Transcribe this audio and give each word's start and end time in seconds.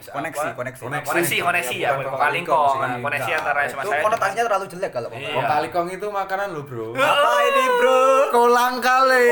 Koneksi, 0.00 0.40
apa? 0.40 0.56
koneksi. 0.56 0.80
koneksi. 0.80 1.36
koneksi 1.44 1.74
ya 1.76 1.88
Bukan 1.92 2.00
bukan 2.00 2.08
kong 2.08 2.16
kali 2.16 2.24
kalingkong 2.24 2.56
kong 2.56 2.80
nah, 2.80 2.98
koneksi 2.98 3.20
Enggak. 3.22 3.40
antara 3.44 3.60
itu 3.60 3.74
saya 3.76 4.00
konotasinya 4.00 4.44
terlalu 4.48 4.66
jelek 4.66 4.90
kalau 4.90 5.08
Iya. 5.12 5.28
Kong 5.30 5.46
kali 5.46 5.68
kong 5.68 5.88
itu 5.92 6.06
makanan 6.08 6.48
lo 6.50 6.62
bro. 6.64 6.86
apa 6.96 7.32
ini 7.44 7.64
bro? 7.76 8.00
Kolang 8.32 8.74
kali. 8.80 9.24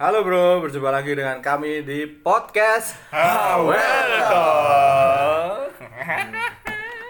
Halo 0.00 0.24
bro, 0.24 0.64
berjumpa 0.64 0.90
lagi 0.90 1.12
dengan 1.12 1.38
kami 1.38 1.84
di 1.84 2.08
podcast 2.08 2.96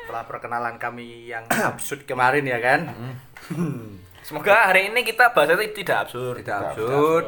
Setelah 0.02 0.24
perkenalan 0.26 0.74
kami 0.76 1.30
yang 1.30 1.46
absurd 1.48 2.02
kemarin 2.02 2.42
ya 2.44 2.58
kan 2.58 2.80
semoga 4.30 4.70
hari 4.70 4.94
ini 4.94 5.02
kita 5.02 5.34
bahasnya 5.34 5.58
tidak 5.74 6.06
absurd. 6.06 6.38
Tidak 6.38 6.54
absurd. 6.70 7.24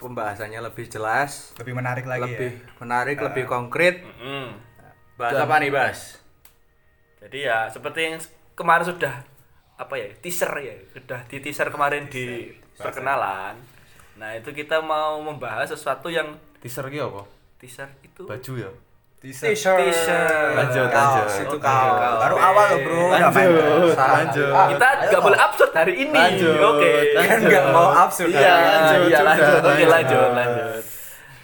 Pembahasannya 0.00 0.64
lebih 0.64 0.88
jelas. 0.88 1.52
Lebih 1.60 1.76
menarik 1.76 2.08
lagi 2.08 2.24
Lebih 2.24 2.50
ya. 2.56 2.72
menarik, 2.80 3.16
lebih 3.20 3.44
konkret. 3.44 4.00
Mm. 4.16 4.56
Bahas 5.20 5.36
apa 5.36 5.60
nih 5.60 5.68
Bas? 5.68 6.16
jadi 7.20 7.52
ya 7.52 7.58
seperti 7.68 8.00
yang 8.00 8.16
kemarin 8.56 8.88
sudah 8.88 9.12
apa 9.76 9.92
ya 9.92 10.08
teaser 10.24 10.48
ya 10.56 10.72
sudah 10.96 11.20
di 11.28 11.36
teaser 11.44 11.68
kemarin 11.68 12.08
di 12.08 12.48
perkenalan. 12.80 13.60
Nah 14.16 14.32
itu 14.32 14.48
kita 14.50 14.80
mau 14.80 15.20
membahas 15.20 15.68
sesuatu 15.68 16.08
yang 16.08 16.40
Teaser 16.64 16.88
ki 16.88 16.96
apa? 16.96 17.28
teaser 17.60 17.92
itu 18.00 18.24
Baju 18.24 18.52
ya? 18.56 18.72
Teaser 19.20 19.52
teaser 19.52 20.56
Lanjut, 20.56 20.88
Kaos, 20.88 21.28
lanjut. 21.28 21.44
itu 21.44 21.56
kaos. 21.60 22.18
baru 22.24 22.36
awal 22.40 22.66
loh 22.72 22.78
bro. 22.80 23.02
Lanjut, 23.12 23.92
lanjut. 23.92 24.52
kita 24.72 24.88
nggak 25.12 25.22
boleh 25.22 25.38
absurd 25.38 25.72
hari 25.76 25.94
ini. 26.08 26.16
Lanjut, 26.16 26.56
oke. 26.56 26.90
kan 27.20 27.38
nggak 27.44 27.64
mau 27.68 27.88
absurd 27.92 28.32
Iya, 28.32 28.54
lanjut, 28.56 29.00
iya 29.06 29.18
lanjut. 29.20 29.60
oke 29.60 29.84
lanjut. 29.84 30.28
lanjut. 30.32 30.82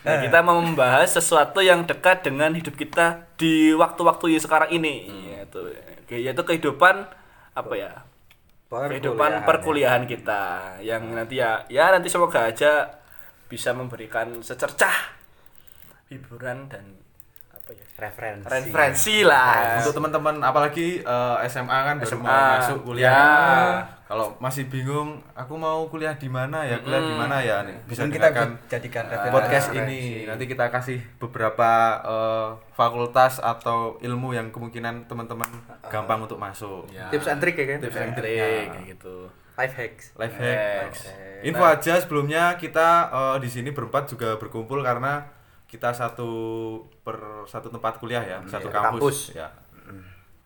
Nah, 0.06 0.22
kita 0.22 0.38
mau 0.40 0.62
membahas 0.62 1.10
sesuatu 1.10 1.58
yang 1.60 1.82
dekat 1.82 2.22
dengan 2.22 2.54
hidup 2.54 2.78
kita 2.78 3.26
di 3.34 3.74
waktu-waktu 3.74 4.38
yang 4.38 4.42
sekarang 4.42 4.70
ini. 4.70 5.10
Yaitu 5.34 5.60
yaitu 6.08 6.42
kehidupan 6.46 7.10
apa 7.52 7.74
ya? 7.74 7.92
Kehidupan 8.70 9.42
perkuliahan 9.44 10.06
kita. 10.06 10.78
Yang 10.80 11.02
nanti 11.10 11.34
ya 11.42 11.66
ya 11.66 11.90
nanti 11.90 12.06
semoga 12.06 12.46
aja 12.46 13.02
bisa 13.50 13.74
memberikan 13.74 14.40
secercah 14.40 15.12
hiburan 16.06 16.70
dan 16.70 16.82
ya 16.86 17.05
referensi. 17.96 18.44
Referensi 18.44 19.16
lah. 19.24 19.80
Untuk 19.80 19.96
teman-teman 19.96 20.36
apalagi 20.44 21.00
eh, 21.00 21.36
SMA 21.48 21.78
kan 21.80 21.96
baru 21.96 22.12
SMA, 22.12 22.24
mau 22.24 22.56
masuk 22.60 22.78
kuliah. 22.84 23.08
Ya. 23.10 23.24
kalau 24.06 24.38
masih 24.38 24.70
bingung 24.70 25.18
aku 25.34 25.58
mau 25.58 25.90
kuliah 25.90 26.14
di 26.14 26.30
mana 26.30 26.62
ya? 26.62 26.78
Kuliah 26.78 27.02
di 27.02 27.14
mana 27.16 27.36
ya? 27.42 27.66
Nih 27.66 27.74
bisa 27.90 28.06
Mungkin 28.06 28.22
kita 28.22 28.28
jadikan 28.70 29.04
referensi 29.10 29.34
podcast 29.34 29.68
ini. 29.74 30.22
Nanti 30.28 30.44
kita 30.46 30.70
kasih 30.70 31.00
beberapa 31.18 31.70
eh, 32.04 32.48
fakultas 32.76 33.40
atau 33.42 33.98
ilmu 33.98 34.36
yang 34.36 34.52
kemungkinan 34.54 35.10
teman-teman 35.10 35.48
gampang 35.88 36.22
untuk 36.22 36.38
masuk. 36.38 36.86
Ya. 36.92 37.08
tips 37.10 37.26
and 37.26 37.40
trick 37.42 37.56
ya 37.58 37.66
kan? 37.66 37.78
Tips 37.82 37.98
and 37.98 38.14
trik 38.14 38.36
trick. 38.36 38.68
kayak 38.70 38.86
gitu. 38.94 39.16
Life 39.56 39.72
hacks. 39.72 40.12
Life 40.20 40.36
hack 40.36 40.92
Next. 40.92 41.04
info 41.40 41.64
aja 41.64 41.96
sebelumnya 41.96 42.60
kita 42.60 42.88
eh, 43.08 43.36
di 43.40 43.48
sini 43.48 43.72
berempat 43.72 44.12
juga 44.12 44.36
berkumpul 44.36 44.84
karena 44.84 45.35
kita 45.66 45.90
satu 45.90 46.30
per 47.02 47.46
satu 47.50 47.68
tempat 47.68 47.98
kuliah 47.98 48.22
ya 48.22 48.38
satu 48.46 48.70
iya, 48.70 48.74
kampus, 48.74 49.18
kampus. 49.34 49.38
ya 49.38 49.48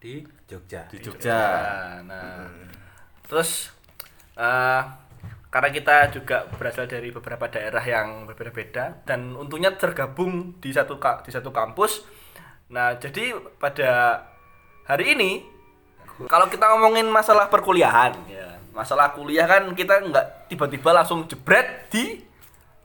di 0.00 0.24
Jogja 0.48 0.88
di 0.88 0.96
Jogja 0.98 1.40
Nah, 2.00 2.08
nah. 2.08 2.48
terus 3.28 3.68
eh, 4.41 4.82
karena 5.50 5.68
kita 5.74 6.14
juga 6.14 6.46
berasal 6.56 6.86
dari 6.86 7.10
beberapa 7.10 7.50
daerah 7.50 7.82
yang 7.82 8.24
berbeda-beda 8.30 9.02
dan 9.02 9.34
untungnya 9.34 9.74
tergabung 9.74 10.54
di 10.62 10.70
satu 10.70 10.94
di 11.26 11.30
satu 11.34 11.50
kampus. 11.50 12.06
Nah, 12.70 12.94
jadi 13.02 13.34
pada 13.58 14.22
hari 14.87 15.19
ini 15.19 15.42
kalau 16.31 16.47
kita 16.47 16.70
ngomongin 16.70 17.10
masalah 17.10 17.50
perkuliahan 17.50 18.14
ya, 18.31 18.62
masalah 18.70 19.10
kuliah 19.10 19.50
kan 19.50 19.66
kita 19.75 20.06
nggak 20.06 20.26
tiba-tiba 20.54 20.94
langsung 20.94 21.26
jebret 21.26 21.91
di 21.91 22.29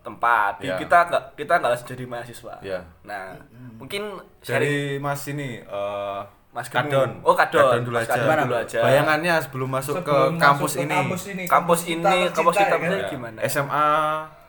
tempat. 0.06 0.54
Ya. 0.62 0.78
Kita 0.78 0.98
nggak 1.04 1.24
kita 1.34 1.54
nggak 1.58 1.72
langsung 1.72 1.90
jadi 1.90 2.06
mahasiswa. 2.06 2.54
Ya. 2.62 2.80
Nah, 3.02 3.34
mungkin 3.76 4.22
sharing- 4.40 4.62
dari 4.62 4.76
Mas 4.98 5.26
ini 5.26 5.60
eh 5.60 6.22
Mas 6.50 6.72
Gemu. 6.72 6.88
Kadon. 6.88 7.10
Oh, 7.20 7.36
Kadon. 7.36 7.84
dulu 7.84 7.98
Mas 7.98 8.08
aja. 8.08 8.16
Kadon 8.16 8.48
dulu 8.48 8.56
aja. 8.56 8.80
Bayangannya 8.80 9.34
sebelum 9.42 9.70
masuk 9.70 9.96
ke 10.00 10.18
kampus 10.38 10.74
ini. 10.78 10.96
kampus 10.96 11.24
ini, 11.28 11.44
kampus 11.44 11.80
kita 11.84 12.10
ya 12.72 12.78
ini 12.80 12.96
Ya. 12.96 13.10
gimana? 13.10 13.38
SMA 13.44 13.88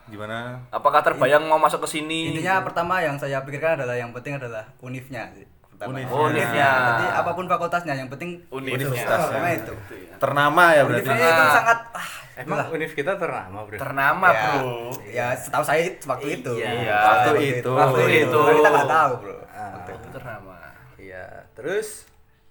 gimana? 0.07 0.55
Apakah 0.71 1.03
terbayang 1.03 1.43
mau 1.43 1.59
masuk 1.59 1.83
ke 1.83 1.99
sini? 1.99 2.31
intinya 2.31 2.63
pertama 2.63 3.03
yang 3.03 3.19
saya 3.19 3.43
pikirkan 3.43 3.75
adalah 3.75 3.91
yang 3.91 4.15
penting 4.15 4.39
adalah 4.39 4.63
unifnya 4.79 5.27
sih 5.35 5.43
pertama. 5.67 5.93
Unif. 5.93 6.07
Oh, 6.07 6.31
unifnya. 6.31 6.69
Jadi 6.95 7.05
apa 7.11 7.31
pun 7.35 7.45
fakultasnya 7.45 7.93
yang 7.93 8.07
penting 8.07 8.39
Universitas. 8.47 9.03
Universitasnya. 9.03 9.27
Pertama 9.27 9.49
itu 9.51 9.73
Ternama 10.17 10.63
ya 10.71 10.81
berarti. 10.81 11.03
unifnya 11.03 11.27
itu 11.27 11.45
sangat 11.51 11.79
ah, 11.91 12.09
emang 12.37 12.59
itulah. 12.61 12.65
univ 12.71 12.91
kita 12.93 13.13
ternama 13.17 13.57
bro? 13.63 13.75
Ternama, 13.75 14.27
ya, 14.29 14.41
Bro. 14.55 14.75
ya 15.09 15.25
setahu 15.33 15.63
saya 15.65 15.81
itu 15.83 16.03
waktu 16.05 16.27
itu. 16.37 16.51
Iya, 16.55 16.93
waktu 16.95 17.31
itu. 17.59 17.69
waktu 17.69 17.97
Waktu 17.97 18.01
itu. 18.05 18.29
itu. 18.29 18.39
Kan 18.39 18.53
kita 18.55 18.69
nggak 18.71 18.89
tahu 18.89 19.11
bro. 19.19 19.37
Itu 19.87 20.09
ternama. 20.13 20.55
iya. 20.95 21.25
Terus? 21.51 21.87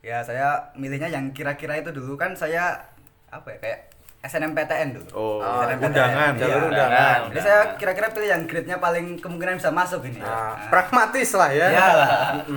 Ya 0.02 0.22
saya 0.22 0.70
milihnya 0.74 1.08
yang 1.08 1.30
kira-kira 1.30 1.78
itu 1.78 1.90
dulu. 1.90 2.14
Kan 2.14 2.34
saya 2.34 2.90
apa 3.26 3.48
ya 3.50 3.58
kayak 3.58 3.80
SNMPTN 4.26 4.88
dulu 4.92 5.06
Oh, 5.12 5.38
SNMPTN. 5.38 5.86
undangan. 5.86 6.30
Iya. 6.32 6.40
Jalur 6.42 6.62
undangan. 6.68 7.18
jadi 7.26 7.40
saya 7.40 7.60
kira-kira 7.74 8.06
pilih 8.08 8.28
yang 8.28 8.42
grade-nya 8.44 8.76
paling 8.76 9.06
kemungkinan 9.16 9.54
bisa 9.56 9.70
masuk 9.70 10.02
ini 10.04 10.18
ah, 10.18 10.58
pragmatis 10.66 11.30
lah 11.32 11.48
ya 11.48 11.66
Iya 11.68 11.86
lah 11.94 12.08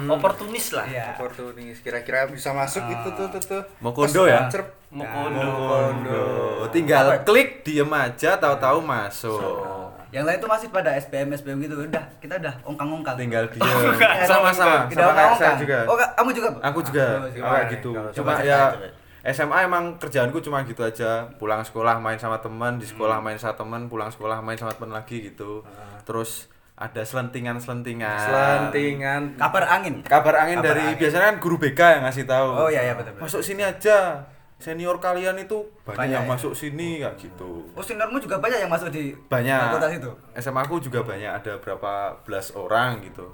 Oportunis 0.09 0.67
lah. 0.71 0.85
iya 0.85 1.11
oportunis 1.11 1.77
kira-kira 1.79 2.25
bisa 2.25 2.49
masuk 2.51 2.83
itu 2.83 3.07
tuh 3.11 3.27
tuh 3.29 3.41
tuh 3.41 3.61
Mau 3.79 3.91
kondo 3.91 4.25
ya? 4.25 4.47
Cerp. 4.47 4.75
Mukondo. 4.89 5.45
Kondo. 5.69 6.23
Tinggal 6.69 7.21
klik 7.21 7.61
diem 7.61 7.85
aja 7.87 8.33
tahu-tahu 8.35 8.81
masuk. 8.81 9.61
yang 10.09 10.25
lain 10.25 10.41
tuh 10.41 10.49
masih 10.49 10.65
pada 10.67 10.97
SBM 10.97 11.29
SBM 11.31 11.61
gitu 11.61 11.85
udah 11.85 12.01
kita 12.17 12.33
udah 12.35 12.53
ongkang-ongkang 12.63 13.13
Tinggal 13.15 13.45
diem. 13.53 13.61
Iya, 13.61 14.25
Sama-sama. 14.25 14.89
Kita 14.89 14.97
Sama 14.99 15.13
kayak 15.13 15.29
saya 15.37 15.53
ongkang-ongkang. 15.53 15.57
juga. 15.59 15.77
oh 15.85 15.95
ka- 15.95 16.13
kamu 16.15 16.29
juga? 16.33 16.49
Aku 16.63 16.79
juga 16.81 17.05
Oh, 17.15 17.29
juga. 17.29 17.45
kayak 17.47 17.67
gitu. 17.69 17.89
Cuma 17.93 18.09
coba 18.11 18.31
ya 18.41 18.59
coba. 18.73 18.87
SMA 19.21 19.63
emang 19.63 19.95
kerjaanku 19.95 20.39
cuma 20.39 20.63
gitu 20.63 20.79
aja. 20.79 21.27
Pulang 21.35 21.59
sekolah 21.61 21.97
main 21.97 22.15
sama 22.15 22.39
teman, 22.39 22.75
di 22.75 22.85
sekolah 22.85 23.19
main 23.19 23.35
sama 23.35 23.53
teman, 23.53 23.85
pulang 23.85 24.07
sekolah 24.07 24.39
main 24.39 24.55
sama 24.55 24.71
teman 24.71 24.91
lagi 24.93 25.19
gitu. 25.25 25.61
Terus 26.03 26.47
ada 26.73 27.03
selentingan-selentingan. 27.03 28.19
selantingan 28.23 29.21
kabar 29.35 29.67
angin 29.69 29.99
Kabar 29.99 30.31
angin 30.39 30.63
Kabar 30.63 30.71
dari 30.71 30.83
angin. 30.85 30.97
biasanya 30.97 31.25
kan 31.27 31.37
guru 31.37 31.59
BK 31.59 31.75
yang 31.91 32.03
ngasih 32.07 32.23
tahu. 32.23 32.49
oh 32.55 32.69
iya 32.69 32.81
iya 32.81 32.93
betul 32.95 33.11
betul 33.11 33.23
Masuk 33.27 33.41
sini 33.43 33.61
aja. 33.61 34.23
Senior 34.55 34.95
kalian 34.97 35.35
itu 35.37 35.55
banyak, 35.83 35.99
Banyak 35.99 36.15
yang 36.15 36.23
ya? 36.23 36.31
masuk 36.31 36.51
sini 36.51 36.99
kayak 36.99 37.15
gitu. 37.15 37.63
oh 37.69 37.79
seniormu 37.79 38.19
juga 38.19 38.39
banyak 38.39 38.59
yang 38.59 38.67
masuk 38.67 38.91
di 38.91 39.11
Banyak. 39.27 39.59
fakultas 39.71 39.91
itu 39.93 40.11
SMA 40.35 40.61
aku 40.61 40.75
juga 40.79 40.99
banyak 41.01 41.31
ada 41.33 41.53
berapa 41.57 41.91
belas 42.23 42.51
orang 42.51 43.03
gitu. 43.03 43.27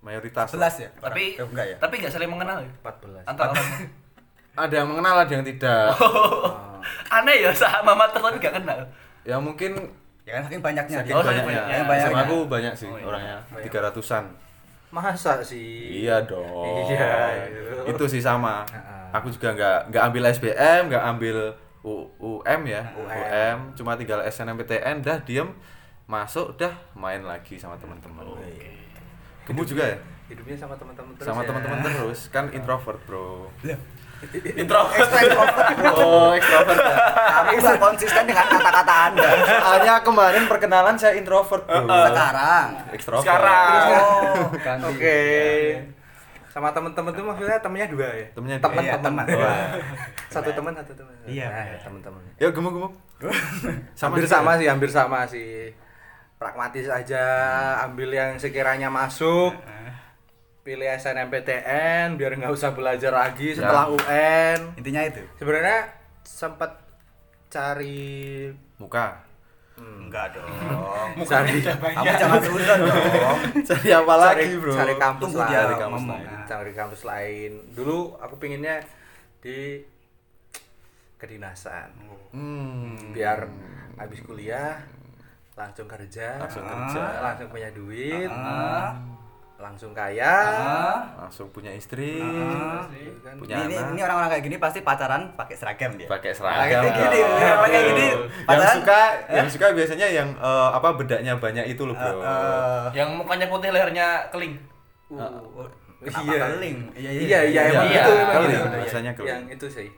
Mayoritas. 0.00 0.50
11 0.50 0.58
ya 0.80 0.90
Tapi? 0.96 1.24
Eh, 1.34 1.44
enggak 1.44 1.66
ya 1.66 1.76
tapi 1.78 1.94
nggak 1.98 2.10
saling 2.10 2.26
mengenal 2.26 2.58
ya. 2.58 2.70
14 2.80 3.26
Antara. 3.26 3.52
Ada 4.52 4.74
yang 4.76 4.88
mengenal 4.88 5.16
ada 5.18 5.30
yang 5.30 5.44
tidak. 5.44 5.94
Aneh 7.08 7.36
ya 7.40 7.50
sama 7.52 7.92
mata 7.92 8.16
tapi 8.16 8.36
nggak 8.36 8.54
kenal. 8.56 8.80
ya 9.20 9.36
mungkin 9.36 9.76
ya 10.24 10.32
kan 10.32 10.48
saking 10.48 10.60
banyaknya 10.60 10.96
saking 10.96 11.12
Oh, 11.12 11.20
banyaknya. 11.20 11.44
banyaknya. 11.44 11.84
Banyaknya. 11.84 12.08
SMA 12.08 12.20
aku 12.24 12.36
banyak 12.46 12.74
sih 12.74 12.88
Oh, 12.88 12.96
iya. 12.96 13.04
orangnya 13.04 13.36
tiga 13.60 13.78
ratusan. 13.82 14.24
masa 14.90 15.38
sih 15.40 16.02
Iya 16.02 16.18
dong. 16.24 16.88
Iya, 16.88 17.46
gitu. 17.46 17.94
Itu 17.94 18.04
sih 18.08 18.18
sama. 18.18 18.66
Aku 19.12 19.28
juga 19.28 19.52
nggak 19.52 19.78
nggak 19.88 20.02
ambil 20.04 20.22
SBM, 20.28 20.82
nggak 20.88 21.04
ambil 21.06 21.36
U- 21.80 22.10
UM 22.18 22.60
ya, 22.64 22.82
UM. 22.92 23.56
Cuma 23.72 23.94
tinggal 23.94 24.20
SNMPTN, 24.22 25.00
dah 25.00 25.16
diem 25.20 25.48
masuk, 26.04 26.54
dah 26.56 26.74
main 26.92 27.22
lagi 27.22 27.54
sama 27.54 27.78
teman-teman. 27.78 28.26
Kamu 29.46 29.62
juga 29.64 29.86
ya? 29.86 29.96
hidupnya 30.26 30.54
sama 30.54 30.74
teman-teman 30.74 31.10
terus 31.12 31.26
Sama 31.26 31.42
ya. 31.42 31.46
teman-teman 31.50 31.78
terus, 31.82 32.20
kan 32.28 32.46
introvert 32.50 32.98
bro. 33.02 33.50
Introvert. 34.54 35.08
Oh, 35.96 36.28
extrovert 36.30 36.76
ya. 36.76 36.96
Bisa 37.50 37.72
konsisten 37.76 38.24
dengan 38.24 38.46
kata-kata 38.46 38.94
anda 39.08 39.28
Soalnya 39.42 39.94
kemarin 40.00 40.44
perkenalan 40.44 40.94
saya 40.94 41.16
introvert 41.16 41.64
bro. 41.64 41.88
sekarang 41.88 42.66
Extrovert. 42.92 43.24
Sekarang. 43.24 43.96
oh 43.96 44.88
oke 44.88 45.20
sama 46.50 46.66
teman-teman 46.68 47.14
tuh 47.14 47.22
maksudnya 47.22 47.56
temennya 47.56 47.86
dua 47.88 48.08
ya 48.10 48.26
Temennya 48.34 48.58
teman 48.58 48.82
Iya, 48.82 48.92
teman 48.98 49.22
teman. 49.22 49.38
Wah. 49.38 49.70
satu 50.28 50.50
teman 50.50 50.72
satu 50.74 50.92
teman 50.92 51.14
Iya. 51.22 51.46
Nah, 51.46 51.64
ya, 51.64 51.76
teman-teman 51.80 52.22
Ya 52.36 52.48
gemuk 52.50 52.72
gemuk. 52.74 52.92
hampir 53.94 54.20
juga 54.20 54.28
sama 54.28 54.50
ya? 54.50 54.58
sih 54.58 54.66
hampir 54.66 54.90
sama 54.90 55.18
sih 55.24 55.70
pragmatis 56.36 56.88
aja 56.88 57.22
ambil 57.84 58.10
yang 58.10 58.34
sekiranya 58.34 58.88
masuk 58.88 59.54
pilih 60.60 60.88
SNMPTN 60.90 62.14
biar 62.14 62.32
nggak 62.34 62.50
usah 62.50 62.70
belajar 62.70 63.10
lagi 63.10 63.52
setelah 63.52 63.88
UN 63.88 64.76
intinya 64.76 65.02
itu 65.02 65.22
sebenarnya 65.36 65.88
sempat 66.22 66.76
cari 67.48 68.46
Muka. 68.76 69.26
Enggak 69.76 70.36
dong. 70.36 70.44
cari 71.32 71.64
Kamu 71.64 72.04
jangan 72.12 72.40
sudah 72.42 72.76
dong. 72.76 73.00
Cari 73.68 73.88
apa 73.90 74.14
lagi, 74.14 74.52
Bro? 74.54 74.72
cari 74.72 74.94
kampus 74.94 75.24
Tunggu 75.26 75.40
lain 75.40 75.50
cari 75.50 75.74
kampus 75.74 76.02
ngomong. 76.02 76.20
lain 76.20 76.40
cari 76.44 76.72
kampus 76.74 77.02
lain 77.02 77.50
dulu 77.72 77.98
aku 78.18 78.34
pinginnya 78.36 78.76
di 79.38 79.80
kedinasan 81.16 81.88
Hmm. 82.30 83.10
biar 83.10 83.42
habis 83.96 84.20
kuliah 84.20 84.78
langsung 85.52 85.84
kerja 85.84 86.38
Langsung 86.38 86.62
kerja. 86.62 87.02
langsung 87.20 87.48
punya 87.48 87.68
duit 87.70 88.30
Ah, 88.30 88.94
langsung 89.60 89.92
kaya 89.92 90.24
ah. 90.24 90.96
Langsung 91.18 91.46
punya 91.48 91.68
istri. 91.70 92.16
Ah. 92.16 92.88
kan 93.20 93.36
Punya 93.36 93.56
Ini, 93.58 93.64
ini, 93.66 93.76
anak. 93.76 93.90
ini 93.90 94.00
orang-orang 94.00 94.30
kayak 94.30 94.44
gini 94.44 94.56
pasti 94.56 94.80
pacaran 94.80 95.22
pakai 95.32 95.54
seragam 95.54 95.92
dia. 95.94 96.04
pakai 96.06 96.32
Pakai 96.32 96.34
seragam. 96.34 96.82
gini, 96.82 97.18
dong. 97.20 97.58
pakai 97.60 97.80
gini. 97.86 98.06
yang 98.08 98.20
Padahal- 98.42 98.74
suka 98.74 99.00
yang 99.28 99.46
suka 99.46 99.66
biasanya 99.70 100.08
yang 100.10 100.28
eh, 100.32 100.68
apa 100.72 100.88
bedaknya 100.94 101.32
banyak 101.36 101.64
itu 101.68 101.82
loh, 101.82 101.92
Bro. 101.92 102.18
Eh, 102.18 102.86
Yang 102.94 103.08
mukanya 103.14 103.46
putih 103.46 103.70
lehernya 103.70 104.06
keling. 104.28 104.54
uh, 105.10 105.28
Iya. 106.00 106.16
iya. 106.24 106.44
Keling. 106.48 106.78
Iya, 106.96 107.10
iya 107.12 107.38
iya 107.44 107.60
emang 107.68 107.84
Iya, 107.86 108.00
itu 108.00 108.12
emang 108.14 108.32
keling, 108.34 108.52
itu. 108.56 108.68
bahasanya 108.72 109.12
keling. 109.12 109.28
yang 109.28 109.42
itu 109.50 109.66
sih 109.68 109.88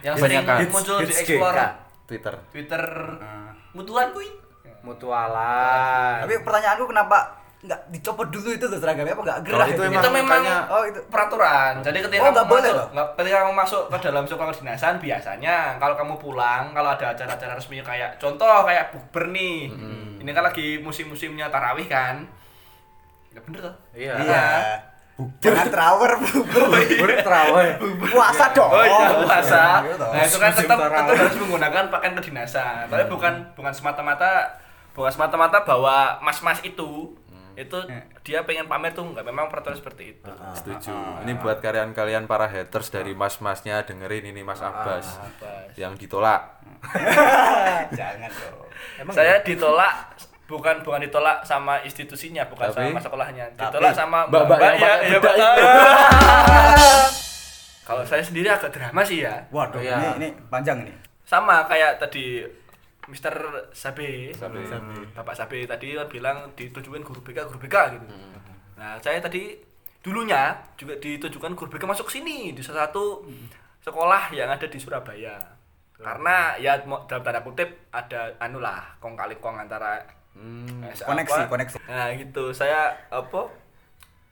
Yang 0.00 0.14
Banyak 0.16 0.22
sering 0.22 0.46
kan. 0.46 0.58
muncul 0.70 0.96
di 0.96 1.04
Hits 1.04 1.18
explore 1.20 1.56
GK. 1.56 1.62
Twitter. 2.06 2.34
Twitter 2.48 2.82
Ah. 3.18 3.50
mutuan 3.74 4.08
kuy. 4.10 4.28
mutualan 4.80 6.22
Tapi 6.22 6.34
pertanyaanku 6.38 6.86
kenapa 6.86 7.18
nggak 7.68 7.80
dicopot 7.90 8.26
dulu 8.26 8.48
itu 8.50 8.64
tuh 8.64 8.78
seragamnya 8.78 9.12
apa 9.12 9.22
nggak 9.22 9.38
gerah? 9.42 9.54
Kalau 9.54 9.66
itu 9.68 9.82
itu? 9.82 9.94
itu 9.94 10.08
memang 10.10 10.40
makanya- 10.40 10.64
Oh, 10.66 10.82
itu. 10.82 11.00
peraturan. 11.06 11.72
Jadi 11.78 11.98
ketika 12.00 12.20
Oh, 12.20 12.30
kamu 12.30 12.48
boleh 12.48 12.62
masuk, 12.64 12.74
loh? 12.74 12.88
nggak- 12.90 13.10
ketika 13.14 13.36
kamu 13.38 13.52
masuk 13.54 13.82
ke 13.86 13.98
dalam 14.02 14.24
sekolah 14.24 14.50
kedinasan 14.50 14.94
biasanya 14.96 15.56
kalau 15.76 15.94
kamu 15.94 16.14
pulang 16.16 16.62
kalau 16.72 16.90
ada 16.90 17.06
acara-acara 17.08 17.52
resmi 17.54 17.78
kayak 17.78 18.16
contoh 18.16 18.64
kayak 18.64 18.88
bukber 18.90 19.28
nih. 19.28 19.68
Ini 20.18 20.30
kan 20.32 20.42
lagi 20.42 20.78
musim-musimnya 20.78 21.46
tarawih 21.46 21.84
kan. 21.84 22.24
Ya 23.28 23.40
bener 23.40 23.60
tuh. 23.62 23.74
iya 23.92 24.14
Iya. 24.18 24.44
Jangan 25.38 25.66
trawer, 25.66 26.14
Boleh 26.94 27.18
terawih 27.18 27.74
puasa 28.00 28.54
dong. 28.54 28.70
Oh 28.70 28.80
iya 28.80 29.10
puasa. 29.18 29.62
Dong. 29.92 30.14
Nah 30.14 30.22
itu 30.22 30.38
kan 30.38 30.50
tetap, 30.52 30.78
tetap 30.78 31.10
harus 31.10 31.36
menggunakan 31.36 31.84
pakaian 31.88 32.14
kedinasan. 32.14 32.86
Tapi 32.86 33.04
bukan 33.04 33.34
bukan 33.52 33.68
semata-mata 33.68 34.46
bukan 34.94 35.10
semata-mata 35.10 35.62
bahwa 35.62 35.96
mas-mas 36.20 36.58
itu 36.60 37.17
itu 37.58 37.74
dia 38.22 38.40
pengen 38.42 38.64
pamer 38.64 38.92
tuh 38.92 39.02
nggak 39.04 39.22
memang 39.22 39.46
peraturan 39.46 39.74
seperti 39.74 40.14
itu. 40.14 40.30
Setuju. 40.54 40.94
Ini 41.26 41.34
buat 41.36 41.58
kalian-kalian 41.58 42.24
para 42.24 42.46
haters 42.46 42.88
dari 42.88 43.12
mas-masnya 43.12 43.82
dengerin 43.82 44.24
ini 44.26 44.40
Mas 44.40 44.60
Abbas 44.60 45.18
Abbas. 45.18 45.74
yang 45.74 45.92
ditolak. 45.92 46.62
Jangan 47.98 48.30
dong. 48.30 48.70
saya 49.10 49.42
ditolak 49.42 50.14
bukan 50.46 50.80
bukan 50.80 51.02
ditolak 51.02 51.42
sama 51.42 51.82
institusinya, 51.82 52.46
bukan 52.46 52.70
Tapi- 52.70 52.88
sama 52.88 53.00
sekolahnya. 53.00 53.44
Tapi 53.52 53.68
Ditolak 53.68 53.92
sama 53.92 54.18
mbak-mbak 54.24 54.58
yang 54.62 54.78
ya, 54.78 54.92
ya, 55.04 55.18
Mbak. 55.18 55.34
itu. 55.34 55.38
Kalau 57.84 58.04
saya 58.04 58.20
sendiri 58.20 58.46
agak 58.46 58.68
drama 58.68 59.00
sih 59.00 59.24
ya. 59.24 59.48
Waduh, 59.48 59.80
Iya. 59.80 59.96
ini 59.96 60.08
ini 60.18 60.28
panjang 60.46 60.84
nih. 60.84 60.92
Sama 61.24 61.64
kayak 61.64 61.96
tadi 61.98 62.44
Mr. 63.08 63.34
Sabe, 63.72 64.30
Sabe. 64.36 64.60
Bapak 65.16 65.34
Sabe 65.34 65.64
tadi 65.64 65.96
kan 65.96 66.06
bilang 66.06 66.36
ditujukan 66.52 67.00
guru 67.00 67.20
BK, 67.24 67.48
guru 67.48 67.58
BK 67.58 67.76
gitu. 67.96 68.06
Nah, 68.76 69.00
saya 69.00 69.18
tadi 69.18 69.56
dulunya 69.98 70.54
juga 70.76 70.94
ditujukan 70.96 71.56
guru 71.56 71.68
BK 71.72 71.84
masuk 71.84 72.08
sini 72.08 72.52
di 72.52 72.60
salah 72.60 72.86
satu 72.86 73.24
sekolah 73.80 74.30
yang 74.30 74.52
ada 74.52 74.68
di 74.68 74.78
Surabaya. 74.78 75.40
Karena 75.98 76.54
ya 76.56 76.78
dalam 76.78 77.02
tanda 77.08 77.42
kutip 77.42 77.90
ada 77.90 78.30
anu 78.38 78.62
lah 78.62 78.84
kong 79.02 79.18
kali 79.18 79.34
kong 79.40 79.58
antara 79.58 79.98
Hmm. 80.38 80.86
Koneksi, 80.94 81.34
apa. 81.34 81.50
koneksi. 81.50 81.76
Nah, 81.90 82.14
gitu. 82.14 82.54
Saya 82.54 82.94
apa 83.10 83.50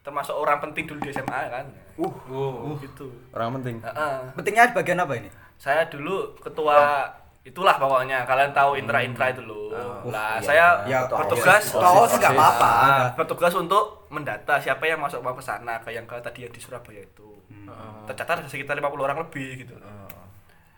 termasuk 0.07 0.39
orang 0.39 0.63
penting 0.63 0.87
dulu 0.87 1.03
di 1.03 1.11
SMA 1.11 1.41
kan. 1.51 1.67
uh 1.99 2.79
gitu. 2.79 3.11
Orang 3.35 3.59
penting. 3.59 3.83
Heeh. 3.83 4.17
Pentingnya 4.39 4.71
di 4.71 4.75
bagian 4.79 5.03
apa 5.03 5.19
ini? 5.19 5.27
Saya 5.59 5.83
dulu 5.91 6.31
ketua 6.39 7.11
itulah 7.47 7.79
pokoknya 7.79 8.27
kalian 8.27 8.51
tahu 8.51 8.75
intra-intra 8.75 9.31
itu 9.31 9.43
loh. 9.47 9.71
Lah, 10.11 10.43
iya, 10.43 10.43
saya 10.43 10.67
iya. 10.83 11.07
Ya, 11.07 11.11
bertugas 11.11 11.71
Kaos 11.71 12.11
nggak 12.19 12.33
apa-apa. 12.35 12.71
Nah, 12.83 13.07
bertugas 13.15 13.55
untuk 13.55 14.11
mendata 14.11 14.59
siapa 14.59 14.83
yang 14.83 14.99
masuk 14.99 15.23
mau 15.23 15.31
ke 15.31 15.43
sana 15.43 15.79
ke 15.79 15.95
yang 15.95 16.03
ke 16.11 16.19
tadi 16.19 16.43
yang 16.43 16.53
di 16.53 16.59
Surabaya 16.59 16.99
itu. 16.99 17.39
Tercatat 18.11 18.43
ada 18.43 18.49
sekitar 18.51 18.75
50 18.75 19.07
orang 19.07 19.19
lebih 19.23 19.63
gitu. 19.63 19.75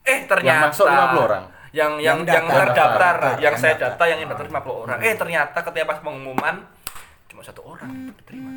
Eh 0.04 0.28
ternyata 0.28 0.68
masuk 0.68 0.84
50 0.84 1.24
orang? 1.24 1.44
Yang 1.72 1.92
yang 2.00 2.18
Yang 2.24 2.32
yang, 2.32 2.44
daftar. 2.48 2.64
terdaftar, 2.72 2.96
Daftar, 3.16 3.28
yang 3.28 3.40
yang 3.44 3.54
saya 3.56 3.74
data 3.76 4.04
yang 4.08 4.18
daftar 4.24 4.46
50 4.48 4.84
orang. 4.84 4.98
Eh 5.00 5.14
ternyata 5.16 5.58
ketika 5.64 5.84
pas 5.88 5.98
pengumuman 6.04 6.54
cuma 7.28 7.40
satu 7.44 7.60
orang 7.64 8.12
diterima. 8.12 8.50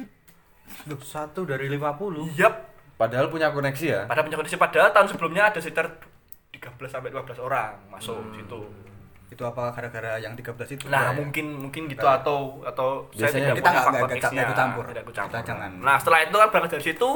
satu 1.03 1.43
dari 1.43 1.67
50 1.67 2.31
Yap, 2.39 2.55
Padahal 2.95 3.27
punya 3.27 3.51
koneksi 3.51 3.85
ya. 3.85 4.01
pada 4.07 4.23
punya 4.23 4.37
kondisi 4.39 4.55
padahal 4.55 4.89
tahun 4.93 5.07
sebelumnya 5.11 5.51
ada 5.51 5.59
sekitar 5.59 5.89
13 6.51 6.68
sampai 6.88 7.09
12 7.09 7.39
orang 7.39 7.74
masuk 7.88 8.19
situ. 8.31 8.59
Itu 9.27 9.44
apa 9.44 9.71
gara-gara 9.71 10.15
yang 10.18 10.36
13 10.36 10.51
itu? 10.69 10.86
Nah, 10.86 11.00
Ya, 11.01 11.07
ya. 11.07 11.12
mungkin 11.15 11.45
mungkin 11.57 11.88
gitu 11.88 12.03
atau 12.03 12.59
atau 12.62 13.07
Biasanya 13.09 13.31
saya 13.31 13.42
tidak 13.42 13.56
kita 13.56 13.63
punya 13.63 13.71
nggak- 13.71 13.86
faktor 13.86 14.01
nggak- 14.01 14.19
X-nya. 14.19 14.31
nggak 14.33 14.45
ikut 14.45 14.57
campur. 14.57 14.83
Tidak 14.86 15.01
ikut 15.01 15.15
campur. 15.15 15.31
Kita 15.31 15.42
jangan. 15.45 15.71
Nah, 15.80 15.95
setelah 15.95 16.19
itu 16.21 16.36
kan 16.36 16.48
berangkat 16.50 16.71
dari 16.74 16.86
situ 16.86 17.09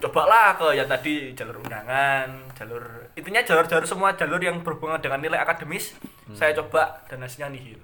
cobalah 0.00 0.56
ke 0.56 0.68
yang 0.72 0.88
tadi 0.88 1.14
jalur 1.30 1.60
undangan, 1.60 2.26
jalur 2.54 2.82
intinya 3.12 3.44
jalur-jalur 3.44 3.84
semua 3.84 4.16
jalur 4.16 4.40
yang 4.40 4.56
berhubungan 4.58 4.96
dengan 4.96 5.20
nilai 5.20 5.36
akademis 5.36 5.92
saya 6.32 6.56
coba 6.56 7.04
dan 7.04 7.20
hasilnya 7.20 7.52
nihil. 7.52 7.80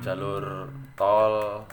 Jalur 0.00 0.70
tol. 0.94 1.66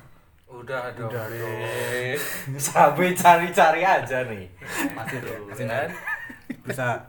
udah 0.48 0.90
dong 0.96 1.12
sampai 2.58 3.12
cari-cari 3.12 3.84
aja 3.84 4.24
nih 4.24 4.48
masih 4.96 5.20
masih 5.44 5.68
Kan? 5.68 5.92
bisa 6.64 7.04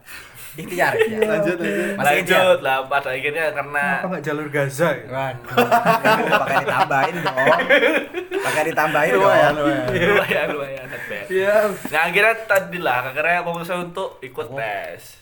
ikhtiar 0.56 0.92
ya. 0.96 1.18
Lanjut 1.20 1.56
lanjut. 1.58 1.94
Masih 1.98 2.06
Lanjut 2.24 2.58
lah 2.64 2.76
pada 2.88 3.10
akhirnya 3.12 3.44
karena 3.52 3.84
apa 4.00 4.06
nggak 4.08 4.24
jalur 4.24 4.48
Gaza 4.48 4.88
ya? 4.94 5.04
Waduh, 5.10 6.38
pakai 6.40 6.56
ditambahin 6.64 7.16
dong. 7.20 7.48
Pakai 8.38 8.62
ditambahin 8.72 9.12
Lumayan, 9.12 9.52
dong. 9.52 9.66
lumayan. 9.68 10.06
lumayan 10.08 10.46
lumayan. 10.54 10.86
Iya. 11.28 11.54
Nah 11.92 12.00
akhirnya 12.08 12.34
tadi 12.48 12.78
lah, 12.80 13.12
akhirnya 13.12 13.44
memutuskan 13.44 13.92
untuk 13.92 14.16
ikut 14.24 14.46
tes. 14.56 15.20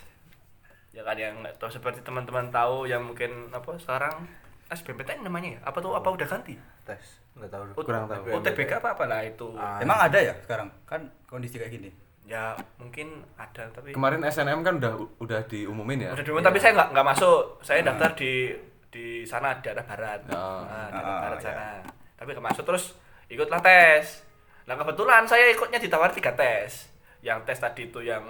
Ya 0.94 1.02
kan 1.02 1.16
yang 1.18 1.42
nggak 1.42 1.58
tahu 1.58 1.68
seperti 1.68 2.00
teman-teman 2.00 2.48
tahu 2.48 2.86
yang 2.86 3.02
mungkin 3.04 3.50
apa 3.50 3.76
sekarang 3.76 4.24
SBMPTN 4.70 5.26
namanya 5.26 5.58
ya? 5.58 5.60
Apa 5.66 5.78
tuh 5.82 5.92
apa 5.92 6.08
udah 6.08 6.26
ganti? 6.26 6.54
tes 6.86 7.02
nggak 7.36 7.50
tahu 7.52 7.62
Kurang 7.84 8.06
tahu. 8.08 8.30
UTBK 8.40 8.78
apa 8.80 8.94
apa 8.94 9.04
lah 9.04 9.20
itu. 9.26 9.52
Ah. 9.58 9.82
Emang 9.82 9.98
ada 9.98 10.16
ya 10.22 10.32
sekarang? 10.46 10.70
Kan 10.86 11.10
kondisi 11.26 11.58
kayak 11.58 11.74
gini. 11.74 11.90
Ya 12.26 12.52
mungkin 12.76 13.06
ada 13.34 13.70
tapi 13.70 13.94
Kemarin 13.94 14.18
SNM 14.20 14.60
kan 14.60 14.74
udah 14.76 14.92
udah 15.16 15.40
diumumin 15.46 16.02
ya. 16.02 16.10
udah 16.10 16.22
dulu 16.22 16.38
tapi 16.40 16.58
saya 16.58 16.74
nggak 16.74 16.88
nggak 16.90 17.06
masuk. 17.06 17.40
Saya 17.60 17.80
daftar 17.82 18.10
di 18.12 18.50
di 18.86 19.06
sana 19.22 19.54
di 19.56 19.68
arah 19.68 19.84
barat. 19.84 20.20
Oh. 20.28 20.62
Nah, 20.62 20.86
di 20.88 20.96
arah 20.96 21.06
Ah, 21.08 21.20
barat 21.22 21.38
ya. 21.38 21.44
sana. 21.46 21.68
Tapi 22.14 22.28
nggak 22.30 22.46
masuk 22.46 22.64
terus 22.64 22.84
ikutlah 23.26 23.60
tes. 23.60 24.26
Nah 24.64 24.74
kebetulan 24.74 25.22
saya 25.22 25.46
ikutnya 25.48 25.78
ditawar 25.78 26.10
tiga 26.10 26.34
tes. 26.34 26.90
Yang 27.20 27.38
tes 27.44 27.58
tadi 27.60 27.86
itu 27.86 28.00
yang 28.00 28.22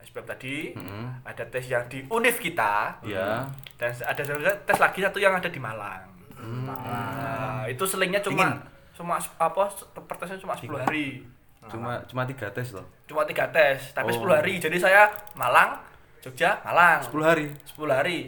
SBM 0.00 0.26
tadi, 0.26 0.56
Mm-mm. 0.72 1.04
ada 1.22 1.42
tes 1.44 1.66
yang 1.66 1.82
di 1.84 2.00
Univ 2.08 2.38
kita, 2.38 2.96
Iya. 3.02 3.44
dan 3.76 3.90
ada 3.92 4.22
tes 4.56 4.78
lagi 4.78 4.98
satu 4.98 5.18
yang 5.18 5.34
ada 5.34 5.46
di 5.46 5.58
Malang. 5.58 6.06
Hmm. 6.32 6.64
Nah, 6.64 7.66
itu 7.66 7.82
selingnya 7.82 8.18
cuma 8.18 8.46
Dingin. 8.46 8.62
cuma 8.94 9.14
apa 9.18 9.62
pertesnya 10.00 10.38
cuma 10.38 10.54
10 10.54 10.70
hari. 10.80 11.26
Cuma 11.70 11.92
cuma 12.02 12.22
tiga 12.24 12.48
tes 12.48 12.68
loh. 12.70 12.86
Cuma 13.04 13.22
tiga 13.24 13.48
tes, 13.48 13.92
tapi 13.92 14.10
Oh. 14.10 14.20
10 14.20 14.34
hari. 14.34 14.54
Jadi 14.56 14.76
saya 14.76 15.06
Malang, 15.32 15.80
Jogja, 16.18 16.60
Malang. 16.60 17.00
10 17.02 17.22
hari. 17.22 17.46
10 17.64 17.94
hari. 17.94 18.18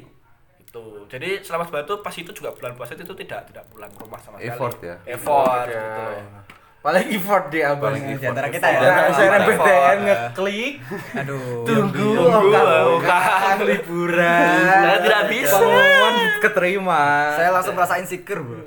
Itu. 0.60 1.04
Jadi 1.06 1.40
selama 1.40 1.64
sebulan 1.64 1.84
itu 1.84 1.96
pas 1.98 2.14
itu 2.14 2.30
juga 2.30 2.50
bulan 2.52 2.72
puasa 2.72 2.94
itu 2.94 3.14
tidak 3.16 3.42
tidak 3.44 3.64
pulang 3.66 3.88
ke 3.88 4.00
rumah 4.00 4.18
sama 4.18 4.36
sekali. 4.36 4.48
Effort 4.48 4.76
ya? 4.80 4.96
Effort 5.04 5.66
Ya. 5.66 5.74
gitu. 5.74 6.02
paling 6.80 7.12
effort 7.12 7.52
dia 7.52 7.76
abang 7.76 7.92
Di 7.92 8.24
antara 8.24 8.48
kita 8.48 8.64
ya. 8.64 8.80
Effort. 8.80 9.20
SNMPTN 9.20 9.98
ngeklik 10.00 10.72
Aduh. 11.12 11.60
tunggu 11.60 12.08
Tunggu, 12.16 12.56
okang 12.96 13.58
liburan 13.60 14.64
Saya 14.64 14.98
tidak 14.98 15.22
bisa. 15.28 15.54
pengumuman 15.54 16.14
keterima 16.40 17.02
Saya 17.34 17.50
langsung 17.50 17.74
merasa 17.74 18.00
insecure, 18.00 18.40
Bro. 18.40 18.64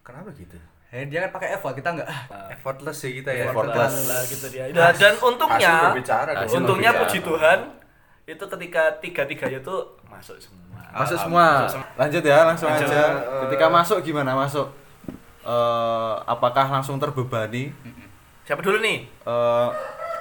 kenapa 0.00 0.30
gitu 0.32 0.54
Eh, 0.88 1.04
dia 1.04 1.20
kan 1.28 1.36
pakai 1.36 1.52
effort, 1.52 1.76
kita 1.76 1.92
enggak. 1.92 2.08
effortless 2.48 2.96
sih 2.96 3.20
kita 3.20 3.28
ya 3.28 3.52
Effortless. 3.52 4.08
Lah, 4.08 4.22
gitu 4.24 4.46
dia. 4.48 4.72
Dan, 4.72 4.92
dan 4.96 5.14
untungnya, 5.20 5.92
berbicara 5.92 6.30
dong. 6.32 6.64
Untungnya 6.64 6.90
berbicara. 6.96 7.08
puji 7.12 7.18
Tuhan 7.20 7.58
itu 8.24 8.44
ketika 8.56 8.82
tiga 9.04 9.22
tiganya 9.28 9.60
itu 9.60 9.76
masuk 10.08 10.40
semua. 10.40 10.80
Masuk 10.96 11.18
semua. 11.20 11.46
Masuk 11.60 11.72
semua. 11.76 11.88
Lanjut 12.00 12.22
ya, 12.24 12.38
langsung 12.48 12.68
Lanjut. 12.72 12.88
aja. 12.88 13.04
Ketika 13.44 13.66
masuk 13.68 13.98
gimana 14.00 14.32
masuk? 14.32 14.66
Eh, 15.44 16.14
apakah 16.24 16.66
langsung 16.72 16.96
terbebani? 16.96 17.68
Siapa 18.48 18.64
dulu 18.64 18.80
nih? 18.80 19.04
Eh, 19.28 19.68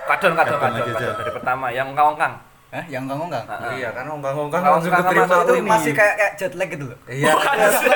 Kadon, 0.07 0.39
kadon, 0.39 0.55
Kadon 0.55 0.83
kadon. 0.83 1.15
Dari 1.19 1.31
pertama, 1.35 1.67
yang 1.67 1.91
ongkang-ongkang. 1.91 2.39
Hah, 2.67 2.83
yang 2.85 3.07
enggak 3.07 3.15
enggak. 3.23 3.43
Iya 3.73 3.89
kan 3.89 4.03
ongkang-ongkang 4.09 4.59
Kalau 4.59 4.75
langsung 4.75 4.91
ongkang 4.91 5.07
keterima 5.07 5.35
itu 5.39 5.53
ini. 5.55 5.69
masih 5.69 5.91
kayak 5.93 6.13
kayak 6.13 6.31
jet 6.35 6.53
lag 6.53 6.67
gitu 6.67 6.85
loh. 6.85 6.97
Iya. 7.07 7.31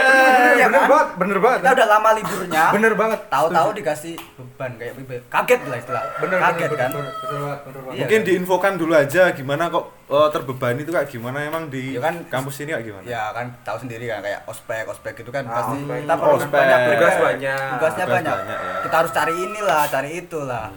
Iya 0.51 0.65
Bener 0.65 0.77
kan? 0.77 0.87
banget, 0.87 1.09
bener 1.17 1.37
banget. 1.39 1.59
Kita 1.59 1.71
udah 1.73 1.87
lama 1.89 2.09
liburnya. 2.13 2.63
Bener 2.71 2.93
banget. 2.93 3.19
Tahu-tahu 3.27 3.69
dikasih 3.73 4.13
beban 4.37 4.71
kayak 4.75 4.93
beban. 4.95 5.21
Kaget 5.27 5.59
lah 5.65 5.77
istilah. 5.77 6.03
Bener 6.17 6.37
Kaget 6.37 6.69
bener, 6.69 6.79
kan. 6.79 6.89
bener, 6.89 7.03
bener 7.11 7.39
banget, 7.41 7.59
bener 7.61 7.79
banget. 7.81 7.91
Iya. 7.91 8.01
Mungkin 8.01 8.19
diinfokan 8.23 8.73
dulu 8.77 8.93
aja 8.93 9.23
gimana 9.31 9.63
kok 9.67 9.85
eh, 10.07 10.29
terbebani 10.29 10.79
itu 10.81 10.91
kayak 10.91 11.07
gimana 11.09 11.37
emang 11.41 11.63
di 11.67 11.83
Ya 11.91 12.01
kan, 12.01 12.15
kampus 12.25 12.55
ini 12.61 12.71
kayak 12.71 12.85
gimana? 12.85 13.03
Ya 13.05 13.23
kan 13.29 13.45
tahu 13.61 13.77
sendiri 13.77 14.05
kan 14.07 14.19
kayak 14.21 14.39
ospek 14.45 14.83
ospek 14.85 15.13
gitu 15.17 15.29
kan 15.29 15.43
Ah, 15.45 15.55
pasti 15.57 15.75
ospek. 15.81 15.97
kita 16.01 16.15
perlu 16.15 16.35
Ospek. 16.37 16.51
banyak 16.53 16.79
Tugas 16.85 17.15
banyak. 17.17 17.59
Tugasnya 17.69 17.75
Tugas 18.01 18.15
banyak. 18.15 18.33
banyak, 18.33 18.57
ya. 18.57 18.73
Kita 18.81 18.95
harus 18.97 19.11
cari 19.11 19.33
inilah, 19.37 19.83
cari 19.85 20.09
itulah. 20.17 20.67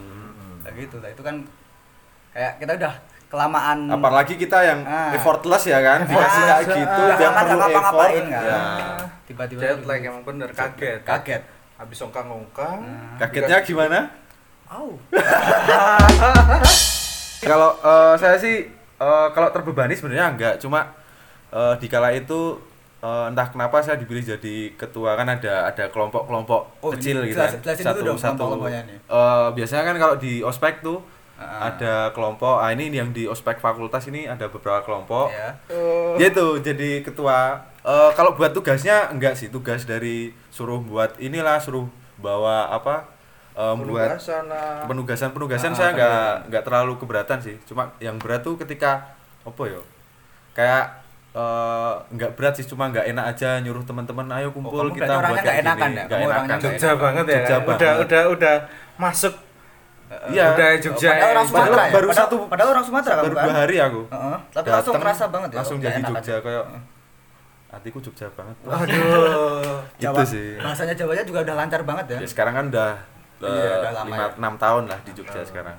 Kayak 0.61 0.75
gitu 0.81 0.97
lah. 0.99 1.09
Itu 1.09 1.23
kan 1.23 1.37
kayak 2.33 2.53
kita 2.59 2.73
udah 2.77 2.95
kelamaan 3.35 3.79
Apalagi 3.89 4.35
kita 4.37 4.59
yang 4.61 4.81
Ah. 4.81 5.11
effortless 5.11 5.67
ya 5.67 5.79
kan, 5.79 6.01
dikasih 6.03 6.23
Ah, 6.41 6.49
kayak 6.57 6.67
gitu, 6.71 7.03
udah 7.05 7.19
yang 7.19 7.35
perlu 7.35 7.57
nggak 7.57 7.73
effort. 7.75 8.09
kan. 8.09 8.27
Ya. 8.31 8.59
tiba-tiba 9.25 9.59
Jet 9.59 9.81
lag 9.83 10.01
emang 10.01 10.23
bener, 10.23 10.49
kaget. 10.51 11.01
kaget. 11.03 11.43
Habis 11.75 11.99
ongkang-ongkang. 12.01 12.79
Kagetnya 13.19 13.59
gimana? 13.61 13.99
Au. 14.67 14.95
Kalau 17.43 17.77
eh, 17.77 18.15
saya 18.17 18.37
sih 18.37 18.65
eh, 18.97 19.27
kalau 19.31 19.49
terbebani 19.51 19.93
sebenarnya 19.93 20.27
enggak, 20.31 20.55
cuma 20.59 20.93
eh, 21.51 21.75
di 21.77 21.87
kala 21.87 22.09
itu 22.11 22.57
eh, 22.99 23.25
entah 23.27 23.45
kenapa 23.47 23.81
saya 23.81 23.97
dipilih 23.97 24.25
jadi 24.27 24.57
ketua 24.75 25.13
kan 25.13 25.29
ada 25.31 25.69
ada 25.69 25.85
kelompok-kelompok 25.89 26.81
Oh, 26.81 26.91
kecil 26.91 27.21
ini 27.21 27.29
gitu 27.29 27.37
jelas- 27.37 27.53
kan. 27.53 27.61
dong 28.07 28.19
nih. 28.83 28.99
eh, 28.99 29.49
biasanya 29.53 29.85
kan 29.85 29.97
kalau 29.99 30.15
di 30.17 30.41
ospek 30.41 30.81
tuh 30.81 31.05
Ah. 31.35 31.67
ada 31.69 31.95
kelompok, 32.11 32.57
ah 32.57 32.71
ini 32.71 32.89
yang 32.89 33.11
di 33.11 33.25
ospek 33.25 33.59
fakultas 33.59 34.07
ini 34.07 34.25
ada 34.25 34.47
beberapa 34.47 34.79
kelompok. 34.81 35.29
Ya. 35.29 35.51
Dia 36.15 36.31
tuh 36.31 36.59
jadi 36.59 37.01
ketua. 37.01 37.59
Eh, 37.81 38.11
kalau 38.13 38.33
buat 38.33 38.51
tugasnya 38.51 39.11
enggak 39.11 39.35
sih, 39.35 39.49
tugas 39.49 39.83
dari 39.83 40.31
suruh 40.49 40.79
buat 40.79 41.19
inilah 41.19 41.59
suruh 41.59 41.85
bawa 42.17 42.71
apa? 42.71 43.11
eh, 43.53 43.71
buat 43.73 43.87
Penugasan 44.11 44.45
lah. 44.47 44.83
penugasan 44.85 45.31
penugasan 45.31 45.71
Ah, 45.71 45.77
saya 45.77 45.91
nggak 45.93 46.11
penugasan. 46.11 46.49
nggak 46.49 46.63
terlalu 46.65 46.93
keberatan 46.97 47.39
sih 47.41 47.57
cuma 47.65 47.83
yang 47.99 48.19
berat 48.19 48.43
tuh 48.43 48.55
ketika 48.57 49.15
apa 49.43 49.63
ya 49.65 49.79
kayak 50.53 50.85
eh, 51.33 51.93
nggak 52.11 52.35
berat 52.35 52.55
sih 52.55 52.65
cuma 52.65 52.87
nggak 52.89 53.07
enak 53.11 53.25
aja 53.29 53.59
nyuruh 53.59 53.83
teman-teman 53.83 54.27
ayo 54.33 54.51
kumpul 54.51 54.75
kamu 54.87 54.95
kita 54.97 55.15
buat 55.21 55.39
kayak 55.41 55.57
enakan 55.63 55.79
gini 55.85 55.95
ya? 55.95 56.05
nggak 56.05 56.07
Kamu 56.11 56.27
orangnya 56.27 56.47
enakan 56.49 56.63
Jogja 56.65 56.91
banget 56.97 57.25
ya. 57.25 57.35
Jogja 57.37 57.55
kan? 57.55 57.63
Udah 57.63 57.75
banget. 57.79 58.03
udah 58.05 58.23
udah 58.31 58.55
masuk 58.97 59.35
iya 60.29 60.45
udah 60.51 60.69
Jogja. 60.79 61.09
Padahal 61.09 61.29
orang 61.29 61.37
ya. 61.37 61.47
Sumatera 61.47 61.67
Padahal 61.67 61.81
ya? 61.81 61.91
baru 61.91 62.07
Padahal- 62.07 62.23
satu 62.23 62.35
padahal 62.45 62.69
orang 62.71 62.85
Sumatera 62.85 63.15
baru 63.19 63.33
kan? 63.33 63.45
dua 63.45 63.53
hari 63.57 63.77
aku 63.79 64.01
Heeh. 64.07 64.37
Tapi 64.51 64.67
langsung 64.69 64.95
kerasa 64.97 65.25
banget 65.29 65.49
ya. 65.49 65.57
langsung 65.57 65.77
jadi 65.79 66.01
Jogja 66.01 66.21
aja. 66.21 66.35
kayak 66.41 66.65
hatiku 67.71 67.99
Jogja 68.01 68.27
banget 68.31 68.57
Aduh. 68.61 69.81
itu 69.95 70.01
Jawa- 70.01 70.25
sih 70.25 70.57
Bahasanya 70.57 70.95
Jawanya 70.95 71.23
juga 71.23 71.39
udah 71.43 71.55
lancar 71.57 71.81
banget 71.83 72.05
ya. 72.09 72.19
ya 72.19 72.27
sekarang 72.27 72.55
kan 72.55 72.67
udah 72.69 72.93
Iya, 73.37 73.77
udah 73.77 73.93
lama 73.93 74.07
lima 74.07 74.17
ya. 74.17 74.27
enam 74.39 74.55
tahun 74.57 74.83
lah 74.87 74.99
di 75.01 75.11
Jogja 75.13 75.41
sekarang 75.43 75.75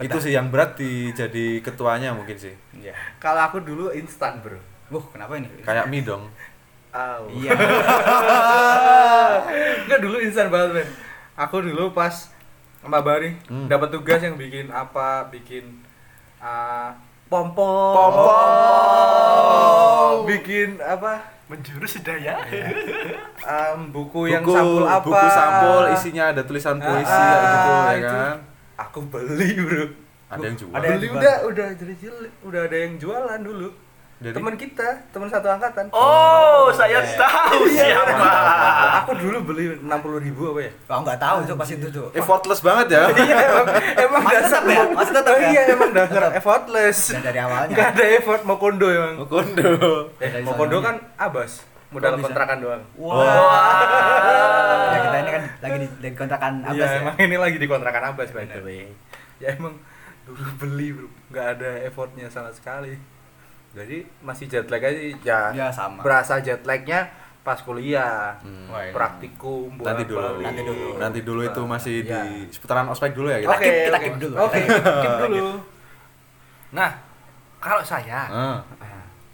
itu 0.00 0.18
sih 0.18 0.32
yang 0.32 0.48
berat 0.48 0.74
di 0.74 1.10
jadi 1.10 1.60
ketuanya 1.60 2.10
mungkin 2.10 2.34
sih 2.34 2.54
Iya. 2.72 2.94
Kalau 3.18 3.42
aku 3.42 3.60
dulu 3.60 3.92
instan, 3.92 4.40
Bro. 4.40 4.56
Wuh, 4.88 5.04
kenapa 5.06 5.34
ini? 5.34 5.46
kayak 5.60 5.86
mie 5.86 6.00
dong 6.00 6.24
Au. 6.90 7.28
Iya. 7.28 7.52
Enggak 9.84 10.00
dulu 10.00 10.16
instan 10.18 10.48
banget, 10.48 10.70
men. 10.74 10.88
Aku 11.36 11.60
dulu 11.60 11.90
pas 11.90 12.29
sama 12.80 12.98
Bari 13.00 13.36
Hmm. 13.46 13.66
dapat 13.66 13.88
tugas 13.90 14.18
yang 14.18 14.34
bikin 14.34 14.68
apa? 14.68 15.28
Bikin 15.28 15.84
uh, 16.38 16.90
pom 17.26 17.52
pom. 18.90 20.24
Bikin 20.26 20.78
apa? 20.78 21.20
Menjurus 21.46 21.98
daya. 22.00 22.38
Em, 23.40 23.90
buku, 23.90 24.28
yang 24.28 24.40
buku, 24.40 24.54
sampul 24.54 24.84
apa? 24.86 25.02
buku 25.02 25.26
sampul 25.28 25.82
isinya 25.90 26.30
ada 26.30 26.42
tulisan 26.42 26.78
puisi 26.78 27.10
Ah, 27.10 27.18
kayak 27.18 27.42
gitu 27.42 27.70
ya 27.70 27.90
itu. 27.92 28.06
kan 28.08 28.36
Aku 28.78 28.98
beli, 29.04 29.50
Bro. 29.58 29.84
ada 30.30 30.40
yang 30.42 30.56
jual 30.56 30.70
Ada 30.70 30.86
yang 30.86 30.96
beli 30.96 31.08
udah 31.10 31.36
udah 31.44 31.66
jadi 31.74 31.94
cilik, 31.96 32.32
udah 32.42 32.60
ada 32.62 32.76
yang 32.78 32.94
jualan 32.96 33.40
dulu. 33.40 33.68
Jadi? 34.20 34.36
Teman 34.36 34.52
kita, 34.54 34.84
teman 35.08 35.26
satu 35.26 35.48
angkatan. 35.48 35.88
Oh, 35.90 36.68
saya 36.70 37.00
tahu 37.10 37.64
Iya. 37.66 37.96
siapa. 37.96 38.28
Aku 39.00 39.16
dulu 39.16 39.48
beli 39.48 39.80
60 39.80 39.88
ribu 40.20 40.52
apa 40.52 40.60
ya? 40.60 40.72
Kau 40.84 41.00
nggak 41.00 41.16
tahu 41.16 41.36
cok 41.42 41.56
pas 41.56 41.68
itu 41.70 41.88
cok. 41.88 42.08
effortless 42.12 42.60
banget 42.60 42.86
ya 42.90 43.02
Iya 43.18 43.36
emang, 43.48 43.66
emang 43.96 44.20
Masih 44.22 44.36
dasar 44.38 44.60
ya? 44.62 44.76
mau- 44.78 44.92
Masih 44.94 45.12
tetap 45.14 45.32
Oh 45.32 45.40
ya? 45.40 45.48
Iya 45.48 45.62
emang 45.72 45.90
dasar 45.90 46.22
effortless. 46.30 46.98
Dan 47.10 47.22
dari 47.22 47.40
awalnya. 47.40 47.72
Gak 47.72 47.88
ada 47.90 48.04
effort 48.12 48.42
mau 48.44 48.56
kondo 48.56 48.86
emang. 48.88 49.14
kondo 49.24 49.72
Eh, 50.16 50.28
Dari 50.28 50.44
mau 50.44 50.52
kondo 50.54 50.76
kan 50.78 50.96
abas, 51.16 51.64
modal 51.88 52.12
bisa? 52.14 52.24
kontrakan 52.26 52.56
doang. 52.60 52.82
Ya 54.86 54.98
kita 55.00 55.16
ini 55.18 55.30
kan 55.30 55.42
lagi 55.58 55.76
di, 55.78 55.88
di 55.96 56.08
kontrakan 56.12 56.52
Iya 56.60 56.68
Abbas 56.70 56.90
ya. 56.90 56.98
emang 57.00 57.16
ini 57.18 57.36
lagi 57.38 57.56
di 57.56 57.66
kontrakan 57.66 58.02
abas 58.10 58.28
by 58.30 58.44
the 58.44 58.60
way. 58.60 58.84
Ya 59.38 59.54
emang 59.54 59.80
dulu 60.22 60.44
beli 60.58 60.92
bro, 60.92 61.08
nggak 61.30 61.46
ada 61.56 61.70
effortnya 61.82 62.28
sama 62.28 62.52
sekali. 62.52 63.00
Jadi 63.70 64.02
masih 64.20 64.44
jet 64.46 64.66
lag 64.66 64.82
aja 64.82 64.98
ya. 65.22 65.40
Ya, 65.52 65.66
sama. 65.70 66.00
Berasa 66.00 66.38
jet 66.38 66.62
lagnya 66.64 67.06
pas 67.40 67.56
kuliah, 67.56 68.36
Wah, 68.68 68.84
iya. 68.84 68.92
praktikum, 68.92 69.72
nanti 69.80 70.04
dulu 70.04 70.20
bolak-balik. 70.20 70.44
Nanti 70.44 70.62
dulu. 70.62 70.88
nanti 70.98 71.20
dulu 71.22 71.40
itu 71.42 71.62
masih 71.64 71.94
Iya. 71.98 72.20
di 72.20 72.20
seputaran 72.50 72.84
ospek 72.86 73.10
dulu 73.10 73.32
ya 73.32 73.40
kita 73.40 73.48
Kita 73.48 73.56
keep, 73.56 73.76
kita 73.86 73.98
keep 73.98 74.16
dulu. 74.18 74.34
Oke, 74.36 74.60
keep 75.02 75.14
dulu. 75.24 75.46
Nah, 76.70 76.90
kalau 77.56 77.82
saya 77.82 78.20
Ah. 78.28 78.58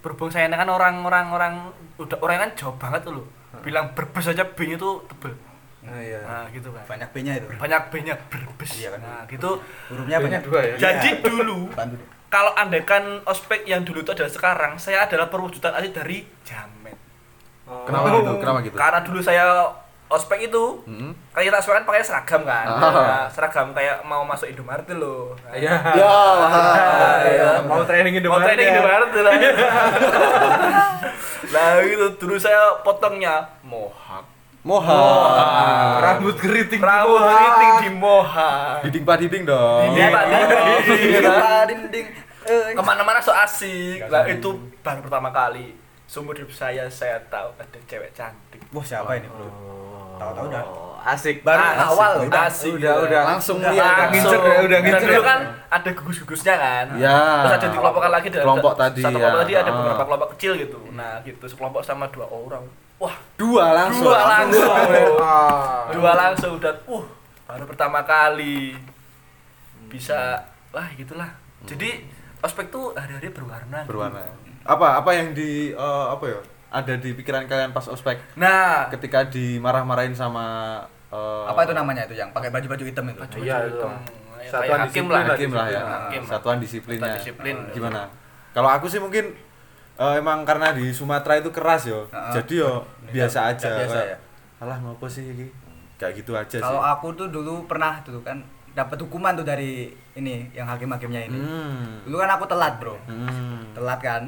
berhubung 0.00 0.30
saya 0.30 0.46
kan 0.48 0.64
orang-orang 0.64 1.26
orang 1.28 1.54
udah 1.96 2.14
orang 2.20 2.38
kan 2.40 2.50
jauh 2.54 2.76
banget 2.76 3.02
loh. 3.08 3.26
Bilang 3.58 3.90
berbes 3.92 4.28
aja 4.28 4.46
B-nya 4.46 4.76
tuh 4.76 5.02
tebel. 5.06 5.34
Nah, 5.82 5.98
iya. 5.98 6.22
Nah, 6.22 6.46
gitu 6.48 6.70
kan. 6.70 6.86
Banyak 6.86 7.08
B-nya 7.10 7.32
itu. 7.36 7.46
Banyak 7.52 7.82
B-nya 7.90 8.14
berbes. 8.30 8.70
Iya 8.76 8.94
kan. 8.94 9.00
Nah, 9.02 9.22
gitu. 9.26 9.50
Hurufnya 9.90 10.18
banyak. 10.20 10.40
dua 10.44 10.60
ya? 10.62 10.74
Jadi 10.78 11.08
Iya. 11.10 11.22
dulu 11.24 11.74
Bantu. 11.74 11.98
Kalau 12.26 12.52
andaikan 12.52 13.02
ospek 13.23 13.64
yang 13.64 13.80
dulu 13.80 14.00
itu 14.00 14.11
adalah 14.11 14.28
sekarang, 14.28 14.73
saya 14.76 15.04
adalah 15.04 15.26
perwujudan 15.26 15.73
asli 15.73 15.90
dari 15.90 16.18
jamet. 16.42 16.95
Oh. 17.66 17.83
kenapa 17.83 18.06
gitu 18.12 18.30
kenapa 18.37 18.59
gitu 18.61 18.75
Karena 18.75 19.00
dulu 19.00 19.18
saya 19.18 19.66
ospek 20.06 20.38
itu 20.45 20.87
Mm-mm. 20.87 21.11
kan 21.30 21.42
kita 21.42 21.59
ospek 21.59 21.75
kan 21.75 21.85
pakai 21.85 21.99
seragam 22.00 22.42
kan. 22.42 22.66
Ah. 22.68 22.90
Nah, 22.95 23.26
seragam 23.26 23.71
kayak 23.73 24.02
mau 24.02 24.23
masuk 24.23 24.47
Indomaret 24.47 24.87
loh. 24.92 25.35
Nah, 25.42 25.50
Iya. 25.50 25.75
ya 25.92 26.06
Ah, 26.06 27.18
iya. 27.26 27.50
Mau 27.61 27.83
training 27.83 28.14
mau 28.14 28.21
Indomaret 28.38 28.47
training 28.49 28.66
ya? 28.66 28.73
Indomaret 28.73 29.11
lah. 29.26 29.33
nah 31.47 31.78
gitu 31.80 32.06
dulu 32.16 32.37
saya 32.37 32.59
potongnya 32.83 33.50
mohak. 33.62 34.23
Moha 34.66 35.02
Rambut 36.02 36.35
keriting 36.35 36.76
di 36.76 36.82
Rambut 36.82 37.23
keriting 37.23 37.75
di 37.78 37.90
mohak. 37.94 38.82
diding 38.82 39.04
padiding 39.04 39.42
dong 39.44 39.94
Iya, 39.94 40.06
Pak. 40.11 40.23
Iya, 40.26 41.30
dinding. 41.64 42.06
Eh, 42.44 42.75
Ke 42.75 42.80
mana-mana 42.80 43.18
so 43.18 43.30
asik. 43.32 44.06
Nah 44.06 44.23
itu 44.25 44.50
baru 44.78 45.00
pertama 45.00 45.30
kali 45.30 45.75
seumur 46.04 46.35
hidup 46.35 46.50
saya 46.52 46.87
saya 46.88 47.18
tahu 47.26 47.50
ada 47.56 47.78
cewek 47.85 48.11
cantik. 48.12 48.62
Wah, 48.70 48.82
siapa 48.82 49.14
ini, 49.14 49.26
Bro? 49.26 49.50
Tahu-tahu 50.16 50.46
udah. 50.46 50.62
Oh, 50.64 50.94
asik. 51.04 51.42
Baru 51.42 51.58
Asik, 51.58 51.82
awal 51.85 52.12
udah 52.23 52.42
asik, 52.46 52.73
udah, 52.73 52.94
udah. 53.02 53.23
langsung 53.26 53.58
ah, 53.58 54.06
ngincer 54.08 54.38
ya, 54.40 54.58
udah 54.62 54.78
ngincer 54.80 55.02
dulu 55.04 55.18
ya. 55.18 55.26
kan 55.26 55.38
ada 55.68 55.90
gugus-gugusnya 55.92 56.54
kan. 56.56 56.87
Ya. 56.96 57.18
Terus 57.42 57.52
ada 57.52 57.66
dikelompokkan 57.68 58.12
lagi 58.12 58.28
dari 58.30 58.44
Kelompok 58.46 58.73
tadi, 58.76 59.02
Satu 59.02 59.11
ya. 59.11 59.18
kelompok 59.20 59.40
tadi 59.42 59.52
ada 59.56 59.66
Ah. 59.66 59.75
beberapa 59.76 60.02
kelompok 60.04 60.28
kecil 60.32 60.52
gitu. 60.56 60.78
Nah, 60.90 61.12
gitu 61.20 61.44
sekelompok 61.44 61.82
sama 61.82 62.06
dua 62.08 62.26
orang. 62.26 62.62
Wah, 62.96 63.12
dua 63.36 63.64
langsung 63.74 64.04
dua 64.04 64.20
langsung. 64.24 64.72
Ah. 65.20 65.84
dua 65.90 66.12
langsung 66.14 66.54
dan 66.56 66.76
uh 66.86 67.04
baru 67.46 67.64
pertama 67.64 68.00
kali 68.02 68.72
bisa 69.86 70.40
wah 70.70 70.88
gitulah. 70.92 71.30
Jadi 71.62 72.04
ospek 72.38 72.68
tuh 72.68 72.92
hari-hari 72.92 73.28
berwarna. 73.28 73.82
gitu. 73.82 73.90
berwarna 73.90 74.22
apa 74.62 74.98
apa 74.98 75.10
yang 75.12 75.30
di 75.30 75.70
eh, 75.70 76.06
apa 76.08 76.24
ya 76.26 76.38
ada 76.68 76.94
di 76.94 77.10
pikiran 77.12 77.44
kalian 77.44 77.70
pas 77.70 77.86
ospek 77.86 78.18
Nah, 78.34 78.90
ketika 78.90 79.22
dimarah-marahin 79.24 80.10
sama 80.10 80.78
eh, 81.08 81.44
Apa 81.46 81.62
itu 81.62 81.72
namanya 81.72 82.02
itu 82.02 82.14
yang 82.14 82.30
pakai 82.30 82.50
baju-baju 82.50 82.82
hitam 82.82 83.04
itu? 83.06 83.18
baju 83.20 83.36
Iya, 83.38 83.56
hitam. 83.64 83.92
Satuan 84.46 84.78
hakim 84.80 84.86
disiplin 84.86 85.10
lah. 85.12 85.22
lah. 85.22 85.30
hakim 85.32 85.50
lah 85.52 85.66
ya 85.68 85.82
Hakim. 85.82 86.22
satuan 86.24 86.56
disiplinnya 86.58 87.02
Satuan 87.04 87.18
disiplin. 87.20 87.56
gimana 87.72 88.00
kalau 88.52 88.68
aku 88.68 88.86
sih 88.86 88.98
mungkin 88.98 89.34
eh, 89.96 90.14
emang 90.20 90.44
karena 90.44 90.72
di 90.72 90.92
Sumatera 90.92 91.40
itu 91.40 91.50
keras 91.50 91.88
yo 91.88 92.04
Heeh. 92.08 92.32
jadi 92.40 92.54
yo 92.62 92.72
biasa 93.10 93.38
aja 93.52 93.68
biasa 93.80 93.98
kayak, 93.98 94.08
ya. 94.12 94.18
alah 94.60 94.78
ngopo 94.80 95.06
sih 95.08 95.24
ini 95.24 95.46
kayak 95.96 96.20
gitu 96.20 96.36
aja 96.36 96.60
Kalau 96.60 96.80
sih 96.80 96.90
aku 96.92 97.06
tuh 97.16 97.28
dulu 97.32 97.64
pernah 97.64 98.00
tuh 98.04 98.20
kan 98.20 98.36
dapat 98.76 99.00
hukuman 99.00 99.32
tuh 99.32 99.46
dari 99.48 99.88
ini 100.12 100.52
yang 100.52 100.68
hakim-hakimnya 100.68 101.32
ini. 101.32 101.40
hmm. 101.40 102.04
Dulu 102.04 102.16
kan 102.20 102.28
aku 102.36 102.44
telat, 102.44 102.76
Bro. 102.76 103.00
Hmm. 103.08 103.72
Telat 103.72 104.00
kan. 104.04 104.22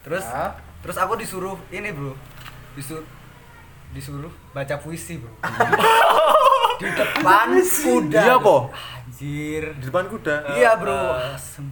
Terus 0.00 0.24
Hah? 0.24 0.56
terus 0.80 0.96
aku 0.96 1.20
disuruh 1.20 1.60
ini, 1.68 1.92
Bro. 1.92 2.16
Disuruh 2.72 3.04
disuruh 3.92 4.32
baca 4.56 4.72
puisi, 4.80 5.20
Bro. 5.20 5.36
di 6.80 6.88
depan 6.88 7.60
kuda. 7.60 8.20
Iya, 8.24 8.36
po? 8.40 8.72
Anjir. 8.72 9.64
di 9.76 9.84
depan 9.84 10.04
kuda 10.08 10.34
Iya, 10.56 10.70
Bro. 10.80 11.00
Asem. 11.36 11.68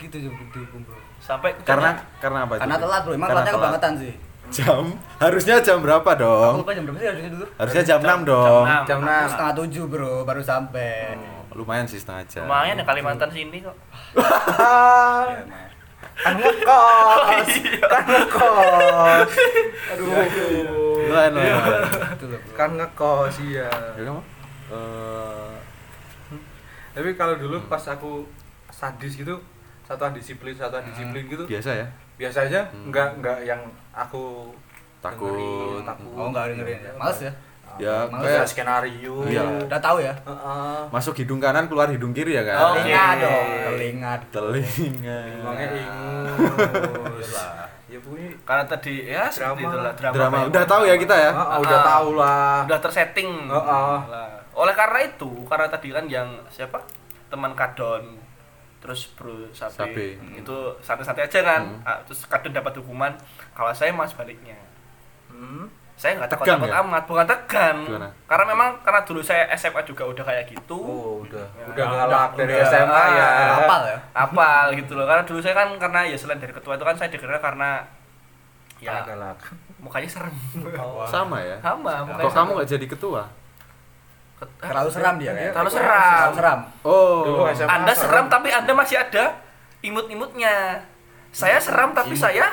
Gitu 0.00 0.16
juga 0.20 0.34
dihukum 0.52 0.80
bro 0.82 0.98
Sampai 1.18 1.50
Karena 1.60 1.98
karena 2.16 2.38
apa? 2.42 2.54
itu? 2.54 2.62
karena 2.62 2.76
telat 2.78 3.00
bro 3.02 3.12
emang 3.12 3.26
Karena 3.26 3.34
telatnya 3.36 3.52
telat. 3.52 3.64
kebangetan 3.66 3.94
sih 3.98 4.14
Jam 4.48 4.84
harusnya 5.18 5.56
jam 5.60 5.78
berapa 5.78 6.00
aku 6.06 6.16
dong? 6.16 6.54
lupa 6.58 6.72
jam 6.72 6.82
berapa 6.82 6.96
sih 6.96 7.08
harusnya 7.08 7.30
dulu 7.30 7.46
Harusnya 7.54 7.82
jam 7.84 7.98
6 8.00 8.24
dong. 8.24 8.64
Jam 8.64 8.64
enam. 8.64 8.82
Jam 8.82 8.98
Aku 8.98 9.12
6. 9.20 9.28
setengah 9.28 9.54
tujuh 9.56 9.84
bro 9.86 10.14
baru 10.22 10.40
sampai 10.40 10.92
Lumayan 11.50 11.84
sih 11.84 11.98
setengah 11.98 12.24
jam. 12.24 12.42
lumayan 12.44 12.74
ya 12.74 12.84
Kalimantan 12.84 13.28
sini 13.28 13.58
kok. 13.60 13.76
Ya, 14.14 15.42
emang. 15.44 15.66
kan 16.16 16.34
ngekos 16.34 17.48
Iya. 17.52 17.78
kan 17.84 18.04
ngekos 18.06 19.30
aduh 19.88 20.06
Lumayan 20.06 21.30
lumayan. 21.30 21.84
Itu 22.10 22.24
loh, 22.26 22.38
bro. 22.40 22.54
kan 22.54 22.70
ngekos 22.72 23.34
iya 23.42 23.68
Ya 23.94 24.02
kamu? 24.02 24.22
Eh, 24.68 25.52
tapi 26.90 27.10
kalau 27.14 27.34
dulu 27.36 27.60
pas 27.64 27.84
aku 27.84 28.24
sadis 28.68 29.12
gitu 29.14 29.36
satuan 29.88 30.12
disiplin 30.12 30.52
satuan 30.52 30.84
disiplin 30.84 31.24
gitu 31.24 31.44
biasa 31.44 31.70
ya. 31.74 31.86
biasanya 32.14 32.60
Hmm. 32.68 32.92
nggak 32.92 33.08
nggak 33.18 33.38
yang 33.42 33.60
aku 33.90 34.52
Takut. 34.98 35.30
dengerin, 35.30 35.80
takut 35.82 36.12
oh 36.12 36.26
nggak 36.28 36.44
dengerin 36.52 36.80
ya 36.82 36.92
males 36.94 37.20
ya 37.22 37.32
Ya, 37.78 38.10
Males 38.10 38.26
kayak 38.26 38.48
skenario 38.48 39.22
Iya. 39.22 39.44
udah 39.62 39.78
tahu 39.78 40.02
ya 40.02 40.10
Heeh. 40.20 40.80
masuk 40.90 41.14
hidung 41.14 41.38
kanan 41.38 41.64
keluar 41.64 41.86
hidung 41.86 42.10
kiri 42.10 42.34
ya 42.34 42.42
kan? 42.42 42.74
Oke. 42.74 42.80
telinga 42.82 43.06
dong 43.16 43.46
telinga 43.62 44.12
Telinga. 44.28 45.20
Ingus 46.18 47.30
Iyalah. 47.30 47.70
ya 47.86 47.98
punya 48.00 48.28
Karena 48.42 48.64
tadi 48.66 48.94
ya 49.06 49.24
Drama. 49.30 49.60
itulah 49.62 49.92
drama. 49.94 50.12
Drama. 50.12 50.34
kayak 50.34 50.48
Udah 50.48 50.58
gitu. 50.58 50.72
tahu 50.74 50.82
ya 50.82 50.94
kita 50.98 51.14
ya? 51.16 51.30
Ah, 51.30 51.56
udah 51.56 51.78
Ah. 51.78 51.86
tahu 51.86 52.08
lah 52.14 52.54
Udah 52.66 52.78
tersetting. 52.80 53.30
Heeh. 53.46 53.96
Lah. 54.04 54.30
Oleh 54.52 54.74
karena 54.74 54.98
itu, 55.00 55.30
karena 55.46 55.66
tadi 55.68 55.88
kan 55.88 56.04
yang 56.04 56.28
siapa? 56.48 56.82
Teman 57.28 57.54
Kadon 57.54 58.17
terus 58.78 59.10
Bro 59.12 59.50
Sapi, 59.50 59.74
Sapi. 59.74 60.08
itu 60.34 60.56
santai-santai 60.80 61.24
aja 61.24 61.40
kan. 61.40 61.62
Hmm. 61.64 61.82
Ah, 61.82 61.98
terus 62.02 62.22
Kadon 62.24 62.50
dapat 62.50 62.72
hukuman. 62.76 63.10
Kalau 63.50 63.70
saya 63.70 63.90
mas 63.90 64.12
baliknya. 64.12 64.54
Hmm. 65.28 65.66
Saya 65.94 66.14
nggak 66.14 66.30
Tegang 66.30 66.62
takut-takut 66.62 66.70
ya? 66.70 66.78
amat, 66.80 67.02
bukan 67.04 67.26
tegang. 67.26 67.78
Gimana? 67.84 68.08
Karena 68.24 68.44
memang 68.46 68.70
karena 68.80 69.00
dulu 69.02 69.18
saya 69.18 69.50
SMA 69.52 69.82
juga 69.82 70.06
udah 70.06 70.22
kayak 70.22 70.46
gitu. 70.48 70.78
oh 70.78 71.20
udah 71.20 71.42
Ya, 71.52 71.64
udah 71.66 71.84
galak 71.90 72.30
dari 72.34 72.54
udah. 72.54 72.70
SMA 72.70 73.02
ya 73.10 73.26
Ah. 73.26 73.58
apal 73.58 73.82
ya 73.84 73.98
apal 74.14 74.64
gitu 74.72 74.92
loh 74.94 75.04
karena 75.04 75.22
dulu 75.22 75.38
saya 75.38 75.54
kan 75.54 75.68
karena 75.74 76.00
ya 76.04 76.14
selain 76.14 76.38
dari 76.38 76.54
ketua 76.54 76.74
itu 76.74 76.84
kan 76.84 76.94
saya 76.94 77.10
dikenal 77.10 77.38
karena 77.38 77.82
ya 78.78 78.94
ya 78.94 79.02
galak 79.04 79.42
mukanya 79.76 80.06
serem 80.06 80.30
Sama 81.04 81.42
ya. 81.42 81.58
sama 81.58 82.06
mukanya 82.06 82.24
Kok 82.24 82.32
kamu 82.32 82.50
nggak 82.54 82.70
jadi 82.70 82.86
ketua? 82.88 83.22
Terlalu 84.38 84.88
seram 84.88 85.14
dia 85.16 85.32
kayak 85.32 85.50
terlalu 85.50 85.70
seram 85.72 86.28
seram 86.30 86.58
Oh. 86.80 87.22
Dulu 87.24 87.42
SMA 87.50 87.66
anda 87.68 87.90
serem. 87.90 88.02
seram 88.04 88.24
tapi 88.28 88.48
anda 88.50 88.72
masih 88.72 88.96
ada 88.96 89.24
imut-imutnya 89.80 90.82
saya 91.28 91.58
seram 91.58 91.90
tapi 91.90 92.12
Imut. 92.12 92.20
saya 92.20 92.46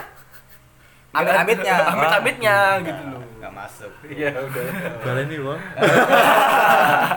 Amit-amitnya. 1.12 1.75
amit-amitnya 1.88 2.56
gitu 2.82 3.04
loh 3.08 3.22
nggak 3.36 3.51
masuk 3.51 3.92
iya 4.06 4.34
udah 4.34 4.63
Baleni 5.00 5.38
bang. 5.38 5.62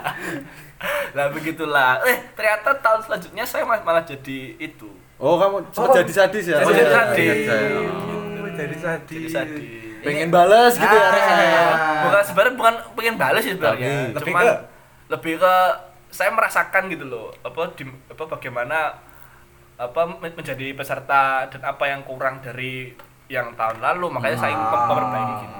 lah 1.10 1.26
begitulah 1.28 1.98
eh 2.04 2.18
ternyata 2.32 2.70
tahun 2.78 3.00
selanjutnya 3.02 3.42
saya 3.42 3.64
mal- 3.64 3.82
malah 3.82 4.02
jadi 4.02 4.54
itu 4.56 4.90
Oh 5.18 5.34
kamu 5.34 5.66
sempat 5.68 5.90
Oh. 5.90 5.96
jadi 5.98 6.12
sadis 6.14 6.44
ya? 6.46 6.56
Jadi 6.56 6.64
Oh, 6.64 6.70
iya, 6.70 6.86
sadis. 6.86 7.38
Oh, 7.50 8.46
jadi 8.54 8.76
sadis 8.78 9.08
jadi 9.10 9.26
sadis 9.28 9.87
Pengen 10.10 10.30
balas 10.30 10.72
gitu 10.74 10.86
ya 10.86 10.98
Ah. 10.98 11.10
rasanya. 11.10 11.62
bukan 12.00 12.20
sebenarnya 12.22 12.54
bukan 12.54 12.74
pengen 12.94 13.16
balas 13.16 13.40
sih 13.40 13.52
sebenarnya. 13.52 13.86
Tapi- 13.86 14.10
Lebih 14.10 14.20
cuman 14.24 14.42
ke- 14.42 14.60
lebih 15.08 15.32
ke 15.38 15.54
saya 16.08 16.30
merasakan 16.30 16.82
gitu 16.88 17.04
loh 17.04 17.28
apa 17.38 17.68
di 17.74 17.82
apa 18.06 18.22
bagaimana 18.26 18.94
apa 19.76 20.00
men- 20.10 20.34
menjadi 20.34 20.72
peserta 20.72 21.46
dan 21.46 21.60
apa 21.62 21.84
yang 21.84 22.02
kurang 22.02 22.38
dari 22.38 22.94
yang 23.26 23.54
tahun 23.54 23.78
lalu. 23.78 24.06
Makanya 24.10 24.36
saya 24.36 24.50
ingin 24.50 24.64
mem- 24.64 24.86
memperbaiki 24.86 25.34
gitu. 25.38 25.56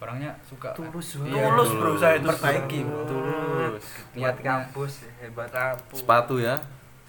Orangnya 0.00 0.32
suka. 0.42 0.72
Tulus 0.72 1.20
Iya, 1.20 1.44
tulus. 1.44 1.68
Bro 1.72 1.92
saya 1.94 2.16
itu 2.16 2.26
Perbaiki. 2.26 2.80
Tulus. 3.04 3.84
niat 4.12 4.36
kampus. 4.40 4.92
hebat 5.18 5.46
Kampus. 5.46 5.98
Sepatu 5.98 6.38
ya. 6.38 6.54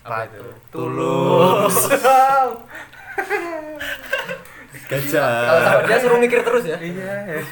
apa 0.02 0.26
itu 0.26 0.42
Kalau 4.72 5.04
Gajah. 5.04 5.62
sama 5.62 5.82
dia 5.84 5.98
suruh 5.98 6.16
mikir 6.18 6.40
terus 6.42 6.64
ya 6.64 6.78
iya 6.78 7.44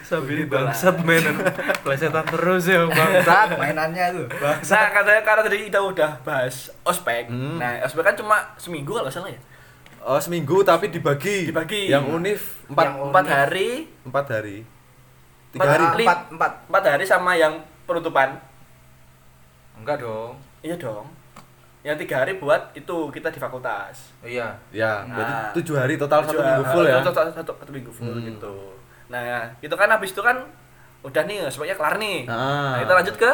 Sambil 0.00 0.38
Begitulah. 0.40 0.70
bangsat 0.70 0.96
mainan 1.02 1.34
Plesetan 1.82 2.22
terus 2.24 2.62
ya 2.64 2.86
bangsat 2.86 3.48
mainannya 3.54 4.04
tuh 4.12 4.26
nah 4.38 4.86
katanya 4.88 5.22
karena 5.22 5.42
tadi 5.42 5.56
kita 5.66 5.80
udah 5.80 6.10
bahas 6.22 6.70
ospek 6.82 7.26
Hmm. 7.26 7.58
nah 7.58 7.82
ospek 7.82 8.02
kan 8.04 8.14
cuma 8.14 8.36
seminggu 8.56 8.94
kalau 8.94 9.06
salah 9.08 9.28
ya 9.28 9.40
Oh 10.00 10.22
seminggu 10.22 10.62
tapi 10.62 10.86
dibagi. 10.86 11.50
Dibagi. 11.50 11.90
Yang 11.90 12.04
unif 12.08 12.40
empat 12.68 12.84
Yang 12.84 12.94
empat 13.04 13.24
hari 13.26 13.68
empat 14.02 14.26
hari. 14.30 14.58
Tiga 15.50 15.58
Empat 15.58 15.66
hari. 15.68 15.82
hari. 15.84 16.04
Empat, 16.04 16.20
empat 16.30 16.52
empat 16.64 16.82
hari 16.86 17.04
sama 17.04 17.34
yang 17.34 17.54
penutupan 17.82 18.38
Enggak 19.74 19.98
dong 19.98 20.38
iya 20.62 20.74
dong 20.74 21.10
yang 21.86 21.94
tiga 21.96 22.18
hari 22.18 22.34
buat 22.34 22.74
itu 22.74 22.96
kita 23.08 23.30
di 23.30 23.38
fakultas 23.38 24.10
Iya 24.18 24.50
Ya, 24.68 25.06
berarti 25.06 25.32
Nah. 25.32 25.50
tujuh 25.54 25.74
hari 25.74 25.94
total 25.94 26.20
satu 26.20 26.34
Tujuh- 26.34 26.42
minggu 26.42 26.64
full 26.66 26.84
ya. 26.84 26.94
Satu, 26.98 27.10
satu, 27.12 27.30
satu, 27.32 27.52
satu 27.56 27.70
minggu 27.70 27.92
full 27.92 28.10
Hmm. 28.12 28.26
gitu. 28.26 28.54
Nah, 29.06 29.22
itu 29.56 29.70
kan 29.72 29.86
habis 29.86 30.10
itu 30.10 30.18
kan 30.18 30.42
udah 31.00 31.22
nih 31.22 31.46
semuanya 31.46 31.74
kelar 31.74 31.94
nih. 31.96 32.26
Ah. 32.26 32.74
Nah, 32.74 32.78
kita 32.82 32.92
lanjut 32.92 33.16
ke 33.16 33.30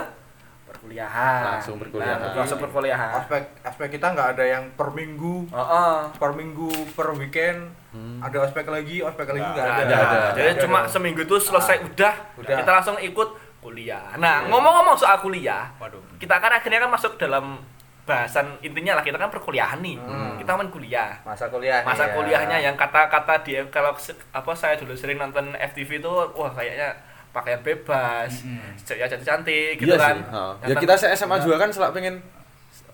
perkuliahan. 0.64 1.42
Langsung 1.50 1.76
perkuliahan. 1.76 2.18
Nah, 2.18 2.32
langsung 2.34 2.58
perkuliahan. 2.58 3.12
Aspek 3.14 3.42
aspek 3.62 3.86
kita 3.90 4.06
nggak 4.10 4.28
ada 4.32 4.44
yang 4.46 4.64
per 4.72 4.88
minggu 4.90 5.48
Oh, 5.48 5.56
oh. 5.56 5.96
Per 6.12 6.30
minggu, 6.32 6.68
per 6.92 7.08
weekend 7.14 7.72
Hmm. 7.88 8.20
Ada 8.20 8.36
ospek 8.42 8.64
lagi, 8.66 9.00
ospek 9.00 9.28
lagi 9.28 9.40
nggak 9.42 9.52
Nggak 9.54 9.84
ada 9.84 9.84
ada, 9.84 9.96
ada. 10.02 10.20
Jadi 10.32 10.48
Nggak 10.50 10.62
cuma 10.62 10.78
dong. 10.78 10.88
seminggu 10.90 11.20
itu 11.22 11.36
selesai 11.38 11.76
Ah. 11.76 11.84
udah, 11.86 12.14
Udah. 12.36 12.56
kita 12.56 12.70
langsung 12.72 12.96
ikut 12.98 13.28
kuliah. 13.58 14.16
Nah, 14.16 14.44
ngomong-ngomong 14.44 14.96
soal 14.96 15.16
kuliah, 15.18 15.68
waduh 15.76 16.00
kita 16.16 16.36
kan 16.36 16.50
akhirnya 16.50 16.80
kan 16.80 16.90
masuk 16.90 17.14
dalam 17.14 17.60
bahasan 18.02 18.58
intinya 18.60 18.98
lah 18.98 19.04
kita 19.04 19.14
kan 19.14 19.30
perkuliahan 19.30 19.78
nih. 19.78 19.94
Hmm. 19.94 20.34
Kita 20.34 20.58
main 20.58 20.68
kuliah. 20.68 21.22
Masa 21.22 21.46
kuliah 21.46 21.86
masa 21.86 22.10
iya. 22.10 22.14
kuliahnya 22.14 22.56
yang 22.60 22.74
kata-kata 22.74 23.46
di 23.46 23.54
kalau 23.70 23.94
apa 24.32 24.52
saya 24.52 24.74
dulu 24.74 24.90
sering 24.92 25.16
nonton 25.16 25.54
FTV 25.54 26.02
itu 26.02 26.10
wah 26.34 26.50
kayaknya 26.50 26.90
pakaian 27.32 27.62
bebas 27.62 28.44
Mm-mm. 28.44 28.76
ya 28.92 29.08
cantik 29.08 29.24
cantik 29.24 29.72
gitu 29.78 29.88
Iya 29.88 29.96
kan 29.96 30.16
sih. 30.18 30.24
Oh. 30.28 30.52
Ya 30.60 30.74
kan- 30.74 30.82
kita 30.82 30.94
se 30.98 31.06
SMA 31.14 31.40
juga 31.40 31.56
kan 31.56 31.70
selak 31.70 31.94
pengen 31.94 32.20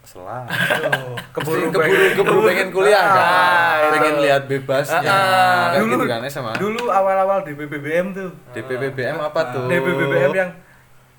selak. 0.05 0.45
Keburu 1.35 1.69
keburu 1.69 2.05
keburu 2.15 2.41
pengen 2.47 2.69
kuliah 2.71 3.03
kan. 3.03 3.25
Ah, 3.25 3.91
pengen 3.93 4.15
lihat 4.23 4.43
bebasnya. 4.45 5.01
Ah, 5.03 5.73
Kayak 5.73 5.83
dulu 5.83 5.95
gitu 5.95 6.07
kan 6.07 6.21
SMA. 6.29 6.53
dulu 6.57 6.83
awal-awal 6.89 7.45
DPBBM 7.45 8.07
tuh 8.13 8.31
DPBBM 8.53 9.17
apa 9.19 9.41
tuh? 9.53 9.67
DPBBM 9.67 10.33
yang 10.33 10.51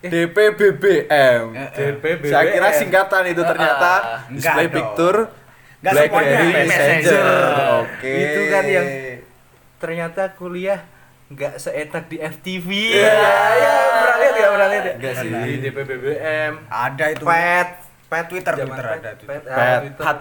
DPBBM. 0.01 1.43
Eh, 1.51 1.69
DPBBM 1.69 2.27
Saya 2.27 2.45
kira 2.49 2.69
singkatan 2.71 3.23
itu 3.27 3.41
ternyata 3.41 3.91
display 4.27 4.65
dong. 4.65 4.73
picture 4.73 5.19
Enggak 5.79 5.93
BlackBerry 5.93 6.27
semuanya. 6.27 6.59
Messenger. 6.61 7.23
Messenger. 7.23 7.67
Oke. 7.79 8.13
Itu 8.13 8.41
kan 8.49 8.63
yang 8.65 8.87
ternyata 9.77 10.23
kuliah 10.33 10.79
nggak 11.29 11.53
seetak 11.55 12.03
di 12.05 12.17
FTV 12.17 12.67
Iya. 12.91 13.05
ya 13.05 13.73
pernah 13.93 14.17
lihat 14.17 14.35
ya 14.35 14.47
pernah 14.49 14.67
lihat 14.67 14.83
ya 14.83 14.93
Enggak 14.93 15.13
sih. 15.15 15.29
di 15.29 15.53
DPBBM 15.61 16.53
ada 16.65 17.05
itu 17.07 17.23
pet 17.23 17.69
pet 18.09 18.25
Twitter, 18.25 18.53
Twitter 18.57 18.81
pet, 18.83 18.97
ada 18.97 19.11
Twitter. 19.13 19.27
pet, 19.29 19.43
ah, 19.45 19.77
Pet, 19.77 19.93
hat. 20.01 20.17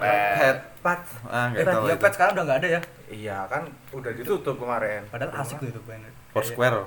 Pet. 0.79 0.99
Ah, 1.25 1.43
enggak 1.49 1.59
Eh, 1.59 1.65
tahu. 1.65 1.83
ya 1.83 1.95
pet 1.97 2.11
sekarang 2.13 2.31
udah 2.31 2.43
nggak 2.45 2.57
ada 2.57 2.67
ya 2.69 2.81
iya 3.09 3.37
kan 3.49 3.63
udah 3.89 4.11
ditutup 4.13 4.55
kemarin 4.55 5.01
padahal 5.09 5.31
asik 5.35 5.57
tuh 5.57 5.67
itu 5.67 5.81
Foursquare. 6.29 6.85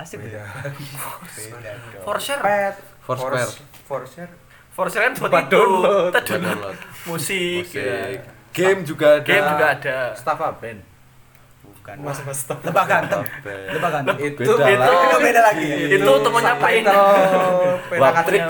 Asik 0.00 0.18
Beda. 0.18 0.42
beda 1.36 1.70
dong. 1.76 2.02
For 2.02 2.16
share 2.16 2.40
pet 2.40 2.74
Foursquare. 3.04 3.50
Foursquare 3.84 4.32
for 4.70 4.86
share 4.88 5.02
kan 5.06 5.12
buat 5.18 5.30
itu. 5.30 5.50
download. 5.50 6.10
kita 6.10 6.20
download 6.24 6.56
download. 6.56 6.76
musik, 7.04 7.64
Musik. 7.68 7.76
ya. 7.76 8.22
Game 8.50 8.80
juga 8.82 9.18
ada. 9.18 9.26
game 9.26 9.46
juga 9.46 9.66
ada. 9.76 9.96
Staff 10.14 10.40
band 10.58 10.80
bukan. 11.80 11.96
Mas 12.00 12.18
mas 12.22 12.38
staff 12.38 12.60
lebah 12.60 12.84
ganteng. 12.86 13.22
Lebah 13.44 13.90
ganteng. 13.90 14.16
Itu 14.20 14.52
Beda 14.54 14.84
itu 14.84 14.92
itu 14.94 15.16
beda 15.18 15.40
lagi. 15.42 15.70
itu 15.90 16.12
temennya 16.22 16.54
Pain 16.56 16.84
Waptrix 16.84 17.98
Waptrix. 18.00 18.46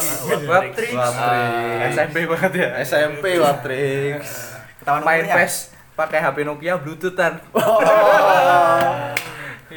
Waptrix 0.51 0.93
Waptrix. 0.95 1.91
SMP 1.95 2.17
banget 2.27 2.53
ya. 2.55 2.69
SMP 2.83 3.25
Watrix. 3.39 4.21
ketahuan 4.81 5.03
main. 5.05 5.25
PES 5.29 5.55
pakai 5.93 6.19
HP 6.25 6.49
Nokia 6.49 6.81
bluetoothan 6.81 7.37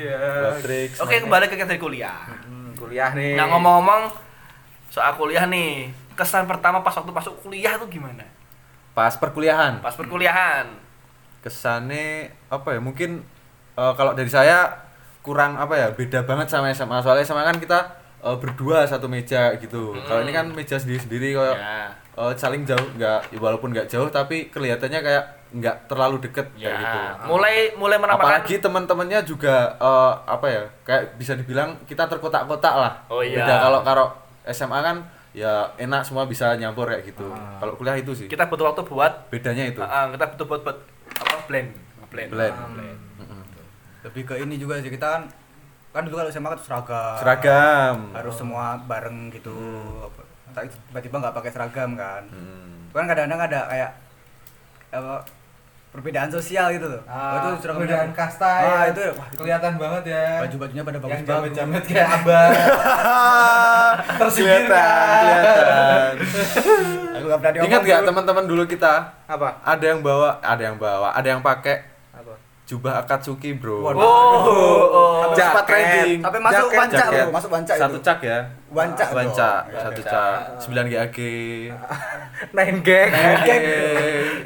iya 0.03 0.51
oke 0.99 1.15
kembali 1.17 1.45
ke 1.47 1.55
dari 1.57 1.79
kuliah 1.79 2.27
Hmm, 2.43 2.75
kuliah 2.75 3.09
nih 3.11 3.33
nah 3.33 3.47
ngomong-ngomong 3.47 4.11
soal 4.87 5.15
kuliah 5.15 5.45
nih 5.45 5.87
kesan 6.13 6.43
pertama 6.43 6.79
pas 6.79 6.93
waktu 6.93 7.09
masuk 7.09 7.33
kuliah 7.41 7.75
tuh 7.75 7.87
gimana 7.87 8.21
Pas 8.93 9.17
perkuliahan. 9.17 9.81
pas 9.81 9.89
perkuliahan 9.91 10.69
Kesannya 11.41 12.29
apa 12.47 12.71
ya? 12.71 12.79
Mungkin 12.79 13.19
eh, 13.73 13.93
kalau 13.93 14.13
dari 14.13 14.29
saya 14.29 14.69
kurang 15.19 15.57
apa 15.57 15.75
ya? 15.75 15.87
Beda 15.91 16.21
banget 16.21 16.47
sama 16.47 16.71
SMA. 16.71 17.01
Soalnya 17.01 17.25
SMA 17.25 17.43
kan 17.43 17.57
kita 17.57 17.79
eh, 18.21 18.37
berdua 18.37 18.85
satu 18.85 19.07
meja 19.07 19.51
gitu. 19.57 19.91
Kalau 19.99 20.21
ini 20.21 20.31
kan 20.31 20.47
meja 20.47 20.77
sendiri-sendiri 20.77 21.33
kayak 21.33 21.57
Ya. 21.57 21.89
eh, 22.15 22.33
saling 22.37 22.63
jauh 22.63 22.85
nggak 22.93 23.19
ya 23.27 23.39
walaupun 23.39 23.73
nggak 23.73 23.89
jauh 23.89 24.07
tapi 24.07 24.47
kelihatannya 24.47 25.01
kayak 25.01 25.23
nggak 25.53 25.85
terlalu 25.85 26.17
deket 26.19 26.49
Ya. 26.55 26.67
kayak 26.67 26.79
gitu. 26.79 26.99
Mulai 27.29 27.55
mulai 27.75 27.97
menampakkan 27.97 28.41
Apalagi 28.41 28.55
teman-temannya 28.57 29.19
juga 29.21 29.55
eh, 29.75 30.13
apa 30.25 30.45
ya 30.45 30.63
kayak 30.83 31.03
bisa 31.15 31.33
dibilang 31.33 31.77
kita 31.85 32.05
terkotak-kotak 32.05 32.73
lah. 32.73 32.93
Oh, 33.07 33.21
iya. 33.21 33.37
Beda 33.39 33.55
kalau 33.61 33.79
kalau 33.81 34.05
SMA 34.43 34.79
kan 34.81 34.97
ya 35.31 35.53
enak 35.77 36.01
semua 36.01 36.25
bisa 36.25 36.53
nyampur 36.53 36.85
kayak 36.85 37.05
gitu. 37.07 37.25
Ah. 37.27 37.57
Kalau 37.57 37.73
kuliah 37.73 37.95
itu 37.95 38.11
sih 38.13 38.25
kita 38.25 38.45
butuh 38.45 38.67
waktu 38.67 38.81
buat 38.83 39.29
bedanya 39.29 39.65
itu. 39.65 39.79
Ah, 39.79 39.89
ah, 39.99 40.05
kita 40.09 40.25
butuh 40.27 40.45
buat 40.47 40.61
buat 40.63 40.77
apa 41.15 41.35
blend 41.45 41.69
blend 42.07 42.29
Blend. 42.29 42.53
Ah, 42.55 42.69
lebih 44.03 44.23
ke 44.23 44.35
ini 44.35 44.57
juga 44.57 44.77
sih 44.77 44.89
kita 44.89 45.07
kan 45.07 45.23
kan 45.89 46.01
dulu 46.03 46.17
kalau 46.17 46.27
SMA 46.27 46.49
kan 46.49 46.59
seragam 46.59 47.15
Seragam. 47.15 47.95
harus 48.11 48.33
semua 48.33 48.75
bareng 48.83 49.29
gitu 49.29 49.53
Apa- 50.01 50.25
tapi 50.51 50.65
tiba-tiba 50.89 51.15
nggak 51.19 51.33
pakai 51.33 51.49
seragam 51.49 51.93
kan 51.93 52.25
Hmm. 52.27 52.89
kan 52.91 53.05
kadang-kadang 53.05 53.41
ada 53.43 53.59
kayak 53.65 53.91
apa 54.91 55.21
perbedaan 55.93 56.25
sosial 56.27 56.73
gitu 56.73 56.89
loh 56.89 57.01
Ah, 57.06 57.38
Oh, 57.45 57.53
itu 57.53 57.69
perbedaan 57.69 58.10
kasta 58.12 58.49
ah, 58.49 58.62
ya. 58.84 58.89
itu 58.89 59.01
wah, 59.13 59.27
itu 59.27 59.38
kelihatan 59.39 59.73
banget 59.77 60.03
ya 60.10 60.25
baju-bajunya 60.41 60.82
pada 60.82 60.97
yang 60.97 61.06
bagus 61.06 61.21
jamet-jamet 61.23 61.84
kayak 61.86 62.08
abah 62.15 62.47
kelihatan, 64.25 64.29
kelihatan. 64.34 66.13
aku 67.13 67.23
nggak 67.23 67.39
pernah 67.39 67.51
Ingat 67.53 67.62
diomong 67.69 67.84
nggak 67.84 67.99
dulu. 67.99 68.08
teman-teman 68.10 68.43
dulu 68.47 68.63
kita 68.65 68.93
apa 69.23 69.47
ada 69.62 69.86
yang 69.86 70.01
bawa, 70.01 70.29
ada 70.41 70.62
yang 70.63 70.77
bawa, 70.77 71.08
ada 71.12 71.27
yang 71.29 71.41
pakai 71.41 71.77
apa 72.12 72.34
jubah 72.63 72.93
Akatsuki, 72.97 73.53
Bro. 73.53 73.84
Waduh. 73.84 73.99
oh, 73.99 74.08
oh. 74.89 75.13
Sampai 75.29 75.38
Jaket. 75.38 75.65
trading 75.67 76.17
sampai 76.21 76.39
masuk 76.41 76.58
Jaket, 76.63 76.79
wanca 76.79 76.95
Jaket. 76.95 77.12
bro 77.19 77.32
masuk 77.32 77.49
wanca 77.51 77.73
Satu 77.75 77.97
cak 77.99 78.19
ya. 78.23 78.39
wanca 78.71 79.06
bro. 79.06 79.17
Wanca, 79.19 79.51
Ya, 79.67 79.79
satu 79.84 80.01
ya. 80.01 80.10
cak. 80.10 80.38
9 80.63 80.89
GAG. 80.89 81.17
nine 82.56 82.77
gag 82.82 83.10
Oke, 83.13 83.58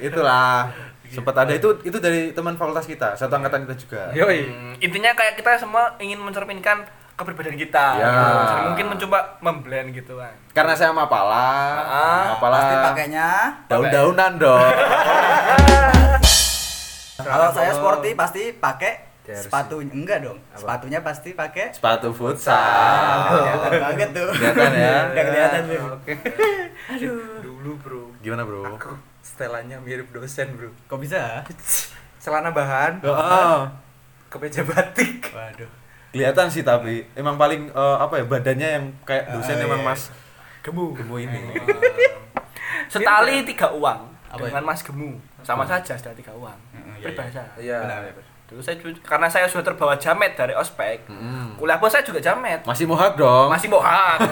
itulah. 0.01 0.67
Sempat 1.09 1.35
ada 1.37 1.51
itu 1.51 1.67
itu 1.81 1.97
dari 1.97 2.31
teman 2.31 2.53
fakultas 2.53 2.83
kita, 2.83 3.13
satu 3.13 3.33
angkatan 3.33 3.63
kita 3.63 3.75
juga. 3.77 4.01
yoi. 4.11 4.39
Hmm, 4.45 4.73
intinya 4.77 5.11
kayak 5.11 5.35
kita 5.35 5.55
semua 5.55 5.95
ingin 5.97 6.17
mencerminkan 6.17 6.83
keberbedaan 7.13 7.55
kita. 7.55 7.85
Ya. 7.97 8.09
Jadi 8.45 8.61
mungkin 8.67 8.85
mencoba 8.87 9.17
memblend 9.39 9.89
gitu 9.89 10.15
kan 10.15 10.29
Karena 10.51 10.71
saya 10.71 10.91
Mapala, 10.91 11.49
Ah, 11.81 12.23
Mapala 12.31 12.55
pasti 12.55 12.75
pakainya. 12.83 13.29
daun-daunan 13.65 14.31
dong. 14.37 14.61
kalau 17.19 17.49
saya 17.49 17.73
sporty 17.73 18.13
pasti 18.13 18.53
pakai 18.53 18.93
Jersey. 19.23 19.43
sepatunya. 19.43 19.91
Enggak 19.91 20.19
dong 20.21 20.37
sepatunya 20.53 20.99
pasti 21.01 21.33
pakai 21.33 21.73
Sepatu 21.73 22.11
futsal. 22.11 22.53
Ah, 22.53 23.27
kelihatan 23.33 23.71
banget 23.81 24.09
tuh. 24.13 24.29
Kelihatan 24.31 24.71
ya. 24.71 24.95
udah 25.07 25.23
kelihatan 25.25 25.61
tuh 25.65 25.81
oke. 25.91 26.13
Dulu 27.43 27.71
bro. 27.77 28.03
Gimana, 28.17 28.43
Bro? 28.43 28.61
aku 28.69 28.91
setelannya 29.37 29.77
mirip 29.85 30.09
dosen 30.09 30.49
bro. 30.57 30.73
Kok 30.89 30.97
bisa? 30.97 31.45
Celana 32.23 32.49
bahan 32.49 33.05
Oh, 33.05 33.69
kemeja 34.33 34.65
batik. 34.65 35.29
Waduh. 35.29 35.69
Kelihatan 36.09 36.49
sih 36.49 36.65
tapi 36.65 37.05
emang 37.13 37.37
paling 37.37 37.69
eh, 37.69 37.97
apa 38.01 38.17
ya 38.17 38.25
badannya 38.25 38.69
yang 38.81 38.85
kayak 39.05 39.29
dosen 39.29 39.61
Ah, 39.61 39.65
emang 39.69 39.85
iya. 39.85 39.89
Mas 39.93 40.01
gemu. 40.65 40.97
Gemu 40.97 41.15
ini. 41.21 41.39
setali 42.91 43.45
tiga 43.45 43.69
uang 43.77 44.09
Apa 44.33 44.49
dengan 44.49 44.65
mas 44.65 44.81
gemu. 44.81 45.21
Sama 45.45 45.69
saja 45.69 45.93
sudah 45.93 46.17
tiga 46.17 46.33
uang. 46.33 46.57
Iya, 46.97 47.13
berbahasa 47.13 47.43
iya. 47.61 47.77
Benar, 47.85 47.99
benar. 48.09 48.25
Dulu 48.47 48.59
saya 48.59 48.75
karena 49.01 49.27
saya 49.27 49.43
sudah 49.43 49.65
terbawa 49.65 49.93
jamet 49.93 50.31
dari 50.33 50.51
ospek 50.51 51.03
Mm. 51.05 51.55
kuliah 51.55 51.75
pun 51.75 51.87
saya 51.87 51.99
juga 52.01 52.17
jamet 52.17 52.63
Masih 52.63 52.83
mohak 52.83 53.13
dong. 53.13 53.47
masih 53.47 53.67
mohak 53.67 54.23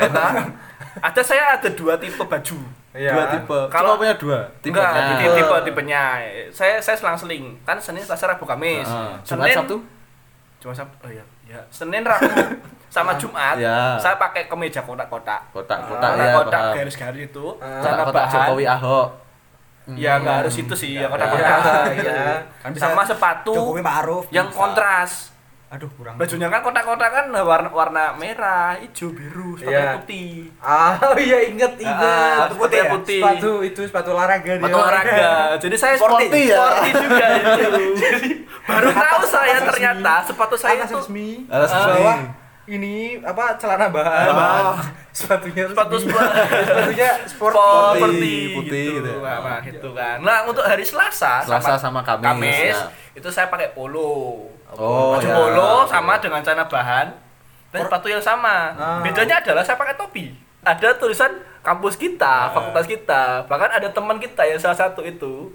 ada 1.08 1.22
saya 1.22 1.54
ada 1.54 1.70
dua 1.70 1.96
tipe 1.96 2.20
baju 2.20 2.58
Iya. 2.96 3.12
Dua 3.12 3.28
tipe. 3.28 3.60
Kalau- 3.68 3.92
Cuma 3.92 4.08
punya 4.08 4.16
dua. 4.16 4.40
Enggak, 4.64 4.88
Tipenya. 4.88 5.04
tipe, 5.12 5.36
tipe 5.36 5.56
tipenya. 5.62 6.02
Saya 6.48 6.80
saya 6.80 6.96
selang-seling. 6.96 7.44
Kan 7.62 7.76
Senin, 7.76 8.00
Selasa, 8.00 8.24
Rabu, 8.26 8.48
Kamis. 8.48 8.88
Jumat, 8.88 9.20
Senin 9.20 9.52
Sabtu? 9.52 9.76
Cuma 10.58 10.72
Sabtu. 10.72 10.96
Oh 11.04 11.12
iya. 11.12 11.20
Ya, 11.44 11.60
Senin, 11.68 12.08
Rabu 12.08 12.24
sama 12.88 13.20
Jumat. 13.20 13.60
Ya. 13.60 14.00
Saya 14.00 14.16
pakai 14.16 14.48
kemeja 14.48 14.80
kotak-kotak. 14.80 15.44
Kotak-kotak 15.52 16.08
Kotak 16.08 16.24
ya. 16.24 16.34
kotak 16.34 16.62
paham. 16.64 16.76
garis-garis 16.80 17.28
itu. 17.28 17.46
Ah. 17.60 17.84
Celana 17.84 17.84
Kotak-kotak 18.00 18.16
bahan. 18.16 18.32
Jokowi 18.48 18.64
Ahok. 18.66 19.08
Ya 19.88 20.18
enggak 20.18 20.36
harus 20.42 20.56
itu 20.56 20.74
sih, 20.74 20.92
ya 20.92 21.02
Iya, 21.02 21.08
kotak-kotak. 21.08 21.60
iya. 21.96 22.22
Kan 22.58 22.70
bisa 22.72 22.86
Sama 22.88 23.04
sepatu 23.04 23.54
Jokowi 23.54 23.82
Ma'ruf 23.82 24.26
yang 24.30 24.48
bisa. 24.48 24.58
kontras. 24.58 25.14
aduh 25.66 25.90
kurang 25.92 26.16
Bajunya 26.16 26.48
kan 26.48 26.62
kotak-kotak 26.62 27.10
kan 27.10 27.26
warna 27.36 27.68
warna 27.68 28.04
merah, 28.14 28.78
hijau, 28.78 29.10
biru, 29.12 29.54
sepatu 29.56 29.74
Iya. 29.74 29.98
putih. 29.98 30.32
ah 30.58 30.94
iya 31.20 31.38
inget 31.44 31.74
inget 31.76 32.00
Ah, 32.00 32.48
sepatu 32.48 32.56
putih 32.56 32.78
ya? 32.80 32.90
putih. 32.90 33.20
sepatu 33.20 33.52
itu 33.62 33.82
sepatu 33.84 34.10
olahraga 34.12 34.52
dia 34.52 34.62
Sepatu 34.62 34.78
olahraga. 34.78 35.30
Jadi 35.66 35.76
saya 35.76 35.94
Sporty. 35.98 36.26
sporty, 36.26 36.44
sporty 36.48 36.90
juga 36.96 37.26
itu. 37.42 37.66
Jadi 37.98 38.30
baru 38.64 38.90
tahu 38.90 39.22
saya 39.28 39.58
ternyata 39.64 40.14
sepatu 40.24 40.56
saya 40.56 40.74
atas 40.80 40.88
itu 40.88 40.98
resmi 40.98 41.30
Atas 41.46 41.70
Ah, 41.70 41.78
resmi. 41.84 42.02
Ini 42.66 43.22
apa 43.22 43.54
celana 43.56 43.88
bahan 43.88 44.34
Ah. 44.34 44.74
sepatunya 45.14 45.70
sepatu 45.70 45.96
sepatunya 46.02 47.10
sport 47.24 47.54
sport 47.54 48.02
Putih, 48.02 48.58
putih, 48.58 48.86
gitu. 49.00 49.06
gitu 49.06 49.12
ya. 49.16 49.22
Nah, 49.22 49.38
nah, 49.40 49.58
gitu 49.62 49.90
kan. 49.94 50.18
Nah, 50.20 50.38
untuk 50.44 50.66
hari 50.66 50.82
Selasa, 50.82 51.46
Selasa 51.46 51.78
sama 51.78 52.02
Kamis, 52.02 52.74
ya. 52.74 52.90
itu 53.14 53.30
saya 53.30 53.48
pakai 53.48 53.70
polo. 53.72 54.50
Oh, 54.76 55.14
Baju 55.16 55.24
ya. 55.24 55.32
polo 55.32 55.72
sama 55.86 56.18
dengan 56.18 56.42
celana 56.42 56.66
bahan 56.66 57.08
dan 57.70 57.80
sepatu 57.86 58.10
yang 58.10 58.20
sama. 58.20 58.74
Ah. 58.76 59.00
Bedanya 59.00 59.40
adalah 59.40 59.62
saya 59.62 59.78
pakai 59.78 59.94
topi. 59.96 60.34
Ada 60.66 60.98
tulisan 60.98 61.30
kampus 61.62 61.94
kita, 61.96 62.50
fakultas 62.50 62.90
kita. 62.90 63.46
Bahkan 63.46 63.70
ada 63.72 63.88
teman 63.88 64.18
kita 64.18 64.42
yang 64.42 64.58
salah 64.58 64.76
satu 64.76 65.06
itu 65.06 65.54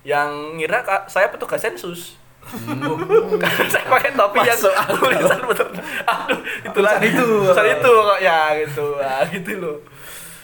yang 0.00 0.56
ngira 0.56 0.80
saya 1.04 1.28
petugas 1.28 1.60
sensus. 1.60 2.16
Karena 2.48 3.64
saya 3.72 3.84
pakai 3.86 4.10
topi 4.12 4.38
yang 4.40 4.58
tulisan 4.94 5.40
betul. 5.44 5.68
Aduh, 6.02 6.38
itulah 6.62 6.92
Tulisan 6.94 7.02
itu. 7.04 7.26
Tulisan 7.44 7.66
itu 7.70 7.92
kok 7.92 8.18
ya 8.20 8.38
gitu. 8.56 8.86
Nah, 8.96 9.20
gitu 9.26 9.52
loh. 9.58 9.76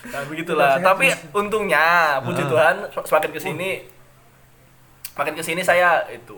Nah, 0.04 0.20
begitulah. 0.24 0.72
Tapi 0.78 1.06
tulis- 1.08 1.32
untungnya 1.32 1.84
puji 2.20 2.42
Ah. 2.42 2.48
Tuhan 2.48 2.74
semakin 2.98 3.30
ke 3.30 3.40
sini 3.40 3.70
makin 5.14 5.32
ke 5.32 5.42
sini 5.42 5.62
saya 5.62 6.04
itu 6.08 6.36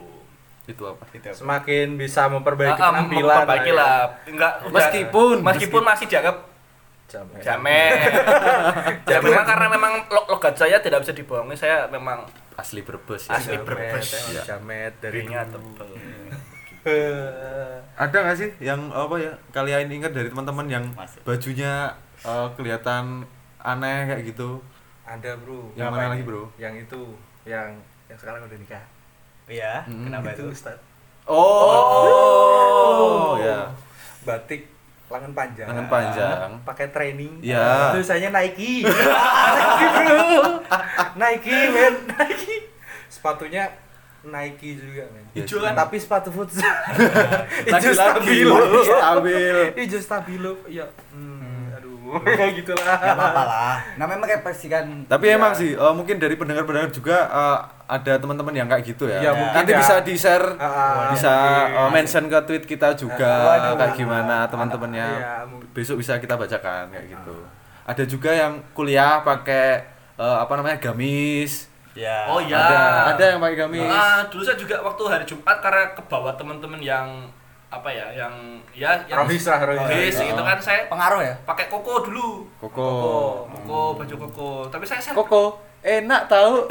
Itu 0.64 0.82
apa? 0.84 1.02
semakin 1.30 1.94
bisa 1.94 2.26
memperbaiki 2.26 2.74
Ah, 2.74 2.84
ah, 2.84 2.90
penampilan 2.92 3.34
memperbaiki 3.38 3.70
ya. 3.70 3.76
lah. 3.76 3.94
Enggak 4.24 4.52
Meskipun- 4.68 5.40
meskipun 5.40 5.82
masih 5.82 6.06
dianggap 6.06 6.36
Jamet. 7.06 7.38
jamet. 7.38 8.10
ya 9.04 9.18
memang 9.22 9.44
karena 9.44 9.66
memang 9.68 9.92
lo- 10.06 10.26
logat 10.28 10.52
saya 10.52 10.78
tidak 10.78 11.00
bisa 11.00 11.12
dibohongi. 11.12 11.54
Saya 11.54 11.86
memang 11.86 12.20
Asli 12.54 12.80
Brebes 12.80 13.24
ya. 13.24 13.32
Asli 13.32 13.54
Jamet, 13.54 13.64
berbes. 13.64 14.06
emang 14.12 14.32
Ya. 14.32 14.42
jamet 14.44 14.92
dari 14.98 15.18
tebel. 15.22 15.88
Eh, 16.84 17.76
Ada 17.96 18.16
nggak 18.16 18.36
sih 18.36 18.48
yang 18.60 18.88
apa 18.88 19.16
ya 19.16 19.32
kalian 19.50 19.88
ingat 19.88 20.10
dari 20.10 20.26
teman-teman 20.26 20.66
yang 20.66 20.84
Masuk. 20.92 21.22
bajunya 21.22 21.88
eh, 22.20 22.46
kelihatan 22.52 23.24
aneh 23.58 24.06
kayak 24.06 24.22
gitu? 24.24 24.60
ada 25.02 25.32
bro 25.36 25.72
Yang 25.72 25.88
mana 25.88 26.08
lagi, 26.08 26.22
bro? 26.22 26.44
yang 26.56 26.72
itu 26.74 27.00
yang 27.44 27.68
yang 28.04 28.16
sekarang 28.16 28.40
udah 28.40 28.56
nikah 28.56 28.80
iya 29.46 29.84
Mm, 29.84 30.04
kenapa 30.04 30.32
itu 30.32 30.44
itu 30.44 30.52
Ustaz 30.52 30.76
Oh, 31.26 33.34
ya. 33.36 33.66
batik 34.22 34.70
lengan 35.06 35.32
panjang. 35.32 35.66
Lengan 35.70 35.86
panjang. 35.86 36.48
pakai 36.66 36.86
training. 36.90 37.38
Iya. 37.38 37.94
itu 37.94 38.02
saya 38.02 38.28
Nike. 38.34 38.82
Nike 39.56 39.86
bro. 39.94 40.26
Nike 41.14 41.58
men. 41.70 41.94
Nike. 42.10 42.56
Sepatunya 43.06 43.70
Nike 44.26 44.82
juga 44.82 45.06
men. 45.14 45.22
Iya 45.30 45.46
Hijau 45.46 45.62
kan? 45.62 45.74
tapi 45.78 45.96
sepatu 46.02 46.28
futsal. 46.34 46.66
Hijau 47.70 47.92
stabilo 47.94 48.58
stabil. 48.82 49.56
hijau 49.78 50.00
stabilo 50.02 50.52
ya 50.66 50.90
hmm, 51.14 51.45
aduh 52.08 52.22
kayak 52.28 52.52
gitulah 52.58 52.82
nggak 52.96 53.12
apa-apa 53.12 53.42
lah 53.42 53.76
namanya 53.96 54.20
pakai 54.22 54.38
persikan 54.40 54.84
Tapi 55.04 55.24
Iya. 55.26 55.36
emang 55.36 55.52
sih, 55.52 55.70
eh, 55.72 55.92
mungkin 55.92 56.16
dari 56.16 56.34
pendengar-pendengar 56.34 56.90
juga 56.90 57.16
eh, 57.24 57.58
ada 57.86 58.12
teman-teman 58.16 58.50
yang 58.52 58.66
kayak 58.66 58.82
gitu 58.84 59.06
ya. 59.06 59.18
Ya, 59.20 59.30
mungkin 59.32 59.54
Nanti 59.56 59.70
ya. 59.70 59.78
bisa 59.78 59.94
di-share, 60.00 60.46
Ah, 60.56 61.10
bisa 61.10 61.30
mungkin. 61.30 61.76
eh, 61.76 61.90
mention 61.92 62.24
ke 62.26 62.38
tweet 62.44 62.64
kita 62.64 62.88
juga 62.94 63.30
Waduh. 63.48 63.74
kayak 63.76 63.94
gimana 63.94 64.36
teman-temannya. 64.46 65.08
Iya, 65.12 65.34
mungkin. 65.44 65.68
Besok 65.72 65.96
bisa 65.98 66.16
kita 66.16 66.34
bacakan 66.34 66.88
kayak 66.88 67.06
gitu. 67.08 67.36
Ada 67.84 68.02
juga 68.04 68.30
yang 68.30 68.52
kuliah 68.72 69.20
pakai 69.20 69.86
eh, 70.16 70.38
apa 70.38 70.52
namanya 70.52 70.78
gamis. 70.80 71.68
ya 71.92 72.26
Oh, 72.26 72.36
iya. 72.38 72.58
Ada, 72.58 72.80
ada 73.12 73.24
yang 73.26 73.40
pakai 73.40 73.56
gamis. 73.58 73.88
Ah, 73.88 74.20
dulu 74.26 74.42
saya 74.42 74.54
juga 74.54 74.76
waktu 74.80 75.02
hari 75.06 75.24
Jumat 75.24 75.56
karena 75.58 75.84
ke 75.90 76.02
bawah 76.02 76.32
teman-teman 76.32 76.76
yang 76.78 77.08
apa 77.66 77.88
ya, 77.90 78.06
yang 78.14 78.34
ya 78.70 78.94
yang 79.10 79.26
Rohis 79.26 79.44
lah, 79.44 79.58
Rohis. 79.58 79.90
Rohis, 79.90 80.16
Oh. 80.22 80.30
itu 80.30 80.42
kan 80.42 80.58
saya 80.62 80.86
pengaruh 80.86 81.20
ya 81.20 81.34
pakai 81.42 81.66
koko 81.66 82.06
dulu. 82.06 82.46
Koko. 82.62 82.88
Koko, 83.50 83.80
baju 83.98 84.14
koko. 84.30 84.50
Tapi 84.70 84.84
saya 84.86 85.02
saya 85.02 85.14
Koko 85.14 85.58
enak 85.82 86.30
tahu. 86.30 86.66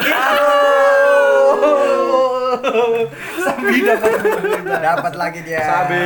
Sabi 3.44 3.84
dapat 3.84 4.12
dapat 4.88 5.14
lagi 5.20 5.40
dia 5.44 5.60
Sabe 5.60 6.04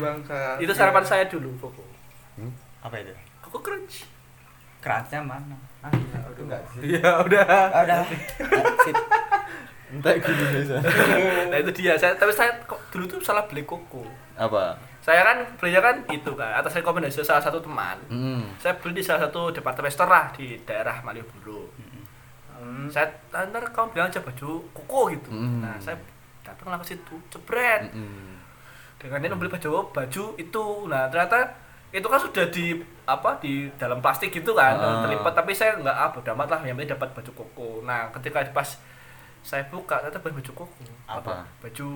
bangsa 0.00 0.56
itu 0.56 0.72
sarapan 0.72 1.04
saya 1.04 1.24
dulu 1.28 1.52
koko. 1.60 1.84
Apa 2.80 3.00
itu? 3.00 3.12
Koko 3.44 3.60
crunch. 3.60 4.08
Crunchnya 4.80 5.20
mana? 5.24 5.56
Ah, 5.80 5.92
iya, 5.92 6.20
enggak 6.36 6.60
sih. 6.72 6.80
Iya, 6.96 7.10
udah. 7.24 7.44
Ah, 7.44 7.84
udah. 7.84 8.00
Entek 9.94 10.16
gitu 10.20 10.42
biasa. 10.42 10.74
Nah 11.50 11.58
itu 11.58 11.70
dia. 11.74 11.94
Saya 11.94 12.18
tapi 12.18 12.34
saya 12.34 12.50
kok 12.66 12.80
dulu 12.90 13.04
tuh 13.06 13.20
salah 13.22 13.46
beli 13.46 13.62
koko. 13.62 14.02
Apa? 14.34 14.74
Saya 14.98 15.20
kan 15.22 15.36
belinya 15.60 15.84
kan 15.84 15.96
itu 16.08 16.32
kan 16.32 16.50
atas 16.56 16.74
rekomendasi 16.74 17.22
salah 17.22 17.40
satu 17.40 17.60
teman. 17.60 17.96
Hmm. 18.08 18.42
Saya 18.58 18.74
beli 18.80 18.98
di 18.98 19.04
salah 19.04 19.28
satu 19.28 19.52
departemen 19.52 19.92
store 19.92 20.10
lah 20.10 20.26
di 20.32 20.58
daerah 20.64 20.98
Malioboro. 21.00 21.68
Hmm. 22.56 22.88
Saya 22.88 23.12
ntar 23.30 23.62
kamu 23.70 23.92
bilang 23.92 24.08
aja 24.08 24.18
baju 24.18 24.64
koko 24.72 25.12
gitu. 25.12 25.30
Hmm. 25.30 25.60
Nah 25.60 25.76
saya 25.78 25.94
datang 26.40 26.76
ke 26.76 26.92
situ, 26.92 27.14
jebret. 27.32 27.88
Mm-mm. 27.92 28.36
dengan 28.94 29.20
dia 29.20 29.28
membeli 29.28 29.52
baju 29.52 29.92
baju 29.92 30.24
itu 30.40 30.64
nah 30.88 31.04
ternyata 31.12 31.44
itu 31.92 32.08
kan 32.08 32.16
sudah 32.16 32.48
di 32.48 32.72
apa 33.04 33.36
di 33.36 33.68
dalam 33.76 34.00
plastik 34.00 34.32
gitu 34.32 34.56
kan 34.56 34.80
Ah. 34.80 35.04
terlipat 35.04 35.36
tapi 35.36 35.52
saya 35.52 35.76
nggak 35.76 35.92
ah 35.92 36.08
bodo 36.08 36.32
amat 36.32 36.48
lah 36.48 36.60
yang 36.64 36.72
penting 36.72 36.96
dapat 36.96 37.12
baju 37.12 37.30
koko 37.36 37.68
nah 37.84 38.08
ketika 38.16 38.40
pas 38.48 38.80
saya 39.44 39.60
buka 39.68 40.00
ternyata 40.00 40.18
bukan 40.18 40.34
baju 40.34 40.52
koko 40.56 40.74
Apa? 41.04 41.44
baju 41.60 41.88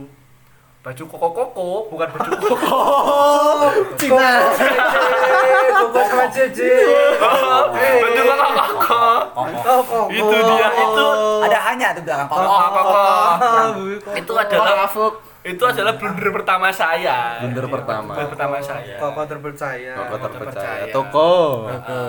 baju 0.78 1.02
koko 1.06 1.28
koko 1.32 1.68
bukan 1.88 2.08
baju 2.08 2.30
koko 2.38 2.80
Cina. 3.98 4.30
Koko 5.74 6.00
sama 6.06 6.26
Jeje. 6.28 6.70
baju 7.18 8.20
koko 8.22 8.44
koko 8.78 9.00
Koko. 9.58 9.98
itu 10.08 10.36
dia 10.46 10.68
itu 10.70 11.06
Ada 11.40 11.58
hanya 11.66 11.86
tuh 11.90 12.02
belakang 12.04 12.28
koko 12.28 12.44
koko. 12.46 12.68
koko 12.70 14.10
itu 14.14 14.32
adalah 14.34 14.86
itu 15.40 15.64
adalah 15.64 15.92
blunder 15.94 16.28
pertama 16.30 16.68
saya 16.68 17.40
Blunder 17.40 17.64
Iya, 17.64 17.72
pertama. 17.72 18.12
blunder 18.12 18.28
pertama 18.28 18.56
saya 18.60 18.96
Koko 18.98 19.20
terpercaya. 19.24 19.92
Koko 19.96 20.04
Koko 20.10 20.26
terpercaya. 20.28 20.84
Toko. 20.92 21.30
Koko 21.64 22.00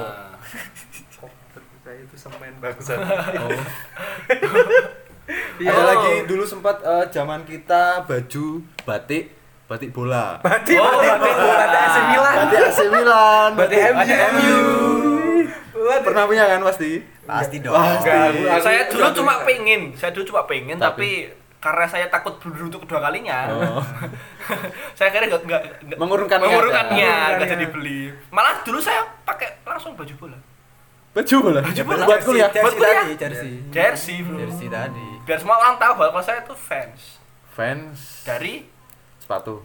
terpercaya 1.49 1.99
itu 2.01 2.15
semen 2.15 2.53
bangsa. 2.59 2.93
Oh. 3.39 4.98
Iya. 5.55 5.69
Ada 5.69 5.81
lagi 5.85 6.13
dulu 6.25 6.43
sempat 6.43 6.79
eh, 6.79 7.05
zaman 7.09 7.43
kita 7.43 8.03
baju 8.03 8.45
batik 8.81 9.23
batik 9.65 9.89
bola. 9.89 10.39
Berarti 10.39 10.73
Oh, 10.75 10.89
berarti 10.89 11.07
batik 11.21 11.35
berarti 11.37 11.77
AC 11.79 11.97
Milan. 12.07 12.33
Batik 12.35 12.59
AC 12.59 12.79
Milan. 12.87 13.49
Berarti 13.53 13.77
MU. 13.77 14.01
MU. 14.27 14.57
Waduh. 15.79 16.03
Pernah 16.03 16.23
punya 16.25 16.43
kan 16.45 16.61
pasti? 16.63 16.91
Pasti 17.23 17.57
dong. 17.59 17.71
Pasti. 17.71 18.09
Enggak, 18.09 18.59
saya 18.59 18.81
dulu 18.87 19.03
aku- 19.03 19.17
cuma 19.17 19.33
pengen 19.43 19.81
saya 19.93 20.11
dulu 20.11 20.25
cuma 20.27 20.41
pengen 20.43 20.75
Tapi- 20.75 20.89
tapi, 20.91 21.09
karena 21.59 21.85
saya 21.85 22.05
takut 22.07 22.33
blunder 22.35 22.65
untuk 22.65 22.81
kedua 22.81 22.99
kalinya 23.01 23.37
Oh. 23.49 23.83
saya 24.97 25.09
kira 25.09 25.27
nggak 25.27 25.43
nggak 25.43 25.61
nggak- 25.83 25.99
Mengurungkan 25.99 26.37
ya? 26.37 26.43
mengurungkannya 26.45 26.95
nggak 26.95 27.19
Mengurungkannya. 27.35 27.51
jadi 27.51 27.65
beli 27.69 28.01
malah 28.29 28.55
dulu 28.61 28.79
saya 28.79 29.03
pakai 29.21 29.59
langsung 29.61 29.93
baju 29.93 30.15
bola 30.17 30.39
Baju 31.09 31.35
bola. 31.41 31.59
Baju 31.59 31.81
bola. 31.83 32.03
Buat 32.05 32.21
kuliah. 32.21 32.47
Buat 32.47 32.63
Jersey 32.69 32.77
kuliah. 32.77 33.03
jersey. 33.17 33.53
jersey 33.67 34.17
bro 34.21 34.37
Jersey 34.37 34.67
tadi. 34.69 35.08
Biar 35.29 35.37
semua 35.37 35.61
orang 35.61 35.77
tahu 35.77 35.93
bahwa 35.93 36.09
kalau 36.17 36.25
saya 36.25 36.41
itu 36.41 36.55
fans 36.57 37.21
Fans 37.53 38.25
dari 38.25 38.65
sepatu. 39.21 39.61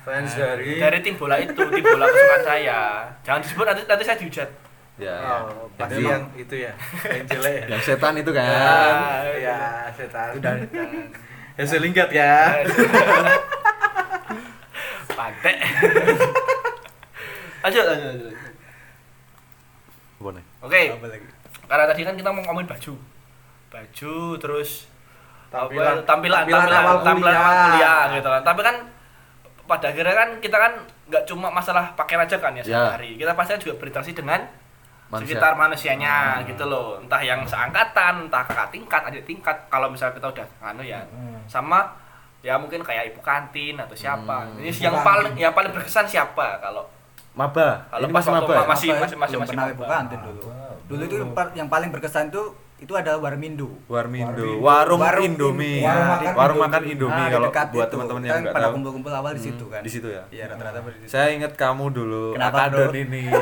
Fans 0.00 0.32
dari 0.32 0.80
dari 0.80 0.98
tim 1.04 1.20
bola 1.20 1.36
itu 1.36 1.52
tim 1.52 1.84
bola 1.84 2.08
kesukaan 2.08 2.42
saya 2.42 2.80
jangan 3.20 3.40
disebut 3.44 3.64
nanti 3.68 3.82
nanti 3.84 4.04
saya 4.08 4.16
dihujat 4.16 4.50
Ya. 5.00 5.16
Oh, 5.48 5.64
pasti 5.80 5.96
Jadi 5.96 6.12
yang 6.12 6.24
itu 6.36 6.54
ya. 6.60 6.76
Yang 7.08 7.26
jelek 7.32 7.54
ya. 7.56 7.66
yang 7.72 7.80
setan 7.80 8.20
itu 8.20 8.36
kan. 8.36 8.44
Ah, 8.44 9.24
Iya, 9.32 9.88
setan. 9.96 10.36
Udah. 10.36 10.52
Ya 11.56 11.64
selingkat 11.64 12.08
ya. 12.12 12.52
pantek 15.20 15.56
lanjut 17.60 17.84
lanjut 17.84 18.08
lanjut. 18.08 18.34
Boleh. 20.20 20.42
oke 20.64 20.80
lagi? 21.00 21.26
karena 21.68 21.84
tadi 21.86 22.02
kan 22.04 22.14
kita 22.16 22.28
mau 22.32 22.42
ngomongin 22.44 22.68
baju 22.68 22.92
baju 23.70 24.14
terus 24.36 24.70
Tampilan- 25.48 25.98
apa, 25.98 26.06
tampilan 26.06 26.40
tampilan 26.40 26.60
tampilan 26.60 26.80
awal 26.80 26.96
tampilan 27.00 27.34
awal 27.34 27.42
kuliah. 27.42 27.66
kuliah 27.66 28.00
gitu 28.14 28.28
kan 28.28 28.42
tapi 28.44 28.60
kan 28.62 28.76
pada 29.64 29.86
akhirnya 29.88 30.14
kan 30.16 30.28
kita 30.38 30.56
kan 30.56 30.72
nggak 31.06 31.22
cuma 31.24 31.48
masalah 31.48 31.84
pakaian 31.94 32.20
aja 32.20 32.36
kan 32.36 32.52
ya 32.52 32.62
Ya. 32.62 32.90
sehari 32.90 33.14
kita 33.14 33.32
pasti 33.32 33.58
juga 33.60 33.74
berinteraksi 33.76 34.12
dengan 34.12 34.42
Manusia. 35.08 35.26
sekitar 35.28 35.52
manusianya 35.56 36.14
gitu 36.44 36.64
loh 36.64 36.98
entah 36.98 37.18
yang 37.20 37.42
seangkatan 37.42 38.26
entah 38.26 38.42
kakak 38.44 38.70
tingkat 38.70 39.02
adik 39.04 39.22
tingkat 39.24 39.56
kalau 39.66 39.86
misalnya 39.86 40.14
kita 40.14 40.26
udah 40.30 40.46
anu 40.64 40.82
ya 40.82 41.02
sama 41.46 41.82
ya 42.40 42.54
mungkin 42.54 42.78
kayak 42.80 43.10
ibu 43.10 43.18
kantin 43.20 43.74
atau 43.74 43.92
siapa 43.92 44.46
Hmm. 44.48 44.58
ini 44.60 44.70
yang 44.72 44.94
paling 44.96 45.34
yang 45.36 45.50
paling 45.50 45.70
berkesan 45.70 46.06
siapa 46.06 46.58
kalau 46.58 46.86
Maba. 47.30 47.78
Kalau 47.88 48.06
Ini 48.06 48.12
masih 48.12 48.30
waktu 48.32 48.42
maba. 48.44 48.54
ya? 48.56 48.66
masih- 48.66 48.90
Apa, 48.90 49.00
masih- 49.00 49.14
masih- 49.14 49.14
belum 49.30 49.40
masih 49.40 49.50
pernah 49.54 49.64
maba. 49.64 49.74
ibu 49.76 49.84
kantin 49.88 50.18
dulu. 50.20 50.42
Dulu 50.84 51.02
itu 51.04 51.14
yang 51.16 51.30
par- 51.32 51.54
yang 51.54 51.68
paling 51.68 51.90
berkesan 51.90 52.24
itu 52.26 52.42
itu 52.80 52.92
ada 52.92 53.12
Warmindo. 53.14 53.68
Warmindo, 53.86 54.56
warung, 54.58 54.98
Warung 54.98 55.24
Indomie. 55.26 55.78
Indomie. 55.78 55.84
Warung 55.84 56.08
makan 56.08 56.32
Warung 56.32 56.56
Indomie. 56.56 56.64
makan 56.64 56.82
Indomie 56.86 57.12
Ah, 57.12 57.20
di 57.20 57.30
kalau 57.30 57.48
buat 57.70 57.88
teman-teman 57.88 58.20
Kan 58.20 58.26
yang 58.26 58.40
nggak 58.40 58.52
pada 58.52 58.64
tahu. 58.64 58.72
kumpul-kumpul 58.74 59.12
awal 59.12 59.30
di 59.30 59.36
Hmm, 59.36 59.46
situ 59.46 59.64
kan. 59.66 59.80
Di 59.80 59.90
situ 59.90 60.08
ya. 60.08 60.22
Iya, 60.26 60.44
rata-rata 60.48 60.78
di 60.82 60.98
situ. 60.98 61.08
Saya 61.08 61.26
ingat 61.30 61.52
kamu 61.54 61.84
dulu, 61.90 62.24
Kenapa, 62.32 62.56
Akadon 62.66 62.94
ini. 62.94 63.22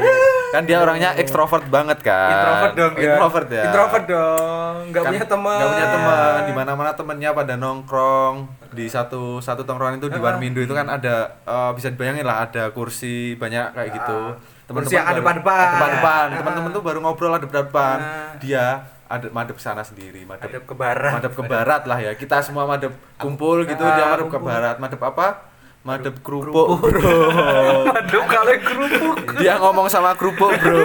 Kan 0.49 0.65
dia 0.65 0.81
orangnya 0.81 1.13
ekstrovert 1.15 1.69
banget 1.69 2.01
kan. 2.01 2.33
Introvert 2.33 2.73
dong 2.73 2.93
ya. 2.95 3.05
Introvert 3.05 3.49
ya. 3.49 3.63
Introvert 3.63 4.05
dong. 4.09 4.75
Enggak 4.83 5.03
Kan 5.03 5.11
punya 5.13 5.27
teman. 5.29 5.55
nggak 5.55 5.69
punya 5.71 5.87
teman. 5.91 6.39
Di 6.41 6.53
mana-mana 6.55 6.91
temennya 6.93 7.31
pada 7.33 7.55
nongkrong. 7.55 8.35
Di 8.71 8.87
satu 8.87 9.39
satu 9.39 9.63
tongkrongan 9.63 9.97
itu 9.97 10.09
di. 10.09 10.17
Warmindo 10.19 10.59
itu 10.59 10.73
kan 10.73 10.89
ada 10.89 11.15
eh, 11.39 11.71
bisa 11.73 11.89
dibayangin 11.89 12.25
lah 12.25 12.43
ada 12.43 12.69
kursi 12.71 13.33
banyak 13.35 13.73
kayak 13.73 13.91
gitu. 13.93 14.19
Ah. 14.35 14.57
Kursi 14.67 14.97
yang 14.97 15.05
baru- 15.07 15.21
adep-adepan. 15.21 15.69
Adep-adepan. 15.71 16.27
Ah. 16.27 16.37
Teman-teman 16.41 16.71
tuh 16.71 16.83
baru 16.83 16.99
ngobrol 16.99 17.33
adep-adepan. 17.35 17.99
Ah. 17.99 18.33
Dia 18.39 18.65
adep 19.09 19.33
madep 19.33 19.57
sana 19.57 19.81
sendiri, 19.81 20.29
madep. 20.29 20.45
Hadap 20.49 20.63
ke 20.69 20.75
barat. 20.77 21.13
madep 21.17 21.33
ke 21.33 21.43
barat 21.49 21.83
lah 21.89 21.99
ya. 21.99 22.13
Kita 22.13 22.45
semua 22.45 22.69
madep 22.69 22.93
kumpul 23.17 23.65
gitu 23.65 23.81
Ah, 23.81 23.97
dia 23.97 24.05
madep 24.13 24.29
ke 24.29 24.39
barat. 24.39 24.77
Madep 24.77 25.01
apa? 25.01 25.49
Madep 25.83 26.21
kerupuk 26.21 26.85
bro. 26.85 27.01
Aduh, 27.97 28.25
kalau 28.29 28.53
kerupuk. 28.61 29.17
dia 29.41 29.57
ngomong 29.57 29.89
sama 29.89 30.13
kerupuk 30.13 30.53
bro. 30.61 30.77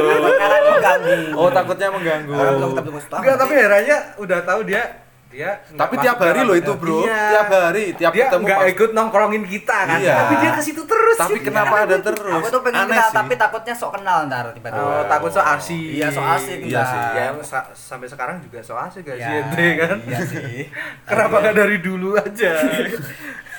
Oh 1.35 1.51
takutnya 1.51 1.91
mengganggu. 1.91 2.31
Enggak, 3.11 3.35
tapi 3.35 3.53
herannya 3.59 3.97
udah 4.15 4.39
tahu 4.47 4.61
dia 4.63 4.83
dia 5.33 5.49
tapi 5.73 5.93
tiap 5.97 6.15
hari 6.15 6.41
loh 6.41 6.53
itu 6.53 6.71
bro. 6.73 7.01
Iya. 7.01 7.21
tiap 7.31 7.47
hari 7.49 7.83
tiap 7.93 8.11
dia 8.11 8.25
ketemu 8.27 8.43
nggak 8.43 8.59
pas- 8.59 8.71
ikut 8.71 8.89
nongkrongin 8.91 9.43
kita 9.43 9.77
kan. 9.83 9.97
Iya. 9.97 10.15
tapi 10.15 10.33
dia 10.37 10.51
ke 10.51 10.61
situ 10.61 10.81
terus. 10.83 11.01
Tapi 11.15 11.37
kenapa 11.39 11.75
ada 11.81 11.97
terus? 11.99 12.21
Aku 12.35 12.47
tuh 12.49 12.61
pengen 12.61 12.79
Aneh 12.79 12.93
kenal 12.93 13.07
sih. 13.07 13.15
tapi 13.15 13.33
takutnya 13.35 13.73
sok 13.73 13.91
kenal 13.95 14.17
ntar 14.25 14.45
tiba-tiba. 14.51 14.79
oh, 14.79 15.03
takut 15.05 15.29
so 15.29 15.41
asik. 15.41 15.89
Iya, 15.93 16.07
so 16.07 16.21
asik 16.21 16.57
Iya 16.63 16.81
sih. 16.83 16.99
ya 17.15 17.25
sa- 17.41 17.69
sampai 17.71 18.05
sekarang 18.05 18.37
juga 18.39 18.59
so 18.59 18.73
asik 18.75 19.01
gak 19.03 19.15
Ya, 19.15 19.25
sih 19.25 19.33
ente 19.39 19.67
kan? 19.75 19.97
Iya 20.03 20.19
sih. 20.23 20.69
kenapa 21.09 21.35
nggak 21.39 21.55
dari 21.55 21.77
dulu 21.79 22.13
aja 22.15 22.51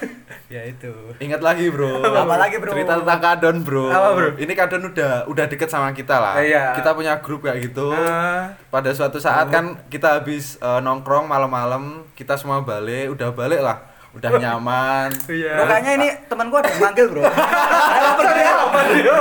Ya 0.47 0.63
itu. 0.65 0.93
Ingat 1.19 1.41
lagi 1.41 1.67
bro. 1.69 2.05
Apa 2.25 2.37
lagi, 2.37 2.57
bro? 2.57 2.71
Cerita 2.71 3.01
tentang 3.01 3.21
kadon 3.21 3.57
bro. 3.61 3.89
Apa, 3.89 4.09
bro? 4.13 4.29
Ini 4.37 4.53
kadon 4.53 4.83
udah 4.93 5.25
udah 5.27 5.45
deket 5.49 5.67
sama 5.67 5.91
kita 5.91 6.21
lah. 6.21 6.39
Iya. 6.39 6.77
Kita 6.77 6.93
punya 6.93 7.19
grup 7.19 7.43
kayak 7.43 7.65
gitu. 7.65 7.91
Ah. 7.91 8.53
Pada 8.69 8.93
suatu 8.93 9.19
saat 9.19 9.49
kan 9.49 9.81
kita 9.89 10.21
habis 10.21 10.57
eh, 10.59 10.81
nongkrong 10.81 11.25
malam-malam, 11.25 12.05
kita 12.13 12.37
semua 12.37 12.61
balik, 12.61 13.11
udah 13.11 13.33
balik 13.33 13.61
lah, 13.61 13.83
udah 14.13 14.31
nyaman. 14.37 15.09
iya 15.27 15.59
Bro, 15.59 15.65
kayaknya 15.67 15.93
ini 15.97 16.09
teman 16.27 16.47
gua 16.49 16.61
ada 16.63 16.71
yang 16.71 16.81
manggil, 16.83 17.07
Bro. 17.11 17.23
Ayo 17.95 18.11
pergi. 18.15 18.45
apa 18.45 18.81
dia 18.93 19.17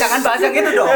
Jangan 0.00 0.18
bahas 0.22 0.40
yang 0.40 0.54
itu 0.54 0.70
dong. 0.72 0.90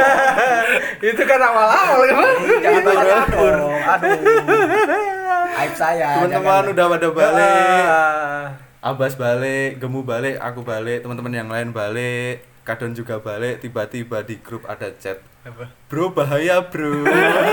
itu 0.99 1.23
kan 1.23 1.41
awal-awal 1.41 2.01
kan 2.09 2.17
Jangan 2.63 2.81
bahas 2.83 2.99
yang 3.05 3.21
itu 3.21 3.37
dong. 3.37 3.81
Aduh. 3.85 4.15
Aib 5.61 5.73
saya. 5.73 6.09
Teman-teman 6.21 6.65
udah 6.69 6.85
pada 6.89 7.09
balik. 7.11 8.65
Abbas 8.87 9.19
balik, 9.19 9.83
Gemu 9.83 10.07
balik, 10.07 10.39
aku 10.39 10.63
balik, 10.63 11.03
teman-teman 11.03 11.35
yang 11.35 11.51
lain 11.51 11.75
balik, 11.75 12.47
Kadon 12.63 12.95
juga 12.95 13.19
balik, 13.19 13.59
tiba-tiba 13.59 14.23
di 14.23 14.39
grup 14.39 14.63
ada 14.63 14.95
chat. 14.95 15.19
Bro 15.91 16.15
bahaya 16.15 16.63
bro, 16.63 17.03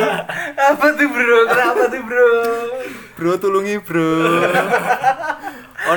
apa 0.69 0.85
tuh 0.93 1.09
bro 1.09 1.39
kenapa 1.45 1.83
tuh 1.93 2.01
bro 2.05 2.29
bro 3.17 3.33
tulungi 3.37 3.77
bro. 3.81 4.13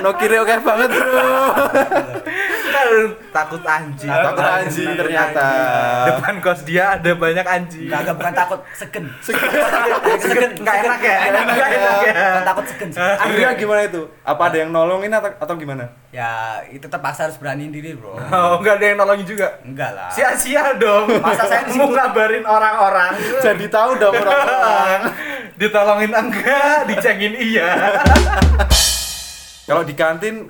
Ono 0.01 0.11
kiri 0.21 0.37
oke 0.41 0.57
banget 0.61 0.93
bro. 0.93 1.21
takut 3.31 3.63
anjing 3.63 4.09
Takut 4.09 4.41
anjing 4.43 4.91
ternyata. 4.95 5.47
depan 6.07 6.35
kos 6.39 6.61
dia 6.63 6.95
ada 6.95 7.11
banyak 7.13 7.43
anjing 7.43 7.87
Kagak 7.87 8.15
bukan 8.15 8.33
takut 8.33 8.61
segen. 8.73 9.05
Segen, 9.21 10.51
nggak 10.57 10.77
enak 10.81 11.01
ya 11.01 11.17
nggak 11.27 11.69
enak 11.69 11.99
ya 12.03 12.13
Bukan 12.27 12.45
takut 12.45 12.65
segen. 12.67 12.89
sih. 12.89 13.01
Akhirnya 13.01 13.51
gimana 13.55 13.81
itu? 13.85 14.03
Apa 14.23 14.43
ada 14.47 14.57
yang 14.59 14.71
nolongin 14.71 15.11
atau, 15.11 15.31
atau 15.33 15.55
gimana? 15.55 15.85
Ya, 16.09 16.33
itu 16.67 16.87
terpaksa 16.87 17.29
harus 17.29 17.37
beraniin 17.37 17.69
diri, 17.69 17.93
Bro. 17.93 18.17
oh 18.17 18.57
nggak 18.59 18.75
ada 18.77 18.87
yang 18.87 18.99
nolongin 18.99 19.27
juga 19.27 19.61
Enggak 19.61 19.93
lah. 19.93 20.09
sia-sia 20.09 20.73
dong 20.75 21.13
Masa 21.19 21.45
saya 21.45 21.69
mau 21.77 21.89
ngabarin 21.89 22.43
orang-orang 22.43 23.13
Jadi 23.39 23.67
tahu 23.67 23.97
dong 23.97 24.15
orang-orang. 24.15 25.01
ditolongin 25.61 26.11
enggak 26.11 26.85
dicengin 26.87 27.33
iya 27.33 27.69
Kalau 29.65 29.83
di 29.83 29.93
kantin 29.93 30.47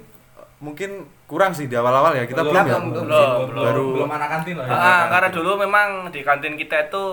mungkin 0.58 1.04
kurang 1.26 1.50
sih 1.50 1.66
di 1.66 1.74
awal-awal 1.74 2.14
ya 2.14 2.24
kita 2.24 2.38
Belum, 2.38 2.54
belum, 2.54 2.64
ya 2.64 2.76
belum, 2.76 2.86
belum. 2.88 3.06
Belum, 3.46 3.64
baru 3.64 3.86
belum 3.92 4.10
anak 4.12 4.28
kantin 4.30 4.54
lah 4.54 4.64
ya. 4.64 4.70
Ah, 4.70 4.78
kantin. 4.78 5.06
karena 5.10 5.28
dulu 5.32 5.50
memang 5.58 5.88
di 6.08 6.20
kantin 6.20 6.54
kita 6.54 6.76
itu 6.86 7.04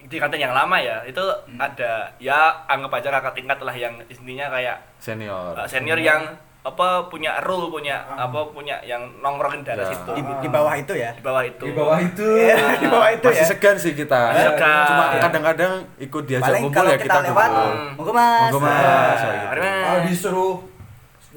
di 0.00 0.16
kantin 0.16 0.40
yang 0.40 0.52
lama 0.52 0.76
ya 0.76 1.04
itu 1.04 1.20
ada 1.54 2.08
ya 2.16 2.38
anggap 2.64 2.92
aja 2.94 3.08
kakak 3.10 3.34
tingkat 3.34 3.58
lah 3.58 3.74
yang 3.74 3.92
intinya 4.02 4.48
kayak 4.48 4.76
senior 4.96 5.52
uh, 5.52 5.66
senior 5.66 5.98
yang 5.98 6.24
apa 6.58 7.06
punya 7.06 7.36
rule 7.40 7.68
punya 7.68 7.96
apa 8.08 8.44
punya 8.46 8.76
yang 8.82 9.00
nongkrongin 9.18 9.62
dari 9.62 9.78
Ya. 9.78 9.88
situ 9.90 10.10
Di, 10.10 10.22
di 10.38 10.48
bawah 10.48 10.74
itu 10.74 10.92
ya. 10.92 11.12
di 11.12 11.20
bawah 11.20 11.42
itu 11.42 11.64
di 11.64 11.72
bawah 11.72 11.98
itu 11.98 12.26
Iya, 12.44 12.56
di 12.76 12.86
bawah 12.86 13.08
itu 13.10 13.24
masih 13.26 13.40
ya. 13.40 13.46
segan 13.46 13.76
sih 13.76 13.92
kita 13.92 14.20
Masih 14.26 14.44
segan. 14.52 14.84
cuma 14.86 15.04
kadang-kadang 15.18 15.72
ikut 15.98 16.22
diajak 16.24 16.46
Paling 16.46 16.62
kumpul 16.64 16.84
ya 16.84 16.96
kita 16.96 17.04
kita 17.04 17.18
lewat, 17.26 17.48
kumpul 17.48 17.68
Hmm. 17.68 17.88
monggo 17.94 18.12
Mas. 18.12 18.40
Monggo, 18.46 18.60
Mas. 18.60 19.20
Nah, 19.20 19.52
Mas. 19.54 19.86
oh, 19.86 19.98
disuruh 20.04 20.54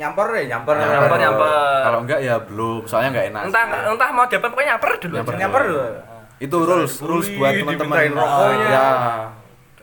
nyamper 0.01 0.27
ya 0.33 0.43
nyamper. 0.49 0.73
Nyamper, 0.73 1.17
nyamper. 1.21 1.79
kalau 1.85 1.99
enggak 2.01 2.19
ya 2.19 2.35
belum 2.41 2.81
soalnya 2.83 3.09
enggak 3.13 3.25
enak 3.29 3.41
entah 3.47 3.63
entah 3.85 4.09
mau 4.09 4.25
dapat 4.25 4.49
pokoknya 4.49 4.69
nyamper 4.73 4.91
dulu 4.97 5.13
Nyamper. 5.15 5.35
nyamper 5.37 5.61
dulu. 5.63 5.83
Itu 6.41 6.57
rules 6.57 6.93
rules 6.99 7.27
buat 7.37 7.53
teman-teman. 7.53 7.97
rokoknya. 8.11 8.67
ya. 8.67 8.89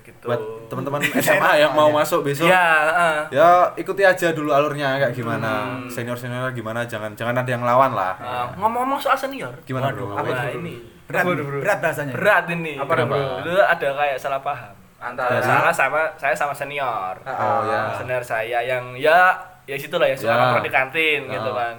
Gitu. 0.02 0.26
Buat 0.26 0.40
teman-teman 0.66 1.00
SMA 1.22 1.52
yang 1.56 1.72
mau 1.72 1.88
masuk 1.88 2.26
besok. 2.26 2.50
Ya 2.50 2.58
heeh. 2.90 3.16
ya 3.38 3.48
ikuti 3.72 4.02
aja 4.02 4.34
dulu 4.34 4.50
alurnya 4.50 4.98
kayak 4.98 5.14
gimana. 5.14 5.78
Hmm. 5.78 5.86
senior 5.86 6.18
senior 6.18 6.50
gimana 6.50 6.82
jangan 6.82 7.14
jangan 7.14 7.38
ada 7.38 7.46
yang 7.46 7.62
lawan 7.62 7.94
lah. 7.94 8.18
Ah, 8.18 8.50
ngomong-ngomong 8.58 8.98
soal 8.98 9.14
senior. 9.14 9.54
Gimana 9.62 9.94
Waduh, 9.94 10.02
bro? 10.02 10.16
apa 10.18 10.28
itu? 10.50 10.58
ini? 10.58 10.74
berat, 11.06 11.24
Waduh, 11.24 11.44
bro. 11.46 11.58
berat 11.62 11.78
bahasanya. 11.78 12.12
berat 12.12 12.44
ini. 12.50 12.72
Apa, 12.74 12.92
bro? 13.06 13.16
dulu 13.46 13.60
ada 13.62 13.88
kayak 13.94 14.16
salah 14.18 14.40
paham. 14.42 14.74
Antara 14.98 15.38
salah 15.38 15.70
sama 15.70 16.02
saya 16.18 16.34
sama 16.34 16.50
senior. 16.50 17.14
Oh 17.22 17.60
ya. 17.70 17.94
Senior 17.94 18.18
saya 18.20 18.58
yang 18.66 18.98
ya 18.98 19.38
ya 19.68 19.76
situ 19.76 19.94
lah 19.94 20.08
ya 20.08 20.16
suka 20.16 20.26
Ya. 20.26 20.38
nongkrong 20.38 20.64
di 20.64 20.72
kantin 20.72 21.20
Ya. 21.22 21.32
gitu 21.34 21.50
kan 21.52 21.76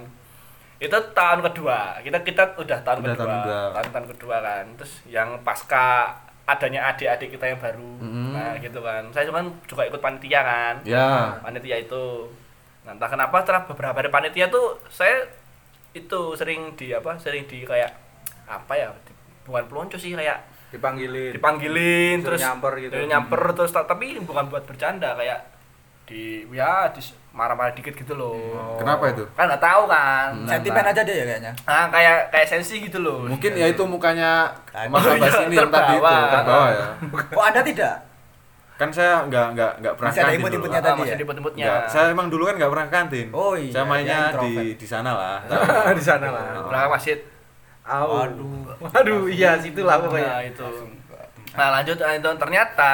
itu 0.78 0.96
tahun 1.12 1.40
kedua 1.42 1.78
kita 2.00 2.18
kita 2.20 2.42
udah 2.56 2.78
tahun 2.80 2.98
Udah 3.00 3.12
kedua 3.12 3.20
tahun 3.20 3.32
kedua. 3.36 3.60
tahun 3.74 3.88
tahun 3.90 4.06
kedua 4.08 4.36
kan 4.40 4.64
terus 4.74 4.92
yang 5.06 5.28
pasca 5.42 6.14
adanya 6.46 6.80
adik-adik 6.88 7.30
kita 7.30 7.44
yang 7.46 7.58
baru 7.58 7.92
Mhm. 8.00 8.30
nah 8.32 8.54
gitu 8.56 8.80
kan 8.80 9.02
saya 9.10 9.24
cuman 9.24 9.44
juga 9.64 9.82
ikut 9.84 9.98
panitia 9.98 10.40
kan 10.40 10.74
ya 10.82 11.36
panitia 11.38 11.76
itu 11.78 12.30
nah, 12.80 12.90
entah 12.90 13.06
kenapa 13.06 13.36
setelah 13.38 13.62
beberapa 13.66 13.96
hari 13.96 14.08
panitia 14.08 14.48
tuh 14.48 14.78
saya 14.88 15.20
itu 15.90 16.32
sering 16.32 16.72
di 16.74 16.90
apa 16.90 17.18
sering 17.18 17.44
di 17.44 17.62
kayak 17.62 17.90
apa 18.46 18.72
ya 18.72 18.88
di- 19.00 19.14
bukan 19.42 19.66
pelonco 19.66 19.94
sih 19.94 20.10
kayak 20.10 20.38
dipanggilin 20.70 21.34
dipanggilin 21.34 22.16
Suruh 22.16 22.26
terus 22.30 22.40
nyamper 22.40 22.72
gitu. 22.80 22.94
nyamper 23.04 23.40
terus 23.52 23.70
ta- 23.70 23.84
tapi 23.84 24.16
bukan 24.18 24.46
buat 24.46 24.62
bercanda 24.64 25.12
kayak 25.12 25.42
di 26.04 26.46
ya 26.48 26.88
di 26.88 27.02
marah-marah 27.30 27.72
dikit 27.72 27.94
gitu 27.94 28.18
loh. 28.18 28.74
Kenapa 28.76 29.14
itu? 29.14 29.22
Kan 29.38 29.46
nggak 29.46 29.62
tahu 29.62 29.82
kan. 29.86 30.28
Hmm. 30.34 30.48
Sentimen 30.50 30.84
aja 30.84 31.00
deh 31.06 31.14
ya 31.14 31.24
kayaknya. 31.24 31.52
ah 31.64 31.86
kayak 31.86 32.16
kayak 32.34 32.46
sensi 32.50 32.82
gitu 32.82 32.98
loh. 33.00 33.26
Mungkin 33.26 33.52
ya 33.54 33.66
itu 33.70 33.82
mukanya. 33.86 34.50
Mas 34.90 35.06
Abbas 35.06 35.46
ini 35.46 35.54
yang 35.62 35.70
tadi 35.70 35.94
itu 35.96 36.06
Terbawa. 36.06 36.66
ya. 36.74 36.86
Kok 37.36 37.44
Anda 37.46 37.62
tidak? 37.62 37.96
kan 38.80 38.88
saya 38.88 39.28
nggak 39.28 39.46
nggak 39.52 39.72
nggak 39.84 39.92
pernah 39.92 40.08
Masih 40.08 40.20
ada 40.24 40.28
kantin 40.32 40.40
imut-imutnya 40.40 40.80
tadi 40.80 41.00
masih 41.04 41.12
ya? 41.12 41.68
Nggak, 41.68 41.80
saya 41.92 42.06
emang 42.16 42.28
dulu 42.32 42.42
kan 42.48 42.54
nggak 42.56 42.72
pernah 42.72 42.86
kantin 42.88 43.26
Oh 43.28 43.52
iya, 43.52 43.72
saya 43.76 43.84
mainnya 43.84 44.20
di 44.40 44.52
di 44.72 44.86
sana 44.88 45.10
lah. 45.12 45.38
Di 46.00 46.00
sana 46.00 46.26
lah. 46.32 46.64
Belakang 46.64 46.92
masjid. 46.96 47.18
Au. 47.84 48.24
Waduh. 48.24 48.80
waduh 48.80 49.28
iya 49.28 49.60
situlah 49.60 50.00
nah 50.00 50.04
pokoknya 50.08 50.34
itu. 50.48 50.64
Nah 51.52 51.68
lanjut 51.76 51.96
nah, 52.00 52.16
itu 52.16 52.30
ternyata 52.40 52.92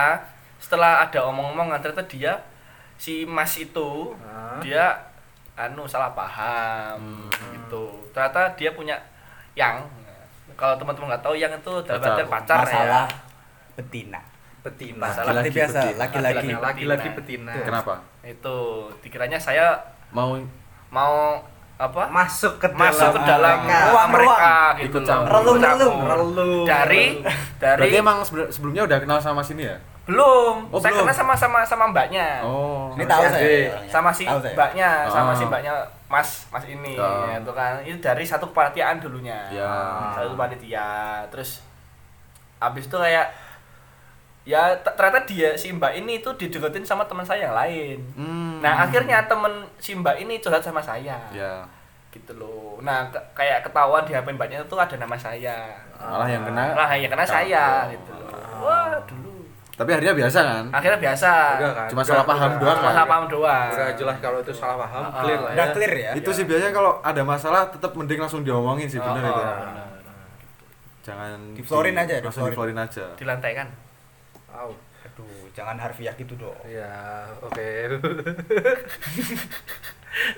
setelah 0.58 1.06
ada 1.06 1.20
omong-omong 1.30 1.70
ternyata 1.78 2.02
dia 2.10 2.34
si 2.96 3.22
mas 3.22 3.52
itu 3.54 4.16
dia 4.58 4.96
anu 5.54 5.84
salah 5.84 6.12
paham 6.12 7.28
gitu 7.50 7.84
ternyata 8.10 8.52
dia 8.52 8.70
punya 8.70 8.96
yang 9.52 9.80
kalau 10.52 10.76
teman-teman 10.76 11.10
nggak 11.10 11.22
tahu 11.22 11.34
yang 11.34 11.48
itu 11.50 11.72
dalam 11.82 11.96
Pacar. 11.96 12.10
artian 12.10 12.28
pacar 12.28 12.58
Masalah 12.62 13.04
ya 13.04 13.04
betina. 13.74 14.20
betina 14.62 15.06
Laki-laki 15.06 15.50
biasa, 15.50 15.78
betina. 15.78 15.98
laki-laki. 15.98 16.34
Laki-laki. 16.34 16.52
laki-laki 16.58 17.08
betina 17.12 17.52
kenapa 17.58 17.94
itu 18.22 18.56
dikiranya 19.00 19.36
saya 19.36 19.76
mau 20.10 20.34
mau 20.88 21.40
apa 21.76 22.08
masuk 22.08 22.56
ke 22.56 22.66
masuk 22.72 23.12
ke 23.12 23.20
dalam 23.22 23.60
mereka. 23.60 23.80
ruang 23.86 24.08
mereka 24.10 24.52
gitu. 24.80 24.96
Relung, 25.04 25.60
relung, 25.60 25.96
relung. 26.02 26.64
dari 26.64 27.20
dari 27.60 27.80
berarti 27.84 27.96
emang 27.98 28.16
sebelum- 28.22 28.48
sebelumnya 28.48 28.82
udah 28.82 28.98
kenal 28.98 29.18
sama 29.18 29.40
sini 29.40 29.68
ya 29.68 29.76
belum 30.06 30.54
Oh, 30.68 30.78
saya 30.78 30.94
belum. 30.94 31.02
kenal 31.02 31.16
sama 31.16 31.34
sama 31.34 31.60
sama 31.62 31.84
mbaknya 31.86 32.38
oh 32.40 32.94
Ini 32.94 33.04
tahu 33.04 33.22
saya. 33.22 33.34
orangnya. 33.34 33.90
sama 33.90 34.10
si 34.10 34.22
saya. 34.22 34.38
mbaknya 34.48 34.88
sama 35.04 35.30
Ah. 35.30 35.34
si 35.34 35.42
mbaknya 35.44 35.72
mas 36.06 36.28
mas 36.48 36.64
ini 36.64 36.94
Ah. 36.94 37.26
ya, 37.28 37.34
itu 37.36 37.52
kan 37.52 37.72
itu 37.80 37.98
dari 37.98 38.22
satu 38.22 38.46
kepanitiaan 38.46 38.96
dulunya 38.96 39.34
Ya. 39.48 39.66
satu 40.12 40.32
panitia 40.32 40.86
terus 41.28 41.66
abis 42.56 42.84
itu 42.84 42.96
kayak 42.96 43.26
ya 44.42 44.62
ternyata 44.78 45.26
dia 45.26 45.50
si 45.52 45.70
mbak 45.70 45.90
ini 45.96 46.22
itu 46.22 46.30
dideketin 46.32 46.80
sama 46.80 47.02
teman 47.02 47.20
saya 47.20 47.50
yang 47.50 47.56
lain 47.56 47.98
Hmm. 48.14 48.62
nah 48.62 48.86
akhirnya 48.86 49.26
temen 49.26 49.50
si 49.76 49.90
mbak 49.92 50.16
ini 50.16 50.38
curhat 50.38 50.62
sama 50.62 50.78
saya 50.78 51.18
ya 51.28 51.66
gitu 52.08 52.32
loh 52.32 52.78
nah 52.78 53.02
ke- 53.06 53.26
kayak 53.34 53.60
ketahuan 53.60 54.00
di 54.00 54.14
HP 54.14 54.30
mbaknya 54.30 54.62
itu 54.62 54.72
ada 54.72 54.94
nama 54.94 55.12
saya 55.12 55.66
malah 55.98 56.24
yang 56.24 56.40
kena 56.42 56.72
nah 56.72 56.88
ya 56.88 57.04
kena 57.04 57.26
saya 57.26 57.90
gitu 57.90 58.14
loh 58.14 58.30
wah 58.62 58.94
dulu 59.02 59.25
tapi 59.76 59.90
akhirnya 59.92 60.14
biasa 60.14 60.38
kan 60.40 60.64
akhirnya 60.70 60.98
biasa 60.98 61.30
Enggak 61.54 61.72
kan? 61.74 61.86
Cuma 61.86 62.00
Udah- 62.00 62.08
salah 62.10 62.24
paham 62.24 62.48
udah- 62.48 62.58
doang 62.58 62.78
kan? 62.78 62.84
salah 62.88 63.06
paham 63.06 63.24
doang 63.28 63.68
udah 63.70 63.90
jelas 63.92 64.16
kalau 64.18 64.38
itu 64.40 64.52
salah 64.52 64.76
paham 64.78 65.02
Ah, 65.04 65.12
clear 65.20 65.38
lah 65.38 65.50
ya 65.50 65.54
Udah 65.54 65.66
clear 65.70 65.92
ya? 65.94 66.10
itu 66.14 66.30
sih 66.32 66.44
biasanya 66.44 66.72
kalau 66.72 66.92
ada 67.00 67.22
masalah 67.22 67.62
tetap 67.66 67.92
mending 67.92 68.16
langsung 68.18 68.40
diomongin 68.40 68.86
sih 68.86 68.96
bener 68.98 69.20
Oh, 69.20 69.28
itu 69.28 69.42
oh, 69.42 69.56
jangan 71.04 71.38
Diflorin 71.52 71.94
aja, 71.94 72.14
langsung 72.18 72.48
diflorin. 72.48 72.72
diflorin 72.72 72.78
aja 72.82 73.04
di 73.14 73.24
lantai 73.24 73.52
kan 73.54 73.68
Au. 74.50 74.72
Aduh, 75.06 75.24
jangan 75.50 75.76
harfiah 75.76 76.12
gitu 76.14 76.34
dong. 76.34 76.56
ya 76.66 76.88
oke 77.38 77.68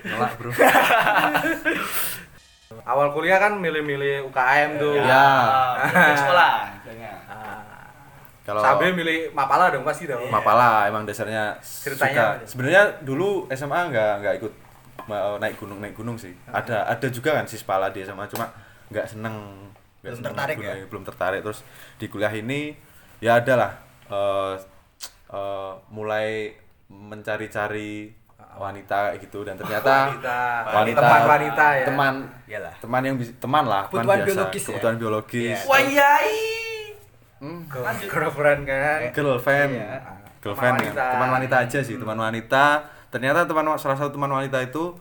nolak 0.05 0.31
bro 0.35 0.51
awal 2.85 3.07
kuliah 3.09 3.39
kan 3.39 3.55
milih-milih 3.55 4.29
UKM 4.29 4.69
tuh 4.77 4.93
Ya. 4.95 5.25
di 5.89 6.15
sekolah 6.17 6.51
Ah. 7.25 7.63
Kalau 8.49 8.59
Sambil 8.59 8.91
milih 8.91 9.29
Mapala 9.31 9.69
dong 9.69 9.81
pasti 9.81 10.03
dong. 10.03 10.25
Mapala 10.25 10.83
emang 10.85 11.03
dasarnya 11.03 11.53
Ceritanya 11.61 12.35
suka. 12.35 12.49
Sebenarnya 12.49 12.83
dulu 12.99 13.45
SMA 13.49 13.79
nggak 13.87 14.13
nggak 14.19 14.33
ikut 14.37 14.53
ma- 15.05 15.37
naik 15.37 15.55
gunung 15.55 15.77
naik 15.77 15.93
gunung 15.93 16.15
sih. 16.15 16.33
Ada 16.47 16.83
ada 16.87 17.07
juga 17.07 17.33
kan 17.33 17.45
Sispala 17.45 17.87
di 17.87 18.01
SMA 18.01 18.25
cuma 18.27 18.49
nggak 18.87 19.05
seneng 19.05 19.35
nggak 19.99 20.09
Belum 20.09 20.17
seneng 20.17 20.33
tertarik 20.33 20.55
naik 20.55 20.59
ya? 20.59 20.71
gunung, 20.71 20.89
belum 20.89 21.03
tertarik 21.05 21.39
terus 21.41 21.59
di 21.95 22.05
kuliah 22.05 22.31
ini 22.31 22.73
ya 23.19 23.37
ada 23.37 23.53
lah 23.55 23.71
eh, 24.07 24.53
eh, 25.29 25.71
mulai 25.89 26.55
mencari-cari 26.89 28.09
wanita 28.51 29.13
gitu 29.17 29.43
dan 29.43 29.55
ternyata 29.55 30.09
Wanita. 30.09 30.39
wanita 30.65 30.99
Teman 30.99 31.21
wanita 31.27 31.65
ya. 31.71 31.85
teman 31.85 32.13
teman 32.81 33.01
yang 33.03 33.15
teman 33.37 33.63
lah 33.63 33.83
teman 33.85 34.03
Kebutuhan 34.03 34.17
biasa, 34.17 34.27
biologis 34.27 34.61
ya? 34.61 34.67
kebutuhan 34.67 34.95
biologis 34.97 35.59
Iya. 35.59 35.69
Wayai. 35.69 36.58
Hmm, 37.39 37.63
Girlfriend 37.65 38.61
kan. 38.63 38.99
girlfriend 39.09 39.71
Iya. 39.73 39.95
girlfriend 40.39 40.75
Teman 40.77 40.91
ya. 40.91 41.07
teman 41.09 41.29
wanita 41.33 41.55
aja 41.61 41.79
sih 41.79 41.95
teman 41.95 42.15
wanita 42.15 42.65
ternyata 43.07 43.43
teman 43.43 43.63
salah 43.75 43.95
satu 43.95 44.11
teman 44.13 44.27
wanita 44.29 44.59
itu 44.61 44.91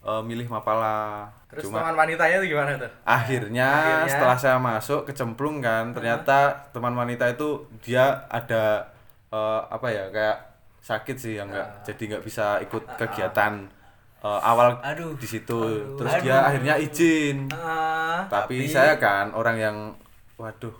eh, 0.00 0.22
milih 0.22 0.46
Mapala 0.46 1.26
Terus 1.48 1.64
cuma 1.64 1.80
teman 1.80 1.96
wanitanya 1.98 2.38
itu 2.38 2.52
gimana 2.52 2.70
tuh? 2.76 2.90
akhirnya, 3.02 3.66
Akhirnya? 3.66 4.06
setelah 4.06 4.36
saya 4.36 4.56
masuk 4.56 5.04
kecemplung 5.04 5.58
kan 5.58 5.90
ternyata 5.90 6.54
teman 6.70 6.92
wanita 6.92 7.24
itu 7.26 7.48
dia 7.80 8.04
ada 8.26 8.86
eh, 9.28 9.60
apa 9.64 9.86
ya 9.86 10.06
kayak 10.08 10.38
sakit 10.80 11.16
sih 11.16 11.34
yang 11.34 11.48
enggak 11.48 11.66
Ah. 11.68 11.82
jadi 11.84 12.02
nggak 12.08 12.24
bisa 12.24 12.46
ikut 12.60 12.82
kegiatan 12.94 13.66
eh, 14.18 14.40
awal 14.40 14.78
Aduh. 14.80 15.14
di 15.14 15.26
situ 15.26 15.56
Aduh. 15.56 15.94
terus 15.96 16.14
dia 16.20 16.36
Aduh. 16.36 16.48
akhirnya 16.48 16.74
izin 16.76 17.46
Ah, 17.50 18.22
tapi, 18.24 18.60
Tapi- 18.60 18.70
saya 18.70 18.94
kan 18.96 19.30
orang 19.30 19.56
yang 19.56 19.76
waduh 20.34 20.74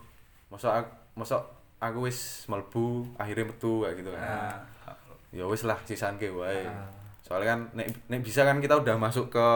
masa 0.49 0.79
aku 0.79 0.91
masa 1.19 1.43
aku 1.79 2.07
wis 2.07 2.47
melbu 2.47 3.19
akhirnya 3.19 3.51
metu 3.51 3.83
kayak 3.83 3.95
gitu 3.99 4.11
kan. 4.15 4.23
Ya 5.29 5.45
wis 5.45 5.67
lah 5.67 5.77
sisan 5.85 6.17
ke 6.17 6.31
wae 6.31 6.65
soalnya 7.21 7.53
kan 7.53 7.61
nek, 7.77 7.87
nek 8.09 8.25
bisa 8.25 8.41
kan 8.41 8.57
kita 8.57 8.81
udah 8.81 8.97
masuk 8.97 9.29
ke 9.29 9.47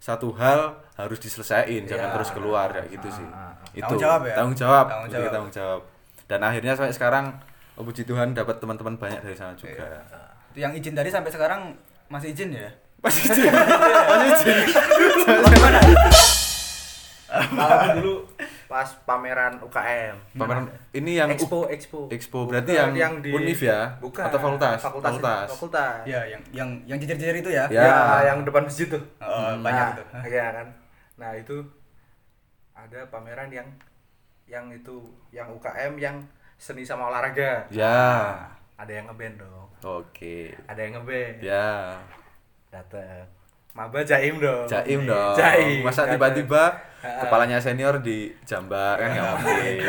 satu 0.00 0.32
hal 0.32 0.72
harus 0.96 1.20
diselesaikan 1.20 1.84
jangan 1.84 2.08
Iya. 2.08 2.14
terus 2.16 2.30
keluar 2.32 2.72
kayak 2.72 2.88
gitu 2.88 3.08
sih. 3.12 3.28
itu. 3.76 3.84
Tanggung 3.84 4.00
jawab 4.00 4.20
ya? 4.24 4.34
tanggung 4.40 4.56
jawab. 4.56 4.86
Tanggung 4.88 5.10
jawab. 5.12 5.28
tanggung 5.28 5.52
jawab. 5.52 5.80
Dan 6.24 6.40
akhirnya 6.40 6.72
sampai 6.72 6.96
sekarang 6.96 7.24
oh, 7.76 7.84
puji 7.84 8.08
Tuhan 8.08 8.32
dapat 8.32 8.56
teman-teman 8.56 8.96
banyak 8.96 9.20
dari 9.20 9.36
sana 9.36 9.52
juga. 9.52 10.00
Itu 10.56 10.64
yang 10.64 10.72
izin 10.72 10.96
tadi 10.96 11.12
sampai 11.12 11.28
sekarang 11.28 11.76
masih 12.08 12.32
izin 12.32 12.56
ya? 12.56 12.72
masih 13.04 13.20
izin. 13.28 13.52
Masih 13.52 14.28
izin. 14.32 14.56
Kalau 17.30 17.88
dulu 18.00 18.14
pas 18.70 18.86
pameran 19.02 19.58
UKM. 19.66 20.14
Pameran 20.38 20.70
ini 20.94 21.18
yang 21.18 21.26
Expo, 21.34 21.66
Expo. 21.66 22.06
Expo 22.06 22.46
berarti 22.46 22.78
Bukan, 22.78 22.94
yang, 22.94 23.14
di- 23.18 23.34
Univ 23.34 23.58
ya? 23.58 23.98
Bukan. 23.98 24.30
Atau 24.30 24.38
fakultas? 24.38 24.78
Fakultas. 24.78 25.10
Fakultas. 25.10 25.46
fakultas. 25.58 26.00
Ya, 26.06 26.22
yang 26.30 26.38
yang 26.54 26.68
yang 26.86 26.98
jejer-jejer 27.02 27.42
itu 27.42 27.50
ya. 27.50 27.66
Ya. 27.66 27.82
Ya, 27.82 27.98
yang 28.30 28.46
depan 28.46 28.62
masjid 28.62 28.86
tuh. 28.86 29.02
Oh, 29.18 29.58
banyak 29.58 29.86
nah, 29.90 29.98
tuh. 29.98 30.06
Iya 30.22 30.46
kan. 30.54 30.66
Nah, 31.18 31.30
itu 31.34 31.66
ada 32.70 33.00
pameran 33.10 33.50
yang 33.50 33.66
yang 34.46 34.70
itu 34.70 35.02
yang 35.34 35.50
UKM 35.50 35.98
yang 35.98 36.22
seni 36.54 36.86
sama 36.86 37.10
olahraga. 37.10 37.66
Ya. 37.74 38.38
Ada 38.78 39.02
yang 39.02 39.10
ngeband 39.10 39.42
dong. 39.42 39.66
Oke. 39.82 40.54
Ada 40.70 40.78
yang 40.78 41.02
ngeband. 41.02 41.36
Ya. 41.42 41.98
Datang. 42.70 43.39
Maba 43.70 44.02
jaim 44.02 44.42
dong. 44.42 44.66
Jaim 44.66 45.06
dong. 45.06 45.34
Jaim. 45.38 45.86
Masa 45.86 46.10
tiba-tiba 46.10 46.74
kepalanya 47.00 47.56
senior 47.56 48.02
di 48.02 48.28
jambak 48.44 49.00
kan 49.00 49.08
nggak 49.14 49.26
mungkin. 49.40 49.80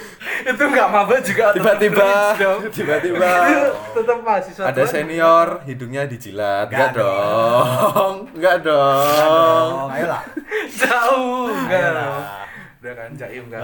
itu 0.50 0.64
nggak 0.64 0.88
maba 0.88 1.16
juga 1.20 1.52
Tiba-tiba, 1.52 2.32
tiba-tiba 2.76 3.30
tetap 3.98 4.18
mahasiswa 4.24 4.64
ada 4.70 4.82
senior 4.86 5.60
hidungnya 5.68 6.08
dijilat. 6.08 6.70
Enggak 6.72 6.94
Nggak 6.94 7.04
dong. 7.04 8.14
Enggak 8.32 8.56
dong. 8.64 9.72
Ayolah. 9.92 10.22
jauh 10.70 11.52
dong. 11.68 12.22
udah 12.80 12.94
kan 12.96 13.10
jaim 13.12 13.44
kan 13.52 13.60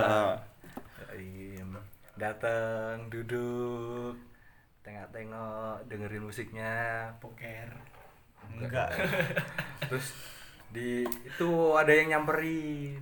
jaim 1.09 1.69
datang 2.21 3.09
duduk 3.09 4.13
tengok-tengok 4.85 5.89
dengerin 5.89 6.21
musiknya 6.21 6.73
poker 7.17 7.96
Enggak. 8.59 8.89
terus 9.89 10.07
di 10.71 10.89
itu 11.05 11.49
ada 11.73 11.89
yang 11.89 12.09
nyamperin 12.11 12.99